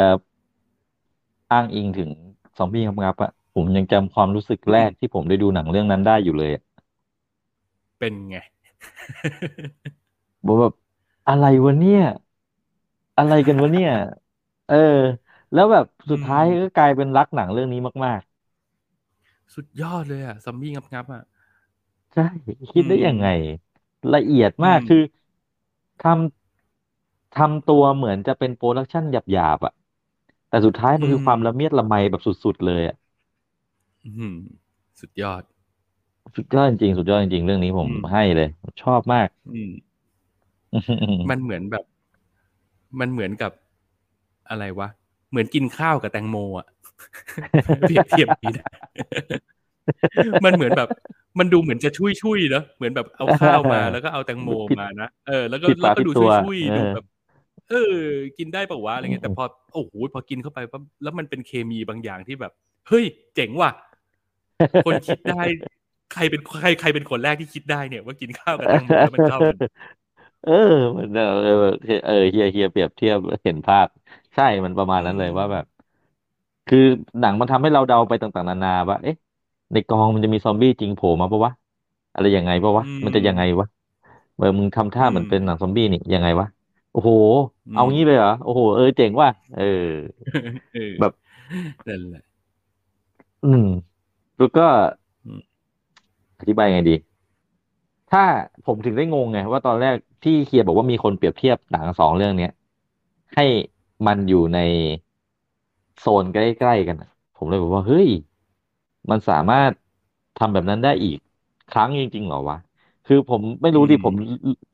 [1.52, 2.10] อ้างอิงถึง
[2.56, 3.30] ซอมบี้งับงับอะ
[3.60, 6.62] ผมยังจำความรู้สึกแรกที่ผมได้ดูหนังเรื่องนั้นได้อยู่เลยอะ
[7.98, 8.36] เป็นไง
[10.46, 10.72] บอกแบบ
[11.26, 12.00] อะไรวะเนี่ย
[13.16, 13.90] อะไรกันวะเนี่ย
[14.66, 14.76] เออ
[15.52, 18.22] แล้วแบบสุดท้ายอืมก็กลายเป็นรักหนังเรื่องนี้มาก
[19.54, 22.22] สุดยอดเลยอะซอมบี้งับงับอะๆใช่
[22.72, 23.26] คิดได้อืมยังไง
[24.12, 24.96] ละเอียดมากอืมคือ
[26.00, 29.72] ทำทำตัวเหมือนจะเป็น production หยาบๆอะ
[30.48, 33.09] แต่สุดท้ายมันคือความละเมียดละไมแบบสุด ๆ เลยอะอื้อหือ
[35.00, 35.42] สุดยอด
[36.36, 39.70] สุดยอดจริงๆสุดยอดจริงๆเรื่องนี้ผมอืมให้เลยผมชอบมากอืม
[41.30, 41.84] มันเหมือนแบบ
[43.00, 43.52] มันเหมือนกับ
[44.50, 44.88] อะไรวะ
[45.30, 46.66] เหมือนกินข้าวกับแตงโมอะ
[47.86, 48.66] เปรียบเทียบอย่างนี้นะ
[50.44, 50.88] มันเหมือนแบบ
[51.38, 57.04] มันดูเหมือนจะชุยชุยๆเนอะเหมือนแบบเอาข้าวมาแล้วก็เอาแตงโมผิดมานะ เออ แล้วก็ผิดแล้วปากก็ดูผิดตัวชุยชุยเออดูแบบ
[57.70, 57.96] เออ
[58.38, 59.44] กินได้ปะวะอะไรเงี้ยแต่พอ
[59.74, 62.52] โอ้โหพอกินเข้าไปปั๊บแล้วมันเป็นเคมีบางอย่างที่แบบ
[62.88, 63.70] เฮ้ย เจ๋งว่ะ
[64.84, 65.42] คนคิดได้
[66.12, 69.56] ใครเป็นใครใครเป็นคนแรกที่คิดได้เนี่ยว่ากินข้าวกับแตงโมแล้วมันเข้ากัน
[70.42, 70.52] เออ
[70.98, 71.52] มันเออเออ
[72.04, 73.86] เออเฮียเฮียเปรียบเทียบเห็นภาพ
[74.34, 75.64] ใช่มันประมาณนั้นเลยว่าแบบ
[76.66, 76.78] คือ
[77.20, 79.14] หนังมันทำให้เราเดาไปต่างๆ นานาว่าเอ๊ะ
[79.72, 81.52] ในกองมันจะมีซอมบี้จริงโผล่มาปะวะ
[82.12, 83.66] อะไรยังไงปะวะอืมันจะยังไงวะ
[84.36, 86.46] เออมึงทำท่าเหมือนมเป็นหนังซอมบี้นี่ยังไงวะ
[86.92, 87.10] โอ้โห
[87.66, 89.62] อเอางี้เลยเหรอโอ้โหเออเจ๋งว่ะเออ
[90.72, 91.12] เออแบบ
[91.86, 92.22] นั่นแหละ
[93.42, 93.66] อืม
[94.40, 94.66] แล้วก็
[95.24, 95.40] อืม
[96.40, 96.94] อธิบายไงดี
[98.08, 98.20] ถ้า
[98.64, 102.50] ผมถึงได้งงไงว่าตอนแรกที่เฮียบอกว่ามีคนเปรียบเทียบหนังสองเรื่องเนี้ย
[103.34, 103.42] ให้
[104.06, 104.58] มันอยู่ใน
[105.98, 108.08] โซนใกล้ๆกันอะผมเลยบอกว่าเฮ้ย
[109.10, 109.72] มันสามารถ
[110.38, 111.18] ทำแบบนั้นได้อีก
[111.72, 112.56] ครั้งจริงๆเหรอวะ
[113.06, 114.14] คือผมไม่รู้ดิอืมผม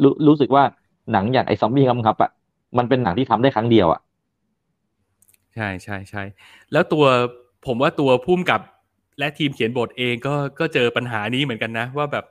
[0.02, 0.64] รู้รู้สึกว่า
[1.12, 2.30] หนังอย่างไอ้ซอมบี้กำกับอะ
[2.78, 4.00] มันเป็นหนังที่ทำได้ครั้งเดียวอะ
[5.54, 6.22] ใช่ใช่ใช่
[6.72, 7.04] แล้วตัว
[7.66, 8.60] ผมว่าตัวพุ่มกับ
[9.18, 12.24] และทีมเขียนบทเองก็ก็เจอปัญหานี้เหมือนกันนะ ว่าแบบ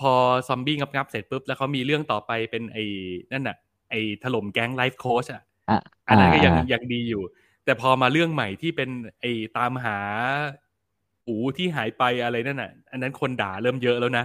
[0.00, 0.12] พอ
[0.48, 2.84] ซอมบี้งับงับเสร็จปุ๊บแล้วเขามีเรื่องต่อไปเป็นไอ้
[3.32, 3.56] นั่นน่ะ
[3.90, 7.22] ไอ้ถล่มแก๊งไลฟ์โค้ชอะอะอันนั้นก็ยังอ่ายังดีอยู่
[7.64, 8.90] แต่พอมาเรื่องใหม่ที่เป็น
[9.20, 9.98] ไอ้ตามหา
[11.26, 14.24] อูที่หายไปอะไรนั่นน่ะ อันนั้นคนด่าเริ่มเยอะแล้วนะ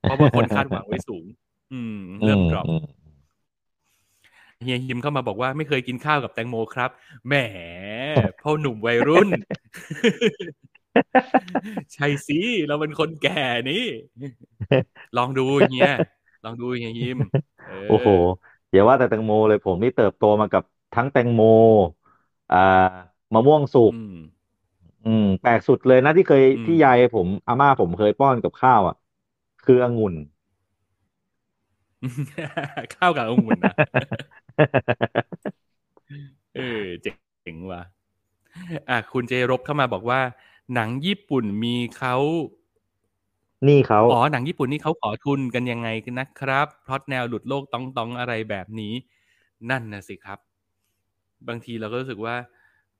[0.00, 1.24] เพราะว่าคนคาดหวังไว้สูง
[1.72, 2.84] อืม เริ่ม drop อืม
[4.62, 6.90] เฮียฮิมเข้ามาบอกว่าไม่เคยกินข้าวกับแตงโมครับ
[7.26, 7.34] แหม
[8.42, 9.28] พ่อหนุ่มวัยรุ่น
[11.94, 12.38] ใช่สิ
[12.68, 13.32] เราเป็นคนแก่
[13.70, 13.84] นี่
[15.16, 15.88] ลองดูเฮีย
[16.44, 17.18] ลองดูเฮียฮิม
[17.66, 18.08] เโอ้โห
[18.72, 21.40] อย่าว่าแต่แตงโมเลยผมนี่เติบโตมากับทั้งแตงโม
[22.50, 22.56] อ่า
[23.32, 24.12] มะม่วงสุกอืม
[25.04, 28.94] อืมแปลกสุดเลยนะที่เคยอืมที่ยายผมอาม่าผมเคยป้อนกับข้าวอะ
[29.62, 30.14] คือองุ่น
[32.94, 33.74] ข้าวกับองุ่นนะ
[36.56, 37.82] เออเจ๋งว่ะ
[38.88, 40.20] อะคุณเจรบเข้ามาบอกว่า
[40.74, 42.16] หนังญี่ปุ่นมีเขา
[43.68, 48.92] นี่เขาอ๋อหนังญี่ปุ่นนี่เขาขอทุนกันยังไงกันนะครับเพราะแนวหลุดโลกต้องต้องอะไรแบบนี้
[49.70, 50.38] นั่นนะสิครับ
[51.48, 52.34] บางทีเราก็รู้สึกว่า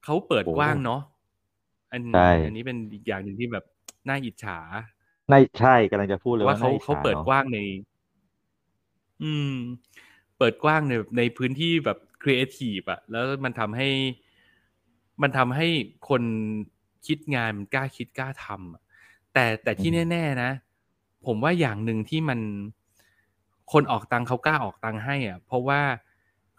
[0.04, 1.00] เขาเปิดกว้างเนาะ
[1.92, 3.64] อันใช่อันนี้เป็นอีกอย่างหนึ่งที่แบบ
[4.08, 4.58] น่าอิจฉา
[5.30, 7.58] ในใช่กำลังจะพูดเลยว่าว่าเขาน่อิจฉเขาเปิดนอะกกว้างใน
[9.22, 9.54] อืม
[10.38, 13.88] เปิดกว้างในในพื้นที่แบบครีเอทีฟอะแล้วมันทำให้
[15.22, 15.66] มันทำให้
[16.08, 16.22] คน
[17.06, 18.82] คิดงานมันกล้าคิดกล้าทำอะ
[19.32, 20.50] แต่แต่ที่แน่ ๆ นะ
[21.26, 22.40] ผมว่าอย่างหนึ่งที่มัน
[23.72, 25.80] คนออกตังค์เขากล้าออกตังค์ให้อะเพราะว่า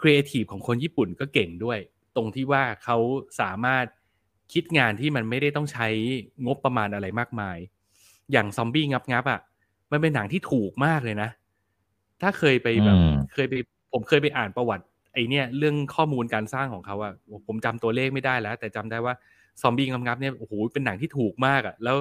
[0.02, 1.80] ครีเอทีฟของคนญี่ปุ่นก็เก่งด้วย
[2.16, 2.98] ตรงที่ว่าเขา
[3.42, 3.86] สามารถ
[4.54, 5.88] คิดงานที่มันไม่ได้ต้องใช้
[6.46, 7.58] งบประมาณอะไรมากมาย
[8.32, 9.40] อย่างซอมบี้งับงับๆอะ
[9.92, 11.30] มันเป็นหนังที่ถูกมากเลยนะ
[12.22, 13.54] ถ้าเคยไปแบบอืมเคยไป
[13.92, 17.14] ผมเคยไปอ่านประวัติไอเนี่ยเรื่องข้อมูลการสร้างของเขาอะ
[17.48, 19.14] ผมจำตัวเลขไม่ได้แล้ว แต่จำได้ว่า
[19.62, 21.98] ซอมบี้งับงับๆเนี่ยโอ้โหเป็นหนังที่ถูกมากอะแล้ว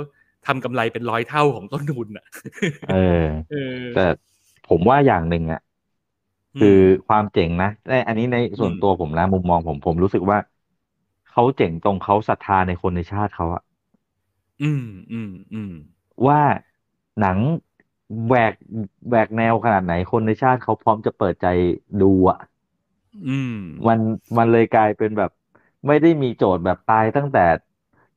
[0.47, 2.27] ทำกำไรเป็นร้อยเท่าของต้นทุนอะ
[2.87, 2.95] เออ
[3.51, 4.01] เออแต่
[4.65, 5.61] ผมว่าอย่างหนึ่งอะ
[6.57, 6.69] คือ
[7.07, 10.39] ความเจ๋งนะในอันนี้ในส่วนอืมตัวผมนะมุมมองผมผมรู้สึกว่า
[11.27, 13.63] เขาเจ๋งตรงเขาศรัทธาในคนในชาติเขาอะ
[14.63, 15.73] อืมอืมอืม
[16.29, 16.41] ว่า
[17.21, 17.39] หนัง
[18.27, 18.55] แหวก
[19.09, 21.47] แหวกแนวขนาดไหนคนในชาติเขาพร้อมจะเปิดใจ
[22.01, 22.39] ดูอะ
[23.27, 23.53] อืม
[23.87, 23.99] มัน
[24.39, 25.31] มันเลยกลายเป็นแบบ
[25.87, 27.41] ไม่ได้มีโจทย์แบบตายตั้งแต่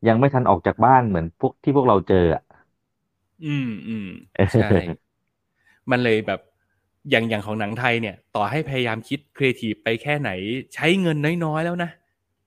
[0.08, 2.42] ยังไม่ทันออกจากบ้านเหมือนพวกที่พวกเราเจออะ
[3.46, 4.08] อืมอืม
[4.56, 4.66] ใช่
[5.92, 6.40] มันเลยแบบ
[7.12, 10.32] อย่างอย่างของหนังไทยเนี่ย ต่อให้พยายามคิดครีเอทีฟไปแค่ไหน
[10.76, 11.90] ใช้เงินน้อยๆแล้วนะ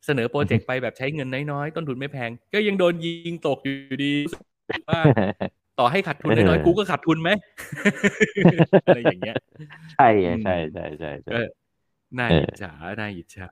[0.07, 4.33] เสนอ project ไปแบบใช้เงินน้อยๆ ต้นทุนไม่แพง ก็ยังโดนยิงตกอยู่ดีรู้
[4.77, 5.01] สึกว่า
[5.79, 7.31] ต่อให้ขาดทุนน้อยเออๆกูก็ขาดทุนไหม
[8.87, 9.37] อะไรอย่างเงี้ย
[9.93, 11.39] ใช่ไงอืมใช่ใช่ใช่ใช่ก็
[12.19, 13.49] น่าเอออิจฉาน่าอิจฉา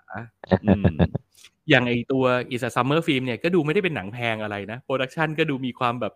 [1.71, 6.15] อืมอย่างไอตัว It's a Summer Film เนี่ยก็ดูไม่ได้เป็นหนังแพงอะไรนะ production ก็ดูมีความแบบ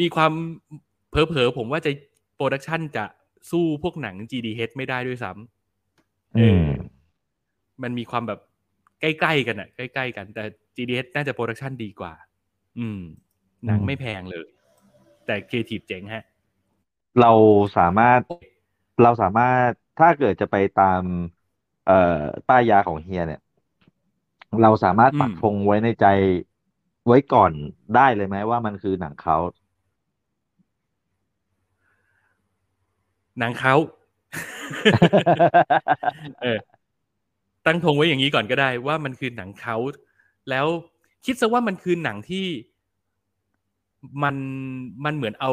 [0.00, 0.32] มีความ
[1.10, 1.90] เผลอๆผมว่าจะ
[2.36, 3.04] production จะ
[3.50, 6.98] สู้พวกหนัง GDH ไม่ได้ด้วยซ้ำเออือม
[7.82, 8.40] มันมีความแบบ
[9.00, 10.42] ใกล้ๆกันอะใกล้ๆกัน แต่
[10.76, 12.12] GDH น่าจะ production ดีกว่า
[12.78, 13.00] อืม
[13.66, 14.46] หนังอืมไม่แพงเลย
[15.26, 16.24] แต่ครีเอทีฟเจ๋งฮะ
[17.18, 17.26] เรา
[17.76, 18.20] สามารถ
[19.02, 21.02] เราสามารถถ้าเกิดจะไปตาม
[21.84, 21.92] เอ่อ
[22.46, 23.40] ป้ายยาของเฮียเนี่ย
[24.62, 26.06] เราสามารถปักอืมธงไว้ในใจ
[27.06, 27.52] ไว้ก่อน
[27.96, 29.36] ได้เลยไหมว่ามันคือหนังเขา
[33.38, 33.74] หนังเขา
[36.42, 36.58] เออ
[37.66, 39.76] ตั้งธงไว้อย่างนี้ก่อนก็ได้ ว่ามันคือหนังเขา
[40.50, 40.66] แล้ว
[41.26, 42.46] คิดซะว่ามันคือหนังที่
[44.22, 44.36] มัน
[45.04, 45.50] มันเหมือนเอา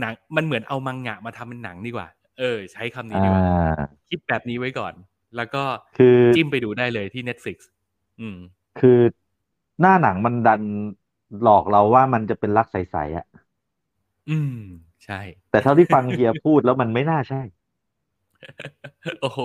[0.00, 2.08] หนัง มันเหมือนเอามังงะมาทำเป็นหนังดีกว่า
[2.38, 4.94] เออ ใช้คำนี้อ่ดีกว่าาคิดแบบนี้ไว้ก่อน
[5.36, 5.62] แล้วก็
[5.98, 7.79] คือจิ้มไปดูได้เลยที่ Netflix อืม
[8.78, 8.98] คือ
[9.80, 10.62] หน้าหนังมันดัน
[11.42, 13.26] หลอกเราว่ามันจะเป็นรักใสๆอะ
[14.28, 14.54] อืม
[15.04, 17.40] ใช่ แต่เท่าที่ฟังเฮียพูดแล้วมันไม่น่าใช่
[19.20, 19.40] โอ้โห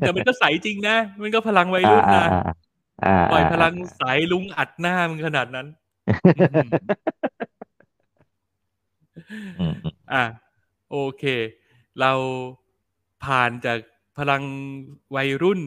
[0.00, 2.38] แต่มันก็ใสจริงนะ มันก็พลังวัยอ่ารุ่นอ่านะอ่า
[3.02, 5.66] อ่าปล่อยพลังอ่าสายลุงอัดหน้ามันขนาดนั้น
[6.36, 6.70] อืม
[9.58, 10.24] อืมอะ
[10.90, 11.24] โอเค
[12.00, 12.12] เรา
[13.24, 13.78] ผ่านจาก
[14.18, 14.42] พลัง
[15.16, 15.60] วัยรุ่น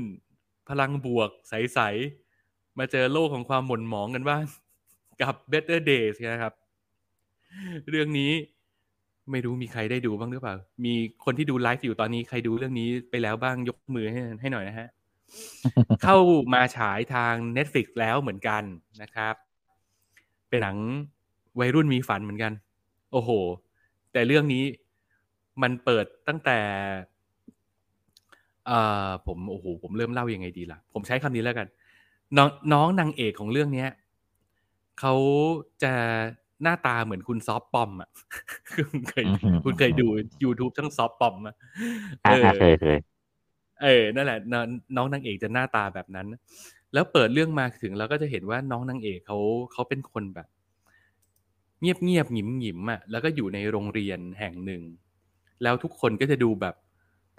[0.70, 2.23] พลังบวกใสๆ
[2.80, 4.44] มาเจอโลกของความหม่นหมองกันบ้าง
[5.22, 6.54] กับ Better Days นะครับ
[7.90, 8.32] เรื่องนี้
[9.32, 10.56] ไม่รู้มีใครได้ดูบ้างหรือเปล่า
[10.86, 10.94] มี
[11.26, 14.90] คนที่ดูไลฟ์อยู่ตอนนี้ใครดูเรื่องนี้ไปแล้วบ้างยกมือให้ให้หน่อยนะฮะ
[16.04, 16.18] เข้า
[16.54, 18.64] มาฉายทาง Netflix แล้วเหมือนกัน
[19.02, 19.36] นะครับ
[20.50, 20.78] เป็นหนัง
[21.60, 22.52] วัยรุ่นมีฝันเหมือนกัน
[23.12, 23.30] โอ้โห
[24.12, 24.64] แต่เรื่องนี้
[25.62, 26.60] มันเปิดตั้งแต่
[28.68, 31.68] เอ่อผมโอ้โหผมเริ่มเล่ายังไงดีล่ะ ผมใช้คำนี้แล้วกัน
[32.38, 33.90] น้องน้องนางเอกของเรื่องเนี้ย
[35.00, 35.14] เขา
[35.84, 35.94] จะ
[36.64, 38.10] หน้าตาเหมือนคุณซอฟปอมอะ
[38.76, 40.08] คุณเคยอืมอืมคุณเคยดู
[40.44, 41.56] YouTube ทั้งซอฟปอมอะ
[42.26, 42.98] อ่าเอออ่าเคยเคย
[43.84, 44.56] เออนั่นแหละน
[44.96, 46.28] น้องนางเอกจะหน้าตาแบบนั้น
[46.94, 49.38] แล้วเปิดเรื่องมาถึงเราก็จะเห็นว่าน้องนางเอกเขา
[49.72, 50.48] เขาเป็นคนแบบ
[51.82, 54.82] เงียบเงียบหงิมหงิมอะแล้วก็อยู่ในโรงเรียนแห่งหนึ่ง
[55.64, 56.76] แล้วทุกคนก็จะดูแบบ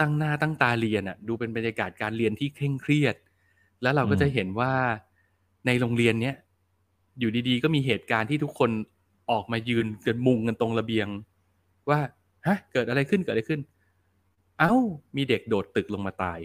[0.01, 3.16] ตั้งหน้าตั้งตาเรียนอะ ดูเป็นบรรยากาศการเรียนที่เคร่งเครียด
[3.85, 4.72] แล้วเราก็จะเห็นว่า
[5.66, 6.37] ในโรงเรียนเนี้ย
[7.18, 8.70] อยู่ดีๆ ก็มีเหตุการณ์ที่ทุกคน
[9.30, 11.07] ออกมายืนกันมุงกันตรงระเบียง
[11.91, 11.99] ว่า
[12.47, 13.61] ฮะ เกิดอะไรขึ้นเกิดอะไรขึ้น
[14.59, 14.72] เอ้า
[15.16, 16.39] มีเด็กโดดตึกลงมาตาย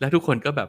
[0.00, 0.68] แล้วทุกคนก็แบบ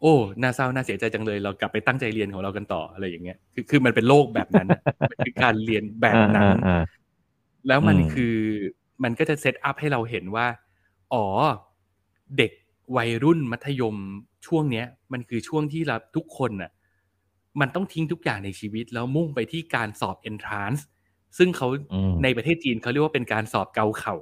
[0.00, 6.82] โอ้น่าเศร้าน่าเสียใจจังเลย เรากลับไปตั้งใจเรียนของเรากันต่ออะไรอย่างเงี้ยคือคือมันเป็นโลกแบบนั้นอะมันคือการเรียนแบบนั้นอ่า
[7.68, 8.36] แล้วมันอืมคือ
[9.02, 10.46] มันก็จะเซตอัพให้เราเห็นว่า
[11.14, 11.26] อ๋อ
[12.38, 12.52] เด็ก
[12.96, 13.96] วัยรุ่นมัธยม
[14.46, 16.70] ช่วงเนี้ย มันคือช่วงที่เราทุกคนน่ะ
[17.60, 20.80] มันต้องทิ้งทุกอย่างในชีวิต แล้วมุ่งไปที่การสอบ entrance
[21.38, 24.14] ซึ่งเขาอืมในประเทศจีนเขาเรียกว่าเป็นการสอบเกาเข่า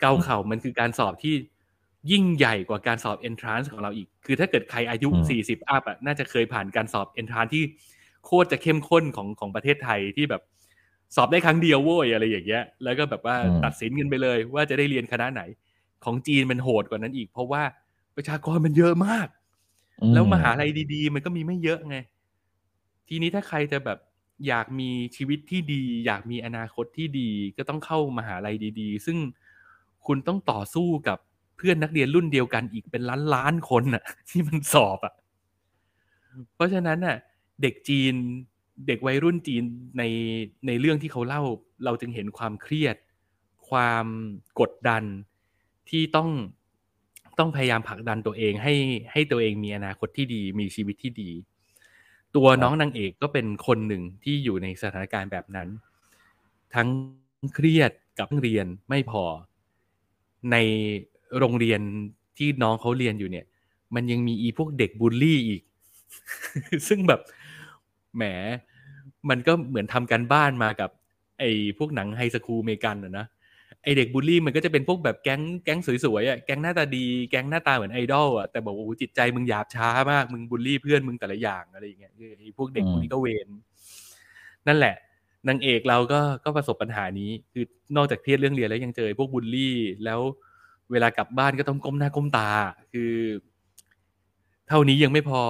[0.00, 1.34] เกาเข่ามันคือการสอบที่
[2.10, 7.64] ยิ่งใหญ่กว่าการสอบ entrance ของเราอีก คือถ้าเกิดใครอายุอืมสี่สิบอัพอะน่าจะเคยผ่านการสอบ entrance ที่
[8.24, 10.42] โคตรจะเข้มข้นของของประเทศไทยที่แบบ
[11.16, 15.42] สอบได้ครั้งเดียวโว้ยอะไรอย่างเงี้ย แล้วก็แบบว่าอืมตัดสินกันไปเลยว่าจะได้เรียนคณะไหน
[16.04, 17.62] ของจีนมันโหดกว่านั้นอีก เพราะว่า
[18.16, 19.28] ประชากรมันเยอะมาก
[20.02, 21.96] อืแล้วมหาลัยดี ๆ มันก็มีไม่เยอะไง
[23.08, 23.98] ทีนี้ถ้าใครจะแบบ
[24.46, 29.18] อยากมีชีวิตที่ดี อยากมีอนาคตที่ดี ก็ต้องเข้ามหาลัยดีๆ ซึ่ง
[30.06, 31.18] คุณต้องต่อสู้กับ
[31.56, 35.14] เพื่อนนักเรียนรุ่นเดียวกันอีกเป็นล้านล้านๆคนน่ะ ที่มันสอบอะ
[36.54, 37.16] เพราะฉะนั้นน่ะ
[37.62, 38.14] เด็กจีน
[38.86, 39.62] เด็กวัยรุ่นจีน
[39.98, 40.02] ใน
[40.66, 41.42] ในเรื่องที่เขาเล่า
[41.84, 42.96] เราจึงเห็นความเครียด
[43.68, 44.06] ความ
[44.60, 45.04] กดดัน
[45.90, 46.28] ที่ต้อง
[47.38, 48.74] ต้องพยายามผลักดันตัวเองให้
[49.12, 51.30] ให้ตัวเองมีอนาคตที่ดีมีชีวิตที่ดี
[52.36, 55.68] ตัวน้องนางเอกก็เป็นคนหนึ่งที่อยู่ในสถานการณ์แบบนั้น
[56.74, 56.88] ทั้ง
[57.54, 59.24] เครียดกับเรียนไม่พอ
[60.52, 60.56] ใน
[61.38, 61.80] โรงเรียน
[62.38, 63.46] ที่น้องเขาเรียนอยู่เนี่ย
[63.94, 65.62] มันยังมีอีพวกเด็กบูลลี่อีก
[66.88, 67.20] ซึ่งแบบ
[68.16, 68.22] แหม
[69.28, 70.90] มันก็เหมือนทำการบ้านมากับ
[71.38, 73.26] ไอ้พวกหนัง high school เมกันอะนะ
[73.84, 83.48] ไอเด็กบูลลี่มันก็จะเป็นพวกแบบแก๊งแก๊งสวยๆอะแก๊งหน้าตาดีแก๊งหน้าตาเหมือนไอดอลอะแต่บอกว่าโอ้โหจิตใจมึงหยาบช้ามากมึงบูลลี่เพื่อนมึงแต่ละอย่างอะไรอย่างเงี้ยคือไอพวกเด็กพวกนี้ก็เวร
[84.66, 84.94] นั่นแหละ
[85.48, 87.64] นางเอกเราก็ก็ประสบปัญหานี้ คือ
[87.96, 90.20] นอกจากเครียดเรื่องเรียนแล้วยังเจอพวกบูลลี่ แล้ว
[90.90, 92.50] เวลากลับบ้านก็ต้องก้มหน้าก้มตา
[92.92, 93.12] คือ
[94.68, 95.42] เท่านี้ยังไม่พอ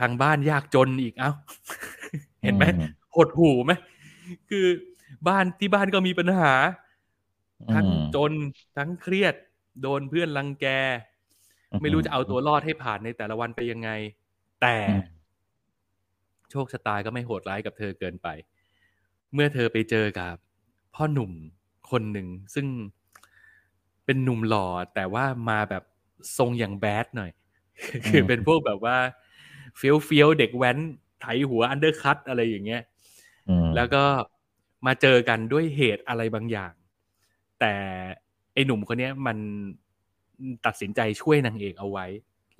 [0.00, 1.30] ทางบ้านยากจนอีกเอ้า
[2.42, 3.72] เห็นไหมอืมหดหูไหม
[4.50, 4.66] คือ
[5.28, 6.52] บ้านที่บ้านก็มีปัญหา
[7.72, 8.32] ทั้งอืมจน
[8.76, 9.34] ทั้งเครียด
[9.82, 10.66] โดนเพื่อนรังแก
[11.80, 13.90] ไม่รู้จะเอาตัวรอดให้ผ่านในแต่ละวันไปยังไง
[14.62, 15.02] แต่อืม
[16.50, 18.28] โชคชะตาก็ไม่โหดร้ายกับเธอเกินไป
[19.32, 20.34] เมื่อเธอไปเจอกับ
[20.94, 21.32] พ่อหนุ่ม
[21.90, 22.66] คนหนึ่งซึ่ง
[24.04, 25.82] เป็นหนุ่มหล่อแต่ว่ามาแบบ
[26.38, 27.30] ทรงอย่างแบดหน่อย
[28.08, 28.96] คือเป็นพวกแบบว่า
[29.76, 30.78] เฟี้ยวเฟี้ยวๆเด็กแว้น
[31.20, 32.82] ไถหัวอันเดอร์คัตอะไรอย่างเงี้ย
[33.48, 34.04] อืมแล้วก็
[34.86, 36.72] มาเจอกันด้วยเหตุอะไรบางอย่าง
[37.62, 37.74] แต่
[38.54, 39.38] ไอ้หนุ่มคนเนี้ยมัน
[40.66, 42.06] ตัดสินใจช่วยนางเอกเอาไว้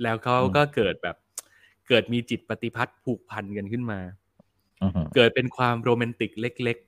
[0.02, 1.16] แล้วเขาก็เกิดแบบ
[1.88, 4.00] เกิดมีจิตปฏิพัทธ์ผูกพันกันขึ้นมา
[4.82, 6.78] อืมเกิดเป็นความโรแมนติกเล็ก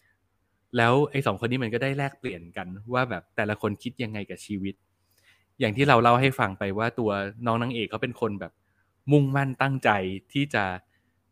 [0.00, 4.74] ๆ แล้วไอ้สองคนนี้มันก็ได้แลกเปลี่ยนกันว่าแบบแต่ละคนคิดยังไงกับชีวิต
[5.60, 7.10] อย่างที่เราเล่าให้ฟังไปว่าตัว
[7.46, 8.52] น้องนางเอกเขาเป็นคนแบบ
[9.12, 9.90] มุ่งมั่นตั้งใจ
[10.32, 10.64] ที่จะ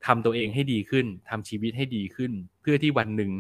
[0.07, 3.31] ทำตัวเองให้ดีขึ้นทำชีวิตให้ดีขึ้น เพื่อที่วันหนึ่ง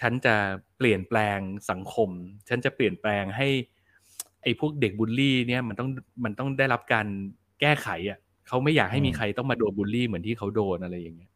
[0.00, 0.34] ฉันจะ
[0.76, 1.38] เปลี่ยนแปลง
[1.70, 2.10] สังคม
[2.48, 3.48] ฉันจะเปลี่ยนแปลงให้
[4.42, 5.88] ไอ้พวกเด็กบูลลี่เนี่ยมันต้อง
[6.24, 7.06] มันต้องได้รับการ
[7.60, 8.18] แก้ไขอะ
[8.48, 11.30] เขาไม่อยากให้มีใครต้องมาโดนบูลลี่เหมือนที่เขาโดนอะไรอย่างเงี้ย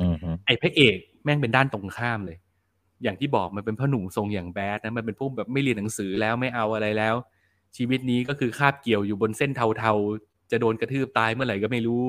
[0.00, 0.16] อืม
[0.46, 2.38] ไอ้พระเอกแม่งเป็นด้านตรงข้ามเลย
[3.02, 7.14] อย่างที่บอกมันเป็นพ่อหนุ่มทรงอย่างแบดนะมันเป็นพวกแบบไม่เรียนหนังสือแล้วไม่เอาอะไรแล้ว
[7.76, 12.04] ชีวิตนี้ก็คือคาบเกี่ยวอยู่บนเส้นเทาๆ จะโดนกระทืบตายเมื่อไหร่ก็ไม่รู้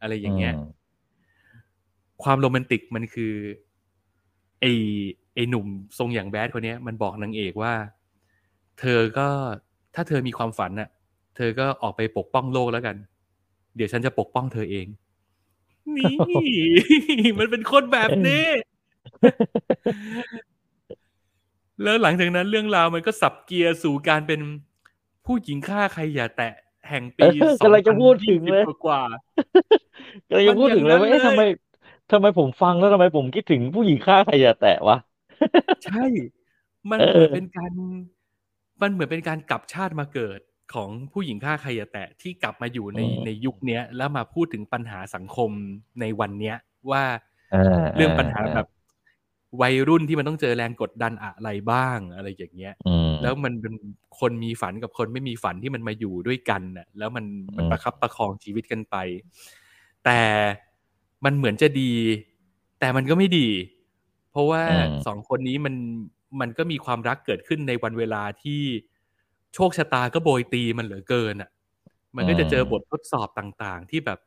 [0.00, 0.54] อะไรอย่างเงี้ย
[2.22, 3.34] ความโรแมนติกมันคือ
[4.60, 4.72] ไอ้
[5.34, 5.66] ไอ้หนุ่ม
[5.98, 7.72] ทรงอย่างแบดคนเนี้ยมันบอกนางเอกว่า
[8.80, 9.28] เธอก็
[9.94, 10.88] ถ้าเธอมีความฝันน่ะ
[11.36, 12.96] เธอก็ออกไปปกป้องโลกแล้วกัน
[13.76, 14.86] เดี๋ยวฉันจะปกป้องเธอเอง
[15.96, 18.46] นี่มันเป็นคนแบบนี้
[21.82, 24.40] แล้วหลังจากนั้นเรื่องราวมันก็สับเกียร์สู่การเป็น
[25.26, 26.52] ผู้หญิงฆ่าใครอย่าแตะ
[26.88, 29.02] แห่งปีเออกำลังจะพูดถึงเลย2020กว่า
[30.28, 31.42] ก็เลยจะพูดถึงเลยว่ามันอย่างนั้นเอ๊ะทำไม
[32.12, 34.96] ทำไมผมฟังแล้วทำไมผมคิดถึงผู้หญิงฆ่าใครอย่าแตะวะ
[35.84, 36.04] ใช่
[36.90, 37.72] มันเออเหมือนเป็นการ
[38.82, 40.40] มันเหมือนเป็นการกลับชาติมาเกิด
[40.74, 45.50] ของผู้หญิงฆ่าใครอย่าแตะที่กลับมาอยู่ในในยุคเนี้ย แล้วมาพูดถึงปัญหาสังคม
[46.00, 46.56] ในวันเนี้ย
[46.90, 47.04] ว่า
[47.96, 48.68] เรื่องปัญหาแบบ
[49.60, 53.74] วัยรุ่นที่มันต้องเจอแรงกดดันอะไรบ้างอะไรอย่างเงี้ยอืมแล้วมันเป็น
[54.20, 57.24] คนมีฝันกับคนไม่มีฝันที่มันมาอยู่ด้วยกันน่ะ แล้วมัน
[57.56, 58.96] มันอืมประคับประคองชีวิตกันไป
[60.04, 60.20] แต่
[61.24, 61.92] มันเหมือนจะดี
[62.80, 63.48] แต่มันก็ไม่ดี
[64.30, 65.74] เพราะว่าอืมสองคนนี้มัน
[66.40, 68.62] มันก็มีความรักเกิดขึ้นในวันเวลาที่
[69.54, 71.50] โชคชะตาก็โบยตีมันเหลือเกินอะ
[72.16, 74.18] มันก็จะเจอบททดสอบต่างๆ ที่แบบ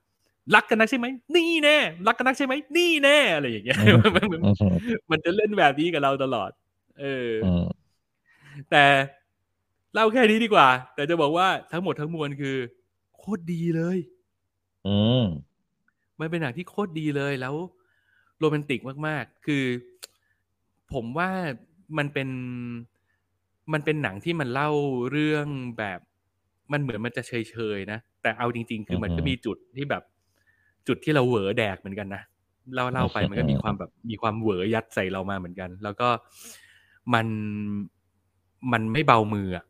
[0.56, 1.78] รักกันนักใช่ไหม นี่แน่
[2.08, 3.78] รักกันนักใช่ไหม นี่แน่ อะไรอย่างเงี้ย
[4.16, 4.56] มันมันอืม
[5.12, 6.52] มันจะเล่นแบบนี้กับเราตลอด
[7.00, 7.66] เออออืม
[8.72, 8.86] แต่
[9.94, 12.58] เล่าแค่นี้ดีกว่า แต่จะบอกว่าทั้งหมดทั้งมวลคือ
[13.18, 13.98] โคตรดีเลย
[14.88, 15.26] อืม
[16.20, 17.56] มันเป็นหนังที่โคตรดีเลยแล้ว
[18.44, 19.66] โรแมนติกมากๆ คือ
[20.94, 21.30] ผมว่า
[21.98, 22.30] มันเป็น
[23.74, 24.70] มันเป็นหนังที่มันเล่า
[25.12, 25.48] เรื่อง
[25.78, 26.00] แบบ
[26.72, 30.04] มันเหมือนมันจะเฉยๆนะ แต่เอาจริง ๆ คือมันก็อือฮึมีจุดที่แบบ
[30.88, 32.22] จุดที่เราเหวอแดกเหมือนกันนะ
[32.74, 36.10] เล่าเล่าไปมันก็มีความแบบมีความเหวอยัดใส่เรามาเหมือนกัน แล้วก็
[37.14, 37.28] มัน
[38.72, 39.66] มันไม่เบามืออะ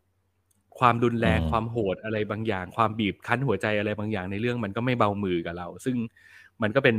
[0.80, 5.96] ความรุนแรงอืมความโหดอะไรบางอย่าง ความบีบคั้นหัวใจอะไรบางอย่างในเรื่องมันก็ไม่เบามือกับเรา ซึ่ง
[6.62, 6.96] มันก็เป็น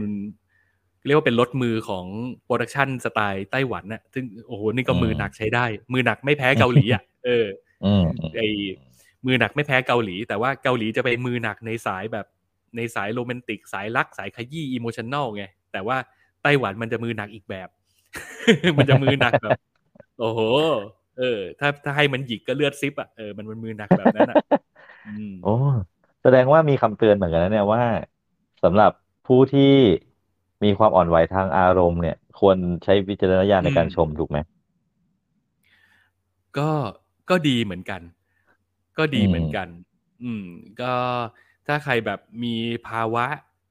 [1.07, 2.07] เรียกว่าเป็นรสมือของ
[2.45, 7.47] production สไตล์ไต้หวันน่ะซึ่งโอ้โหนี่ก็มือหนักใช้ได้ มือหนักไม่แพ้เกาหลีอะเออ
[7.85, 8.05] อืม
[8.37, 8.41] ไอ
[9.27, 12.27] มือหนักไม่แพ้เกาหลี แต่ว่าเกาหลีจะไปมือหนักในสายแบบ
[12.77, 15.97] ในสายโรแมนติกสายรักสายขยี้ emotional ไงแต่ว่า
[16.43, 17.69] ไต้หวันมันจะมือหนักอีกแบบ
[18.77, 19.59] มันจะมือหนักแบบ
[20.21, 20.41] โอ้โห
[21.19, 24.37] เออ ถ้าถ้าให้มันหยิกก็เลือดซิปอะเออมันมันมือหนักแบบนั้นอะ
[25.07, 25.55] อืมโอ้
[26.23, 27.83] แสดงว่ามีคำเตือนเหมือนกันนะเนี่ยว่า
[28.65, 28.93] สำหรับ
[29.27, 29.73] ผู้ที่
[30.63, 34.39] มีความอ่อนไหวทางอารมณ์เนี่ย ควรใช้วิจารณญาณในการอืมชมถูกไหม
[36.59, 36.71] ก็
[37.31, 38.01] ก็ดีเหมือนกัน
[38.99, 39.69] ก็ดีอืมเหมือนกัน
[40.23, 40.45] อืม
[40.81, 40.93] ก็
[41.67, 42.55] ถ้าใครแบบมี
[42.89, 43.27] ภาวะ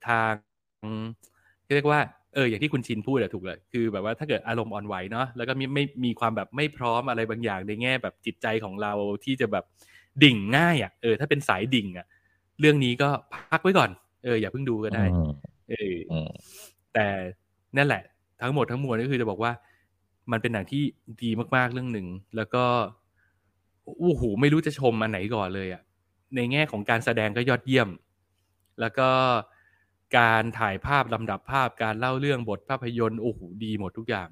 [0.07, 0.33] ทาง
[1.75, 2.01] เรียกว่า
[2.33, 8.93] เอออย่างที่คุณชินพูดอะถูกเลยคือแบบว่าถ้าเกิดอารมณ์อ่อนไหวเนาะแล้วก็มีไม่มีความแบบไม่พร้อมอะไรบางอย่างในแง่แบบจิตใจของเรา
[9.23, 9.65] ที่จะแบบ
[10.23, 12.05] ดิ่งง่ายอะเออถ้าเป็นสายดิ่งอะ
[12.59, 13.89] เรื่องนี้ก็พักไว้ก่อน
[14.23, 15.23] เอออย่าเพิ่งดูก็ได้อืม
[15.69, 16.27] เอออืม
[16.93, 17.07] แต่
[17.77, 18.03] นั่นแหละ
[18.41, 19.51] ทั้งหมดทั้งมวลก็คือจะบอกว่า
[20.31, 20.83] มันเป็นหนังที่
[21.23, 22.65] ดีมากๆเรื่องหนึ่ง แล้วก็
[23.99, 25.81] โอ้โหไม่รู้จะชมอันไหนก่อนเลยอะ่ะ
[26.35, 27.89] ในแง่ของการแสดงก็ยอดเยี่ยม
[28.79, 29.09] แล้วก็
[30.17, 34.29] การถ่ายภาพลำดับภาพการเล่าเรื่องบทภาพยนตร์โอ้โหดีหมดทุกอย่าง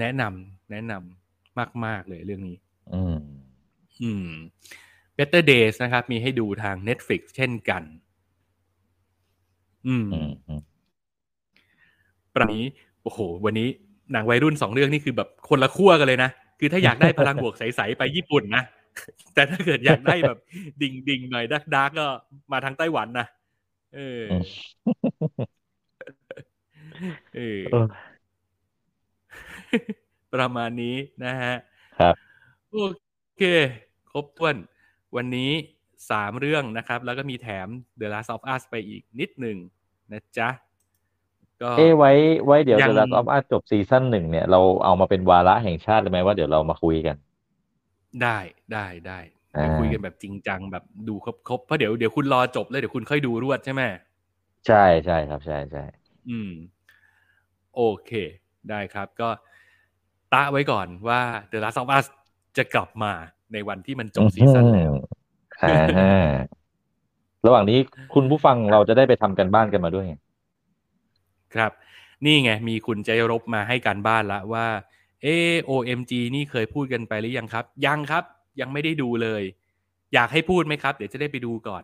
[0.00, 2.56] แนะนำแนะนำมาก ๆ เลยเรื่องนี้
[2.94, 3.18] อืม
[4.02, 4.28] อืม
[5.16, 7.82] Better Days นะครับ มีให้ดูทาง Netflix เช่นกัน
[9.86, 10.62] อืมอืมอืม
[12.36, 12.64] ประนี้
[13.02, 13.68] โอ้โห วันนี้
[14.12, 16.30] หนังวัยรุ่นสองเรื่องนี่คือแบบคนละขั้วกันเลยนะ
[16.60, 18.62] คือถ้าอยากได้พลังบวกใสๆไปญี่ปุ่นนะ
[19.34, 20.38] แต่ถ้าเกิดอยากได้แบบ
[20.82, 22.06] ดิ่งดิ่งๆหน่อยดักดักก็
[22.52, 23.26] มาทางไต้หวันนะ
[23.94, 24.42] เอออืม
[27.36, 27.86] เออเออ
[30.34, 31.54] ประมาณนี้นะฮะ
[32.00, 32.14] ครับ
[32.70, 32.76] โอ
[33.38, 33.42] เค
[34.10, 34.56] ครบถ้วน
[35.16, 35.50] วันนี้
[36.10, 37.68] สามเรื่องนะครับ แล้วก็มีแถม
[38.00, 39.56] The Last of Us ไปอีกนิดหนึ่ง
[40.12, 40.48] นะจ๊ะ
[41.62, 42.12] ก็เอ้ไว้
[42.46, 47.16] ไว้เดี๋ยวยัง The Last of Us จบซีซั่นหนึ่งเนี่ย เราเอามาเป็นวาระแห่งชาติเลยไหมว่าเดี๋ยวเรามาคุยกัน
[48.22, 48.38] ได้
[48.72, 49.18] ได้ได้
[49.56, 53.82] อ่าเดี๋ยวคุยกันแบบจริงจังแบบดูครบครบเพราะเดี๋ยวเดี๋ยวคุณรอจบแล้วเดี๋ยวคุณค่อยดูรวดใช่ไหม
[54.66, 55.84] ใช่ใช่ครับ ใช่ใช่
[56.28, 56.52] อืม
[57.76, 58.10] โอเค
[58.70, 59.28] ได้ครับก็
[60.34, 61.20] ตะไว้ก่อนว่า
[61.52, 62.06] The Last of Us
[62.56, 63.12] จะกลับมา
[63.52, 64.92] ในวันที่มันจบซีซั่นแล้ว
[65.64, 66.12] อ่าฮะ
[67.46, 67.78] ระหว่างนี้
[68.14, 70.14] คุณผู้ฟังเราจะได้ไปทำกันบ้านกันมาด้วยไง
[71.54, 71.70] ครับ
[72.26, 74.66] นี่ไง มีคุณใจรบมาให้การบ้านละว่า
[75.22, 78.24] เออ OMG นี่เคยพูดกันไปหรือยังครับ ยังครับ
[78.60, 79.42] ยังไม่ได้ดูเลย
[80.14, 81.82] อยากให้พูดไหมครับ เดี๋ยวจะได้ไปดูก่อน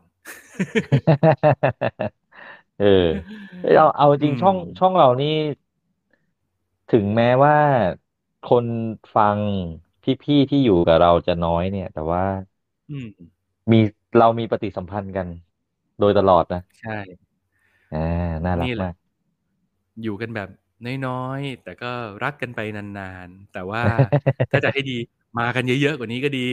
[2.81, 3.07] เออ
[3.77, 5.35] เอาเอาจริงอืมช่องช่องเรานี่
[6.93, 7.57] ถึงแม้ว่า
[8.51, 8.67] คน
[9.17, 9.39] ฟัง
[10.23, 12.25] พี่ๆที่อยู่กับเราจะน้อยเนี่ย แต่ว่า
[12.91, 13.07] อืม
[13.73, 13.81] มี
[14.19, 15.27] เรามีปฏิสัมพันธ์กัน
[16.01, 16.99] โดยตลอดนะ ใช่
[17.93, 17.99] อ่า
[18.45, 18.95] น่ารักนี่แหละมาก
[20.03, 20.49] อยู่กันแบบ
[21.07, 21.91] น้อยๆ แต่ก็
[22.25, 23.83] รักกันไปนานๆ แต่ว่า
[24.51, 24.99] ถ้าจะให้ดี
[25.39, 26.47] มากันเยอะๆ กว่านี้ก็ดี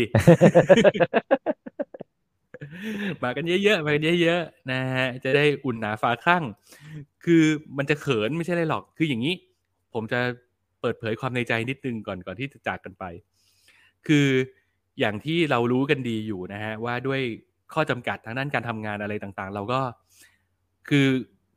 [3.24, 6.44] มากันเยอะๆ มากันเยอะๆ นะฮะ จะได้อุ่นหนาฟ้าคลั่ง
[7.26, 7.44] คือ
[7.78, 9.34] มันจะเขินไม่ใช่อะไรหรอก คืออย่างนี้
[9.94, 10.20] ผมจะ
[10.82, 13.04] เปิดเผยความในใจนิดนึงก่อนก่อนที่จะจากกันไป
[14.08, 14.28] คือ
[15.00, 17.22] อย่างที่เรารู้กันดีอยู่นะฮะ ว่าด้วย
[17.74, 19.82] ข้อจำกัดทางด้านการทำงานอะไรต่างๆ เราก็
[20.90, 21.08] คือ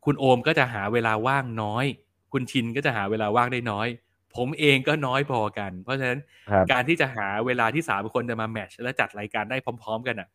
[0.05, 1.85] คุณโอมก็จะหาเวลาว่างน้อย
[2.33, 3.89] คุณชินก็จะหาเวลาว่างได้น้อย
[4.37, 6.19] ผมเองก็น้อยพอกัน เพราะฉะนั้น
[6.51, 10.29] ครับการที่จะหาเวลาที่สามคนจะมาแมทช์และจัดรายการได้พร้อม ๆ กันอะ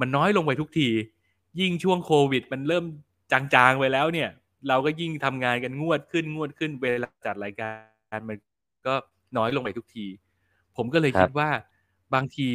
[0.00, 0.88] มันน้อยลงไปทุกที
[1.60, 2.84] ยิ่งช่วงโควิด มันเริ่ม
[3.32, 4.30] จางๆไปแล้วเนี่ย
[4.68, 7.70] เราก็ยิ่งทำงานกันงวดขึ้นงวดขึ้นเวลาจัดรายกา
[8.16, 8.36] รมัน
[8.86, 8.94] ก็
[9.36, 10.06] น้อยลงไปทุกที
[10.76, 11.50] ผมก็เลยครับคิดว่า
[12.14, 12.48] บางที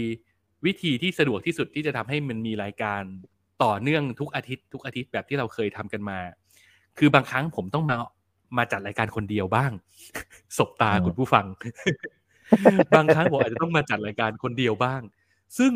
[0.66, 3.02] วิธีที่สะดวกที่สุดที่จะทำให้มันมีรายการ
[3.64, 6.20] ต่อเนื่องทุกอาทิตย์ ทุกอาทิตย์แบบที่เราเคยทำกันมา
[6.98, 7.98] คือบางครั้งผมต้องมา
[8.58, 9.72] มาจัดรายการคนเดียวบ้าง
[10.58, 11.46] สบตาคุณผู้ฟัง
[12.96, 15.02] บางครั้งผมอาจจะต้องมาจัดรายการคนเดียวบ้าง
[15.58, 15.72] ซึ่ง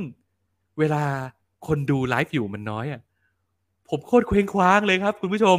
[0.79, 1.03] เวลา
[1.67, 3.01] คนดูไลฟ์อยู่มันน้อยอะ
[3.89, 5.57] ผมโคตรเคว้งคว้างเลยครับ คุณผู้ชม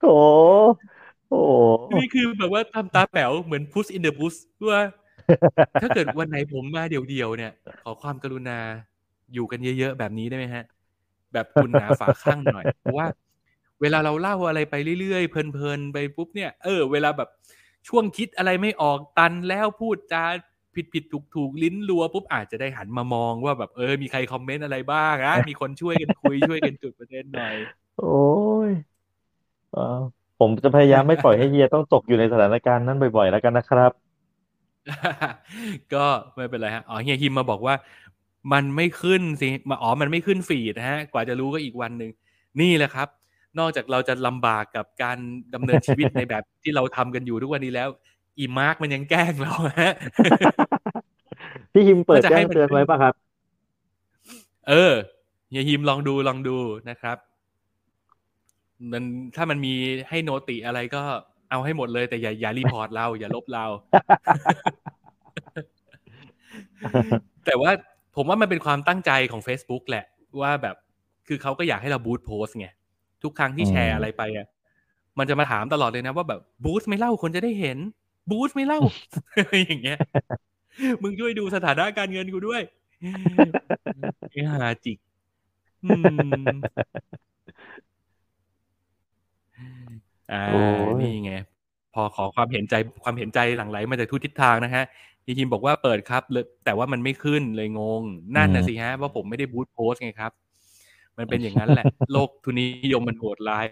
[0.00, 0.06] โถ
[1.28, 1.40] โอ้
[1.98, 4.38] นี่คือแบบว่าทำตาแป๋วเหมือน push in the bush
[4.70, 4.80] ว่า
[5.82, 7.52] ถ้าเกิดวันไหนผมมาเดี่ยวๆเนี่ย
[7.84, 8.58] ขอความกรุณา
[9.34, 10.64] อยู่กันเยอะๆแบบนี้ได้ไหมฮะ
[11.34, 13.06] แบบคุณหนาฝาข้างหน่อยเพราะว่า
[13.80, 17.28] เวลาเราเล่าอะไรไปเรื่อยๆเพลินๆไปปุ๊บเนี่ยเออเวลาแบบ
[17.88, 20.24] ช่วงคิดอะไรไม่ออกตันแล้วพูดจา
[20.74, 27.54] ผิดผิดถูกถูกๆลิ้นรัวปุ๊บอาจจะได้หันมามองว่าแบบเออ มีใครคอมเมนต์อะไรบ้างอะมีคนช่วยกันคุยช่วยกันจุดประเด็นหน่อย
[28.00, 28.24] โอ้
[28.68, 28.70] ย
[29.72, 30.00] เอ่อ
[30.40, 33.92] ผมจะพยายามไม่ปล่อยให้เฮียต้องตกอยู่ในสถานการณ์นั้นบ่อยๆแล้วกันนะครับ
[35.94, 36.06] ก็
[36.36, 37.74] ไม่เป็นไรฮะอ๋อเฮียฮิมมาบอกว่า
[38.52, 42.10] มันไม่ขึ้นสิมาอ๋อมันไม่ขึ้นฟีดนะฮะกว่าจะรู้ก็อีกวันหนึ่ง
[42.60, 43.08] นี่แหละครับ
[43.58, 45.18] นอกจากเราจะลำบากกับการ
[45.54, 47.88] ดำเนินชีวิตในแบบที่เราทำกันอยู่ทุกวันนี้แล้ว
[48.38, 49.94] อีมาร์กมันยังแกล้งเราฮะ
[51.72, 53.14] พี่ฮิมเปิดก็จะแจ้งให้มันเตือนไว้ป่ะครับ
[54.68, 54.92] เออ
[55.50, 56.56] เฮียฮิมลองดูลองดู
[56.90, 57.16] นะครับ
[58.92, 59.04] มัน
[59.36, 59.74] ถ้ามันมี
[60.08, 61.02] ให้ noti อะไรก็
[61.50, 63.64] เอาให้หมดเลยแต่อย่าอย่า report เรา อย่าลบเรา
[67.46, 67.70] แต่ว่า
[68.16, 70.04] ผมว่ามันเป็นความตั้งใจของ Facebook แหละ
[70.42, 70.76] ว่าแบบ
[71.28, 72.68] คือเขาก็อยากให้เราบูตโพสไง
[73.22, 74.46] ทุกครั้งที่แชอืร์มอะไรไปอะ
[75.18, 77.78] มันจะมาถามตลอดเลยนะว่าแบบบูสไม่เล่าคนจะได้เห็น
[78.30, 78.80] บูสไม่เล่า
[79.66, 79.98] อย่างเงี้ย
[81.02, 82.62] มึงช่วยดูสถานะการเงินกูด้วย
[84.30, 84.98] ไอ้หาจิก
[85.84, 85.94] อื
[86.50, 86.52] ม
[90.32, 90.60] อ่าโอ้
[90.90, 91.32] ยนี่ไง
[91.94, 92.74] พอขอความเห็นใจ
[93.04, 94.84] ความเห็นใจหลั่งไหลมาจากทุกทิศทางนะฮะ
[95.24, 98.02] ทีทีมบอกว่าเปิดครับเลยแต่ว่ามันไม่ขึ้นเลยงง
[98.36, 100.32] นั่นนะสิฮะว่าผมไม่ได้บูตโพสต์ไงครับ
[101.18, 103.66] มันเป็นอย่างนั้นแหละ โลกทุนนิยมมันโหดร้าย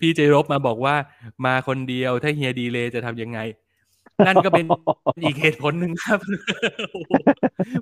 [0.00, 0.94] พี่เจรบมาบอกว่า
[1.46, 3.38] มาคนเดียวถ้าเฮียดีเลยจะทำยังไง
[4.26, 4.66] นั่นก็เป็น
[5.22, 6.18] อีกเหตุผลหนึ่งครับ
[6.92, 7.12] โอ้โห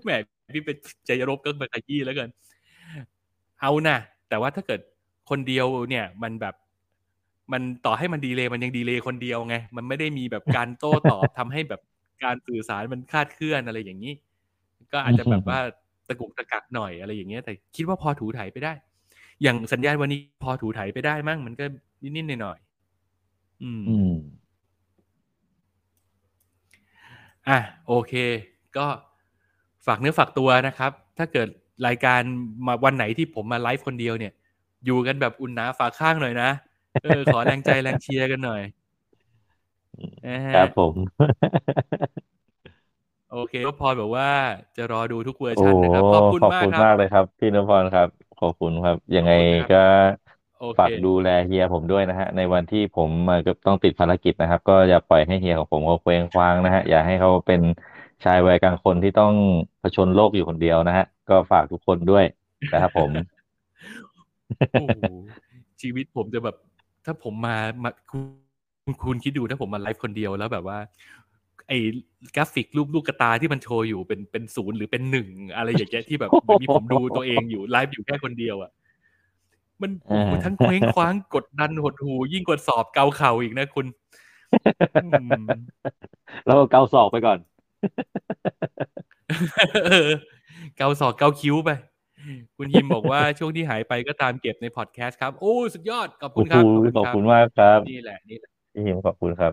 [0.03, 0.11] แหม
[0.55, 2.29] พี่เป็นเจรบก็ไปขยี้แล้วกัน
[3.61, 3.97] เอานะ
[4.29, 4.81] แต่ว่าถ้าเกิด
[5.31, 6.55] คนเดียวเนี่ย มันแบบ
[7.53, 11.81] มันต่อให้มันดีเลยมันยังดีเลยคนเดียวไง มันไม่ได้มีแบบการโต้ตอบทำให้แบบ
[12.25, 14.13] การสื่อสารมันคลาดเคลื่อนอะไรอย่างนี้
[14.93, 15.59] ก็อาจจะแบบว่า
[16.09, 18.73] ตะกุกตะกักหน่อยอะไรอย่างเงี้ย แต่คิดว่าพอถูถ่ายไปได้
[19.43, 21.65] อย่างสัญญาณวันนี้พอถูถ่ายไปได้มั้งมันก็
[22.17, 24.13] นิดๆหน่อยๆอืมอืม
[27.49, 28.13] อะโอเค
[28.77, 28.87] ก็
[29.87, 31.49] ฝากเนื้อฝากตัวนะครับ ถ้าเกิด
[31.87, 32.21] รายการ
[32.67, 34.33] มาวันไหนที่ผมมาไลฟ์คนเดียวเนี่ย
[34.85, 36.51] อยู่กันแบบอุ่นหนาฝากข้างหน่อยนะ
[37.03, 38.63] เออขอแรงใจแรงเชียร์กันหน่อย
[40.27, 40.95] นะฮะครับผม
[43.33, 44.29] โอเคก็พอแบบว่า
[44.77, 48.09] จะรอดูทุกเวอร์โอ้ชันนะครับ ขอบคุณขอบมากคุณครับมากเลยครับ พี่นพพรครับ
[48.41, 49.85] ขอบคุณครับ ยังไงขอบคุณครับก็
[50.61, 57.61] โอเคฝากดูแลเฮียผมด้วยนะฮะ ในวันที่ผมมาก็ต้องติดภารกิจนะครับ ก็อย่าปล่อยให้เฮียของผมเขาเคว้งคว้างนะฮะ อย่าให้เขาเป็น
[58.25, 59.33] ชายวัยกลางคนที่ต้อง
[59.83, 62.25] ผชนโลกอยู่คนเดียวนะฮะ ก็ฝากทุกคนด้วย
[62.73, 63.11] นะครับผม
[64.73, 65.03] โอ้โห
[65.81, 66.57] ชีวิตผมจะแบบ
[67.07, 68.23] ถ้าผมมามาคุณ
[68.85, 70.79] คุณคุณคิดดูถ้าผมมาไลฟ์คนเดียวแล้วแบบว่า
[71.69, 71.79] ไอ้
[72.37, 78.71] กราฟิกรูปลูกกะตาที่มันโชว์อยู่เป็นเป็นศูนย์หรือเป็นหนึ่งอะไรอย่างเงี้ยที่แบบเหมือนมีผมดูตัวเองอยู่ไลฟ์อยู่แค่คนเดียวอะ
[79.83, 83.87] มันโอ้โหอ่าทั้งเคว้งคว้างกดดันหดหู่ ยิ่งกว่าสอบเกาเข่าอีกนะคุณ
[85.03, 85.09] อื
[85.45, 85.47] ม
[86.47, 87.39] แล้วก็เกาศอกไปก่อน
[89.87, 90.11] เออ
[90.77, 91.71] เกาศอกเกาคิ้วไป
[92.57, 99.53] คุณฮิมบอกว่าช่วงที่หายไปก็ตามเก็บในพอดแคสต์ครับ โอ้ สุดยอด ขอบคุโอ้ณโหครับ ขอบรัคุณมากครับ นี่แหละนี่แหละพี่หิมขอบคุณครับ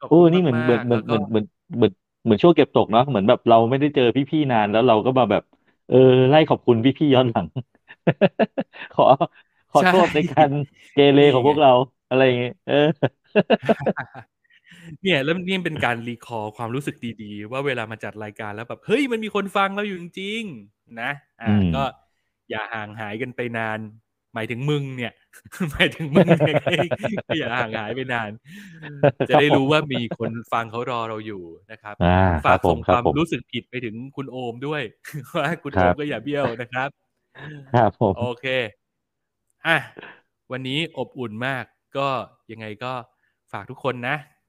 [0.00, 1.44] ขอบคุโอ้ณนี่เหมือนเหมือนากๆเหมือนแล้วเหมืก็อนเหมือน
[1.76, 1.92] เหมือน
[2.24, 5.42] เหมือนช่วงเก็บตกเนาะเหมือนแบบเราไม่ได้เจอพี่ๆนานแล้วเราก็มาแบบ
[5.88, 5.96] เออ
[6.30, 7.46] ไล่ขอบคุณพี่ๆย้อนหลัง
[8.92, 9.02] ขอ
[9.70, 10.50] ขอโทษในการ
[10.92, 11.70] เกเรของพวกเรา
[12.08, 12.74] อะไรอย่างเงี้ยเออ
[15.02, 21.84] เนี่ยแล้วนี่เป็นการรีคอร์ความรู้สึกดีๆ ว่าเวลามาจัดรายการแล้วแบบเฮ้ยมันมีคนฟังเราอยู่จริงๆนะอ่าอืมก็
[22.50, 23.80] อย่าห่างหายกันไปนาน
[24.34, 25.12] หมายถึงมึงเนี่ย
[25.70, 26.56] หมายถึงมึงเนี่ย
[27.28, 28.30] ก็อย่าห่างหายไปนาน
[29.28, 31.42] จะได้รู้ว่ามีคนฟังเขารอเราอยู่
[31.72, 34.82] นะครับอ่าคฝารักบผส่มงคครับวามผมรู้สึกผิดไปถึงคุณโอมด้วย
[35.36, 36.88] ว่าคุณครัโอมบก็อย่าเบี้ยวนะครับ
[37.74, 38.46] ครับผมโอเค
[39.66, 39.76] อะ
[40.52, 41.64] วันนี้อบอุ่นมาก
[41.96, 42.08] ก็
[42.52, 42.92] ยังไงก็
[43.52, 44.39] ฝากทุกคนนะค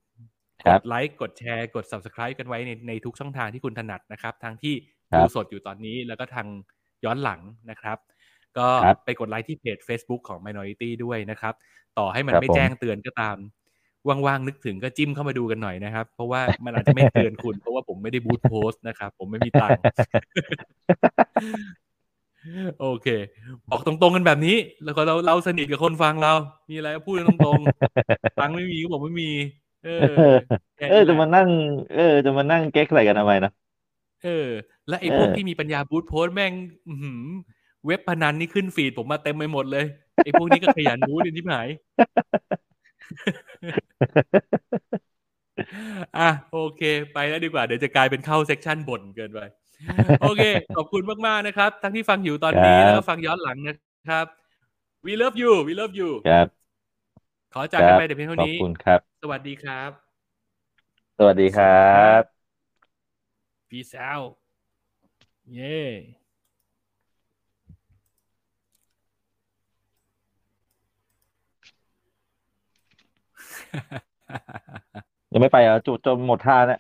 [0.68, 4.74] กรับดไลค์กดแชร์กด subscribe กันไว้ในในทุกช่องทางที่คุณถนัดนะครับทั้งที่
[5.12, 6.48] ครับดูสดอยู่ตอนนี้แล้วก็ทาง
[7.06, 7.98] ย้อนหลังนะครับ
[8.58, 11.54] ก็ครับไปกดไลค์ที่เพจ Facebook ของ Minority ด้วยนะครับ
[11.98, 13.38] ต่อให้มันครับไม่ผมแจ้งเตือนก็ตาม
[14.08, 19.82] ว่างๆนึกถึงก็จิ้มเข้ามาดูกันหน่อยนะครับ เพราะว่ามันอาจจะไม่เตือนคุณ เพราะว่าผมไม่ได้บูตโพสต์นะครับ ผมไม่มีตังค์
[22.80, 23.08] โอเค
[23.70, 26.34] บอกตรงๆกันแบบนี้ แล้วก็เราเราสนิทกับคนฟังเรา
[26.70, 29.30] มีอะไรก็พูดกันตรงๆฟังไม่มีก็บอกไม่มี
[29.86, 30.34] เออ
[30.78, 31.48] แค่เออนี้จะแหมาละนั่ง
[31.96, 33.52] เออ จะมานั่งเก๊กใส่กันทำไมนะ
[34.24, 34.50] เออ
[34.88, 36.54] และไอ้พวกเออที่มีปัญญาบูทโพสต์แม่ง
[36.88, 37.24] อื้อหือ
[37.86, 39.86] เว็บพนันนี่ขึ้นฟีดผมมาเต็มไปหมดเลย
[40.24, 41.68] ไอ้พวกนี้ก็ขยันบูทเป็นที่หาย
[46.18, 46.82] อะโอเค
[47.14, 49.40] ไปแล้วดีกว่าเดี๋ยวจะกลายเป็นเข้าเซกชันบ่นเกินไป
[50.22, 50.44] โอเค
[50.76, 53.76] ขอบคุณมาก ๆ นะครับ ทั้งที่ฟังอยู่ตอนนี้ครับแล้วก็ฟังย้อนหลังนะ
[54.10, 54.26] ครับ
[55.06, 56.48] we love you we love you ครับ
[57.54, 59.92] ขอจากกันไปแต่เพียงเท่าขอบนี้คุณครับ สวัสดีครับ
[61.18, 62.22] สวัสดีครับ
[63.70, 64.32] peace out
[65.54, 65.80] เย้
[75.32, 76.80] ยังไม่ไปเหรอะจุดจนหมดท่าเนี่ย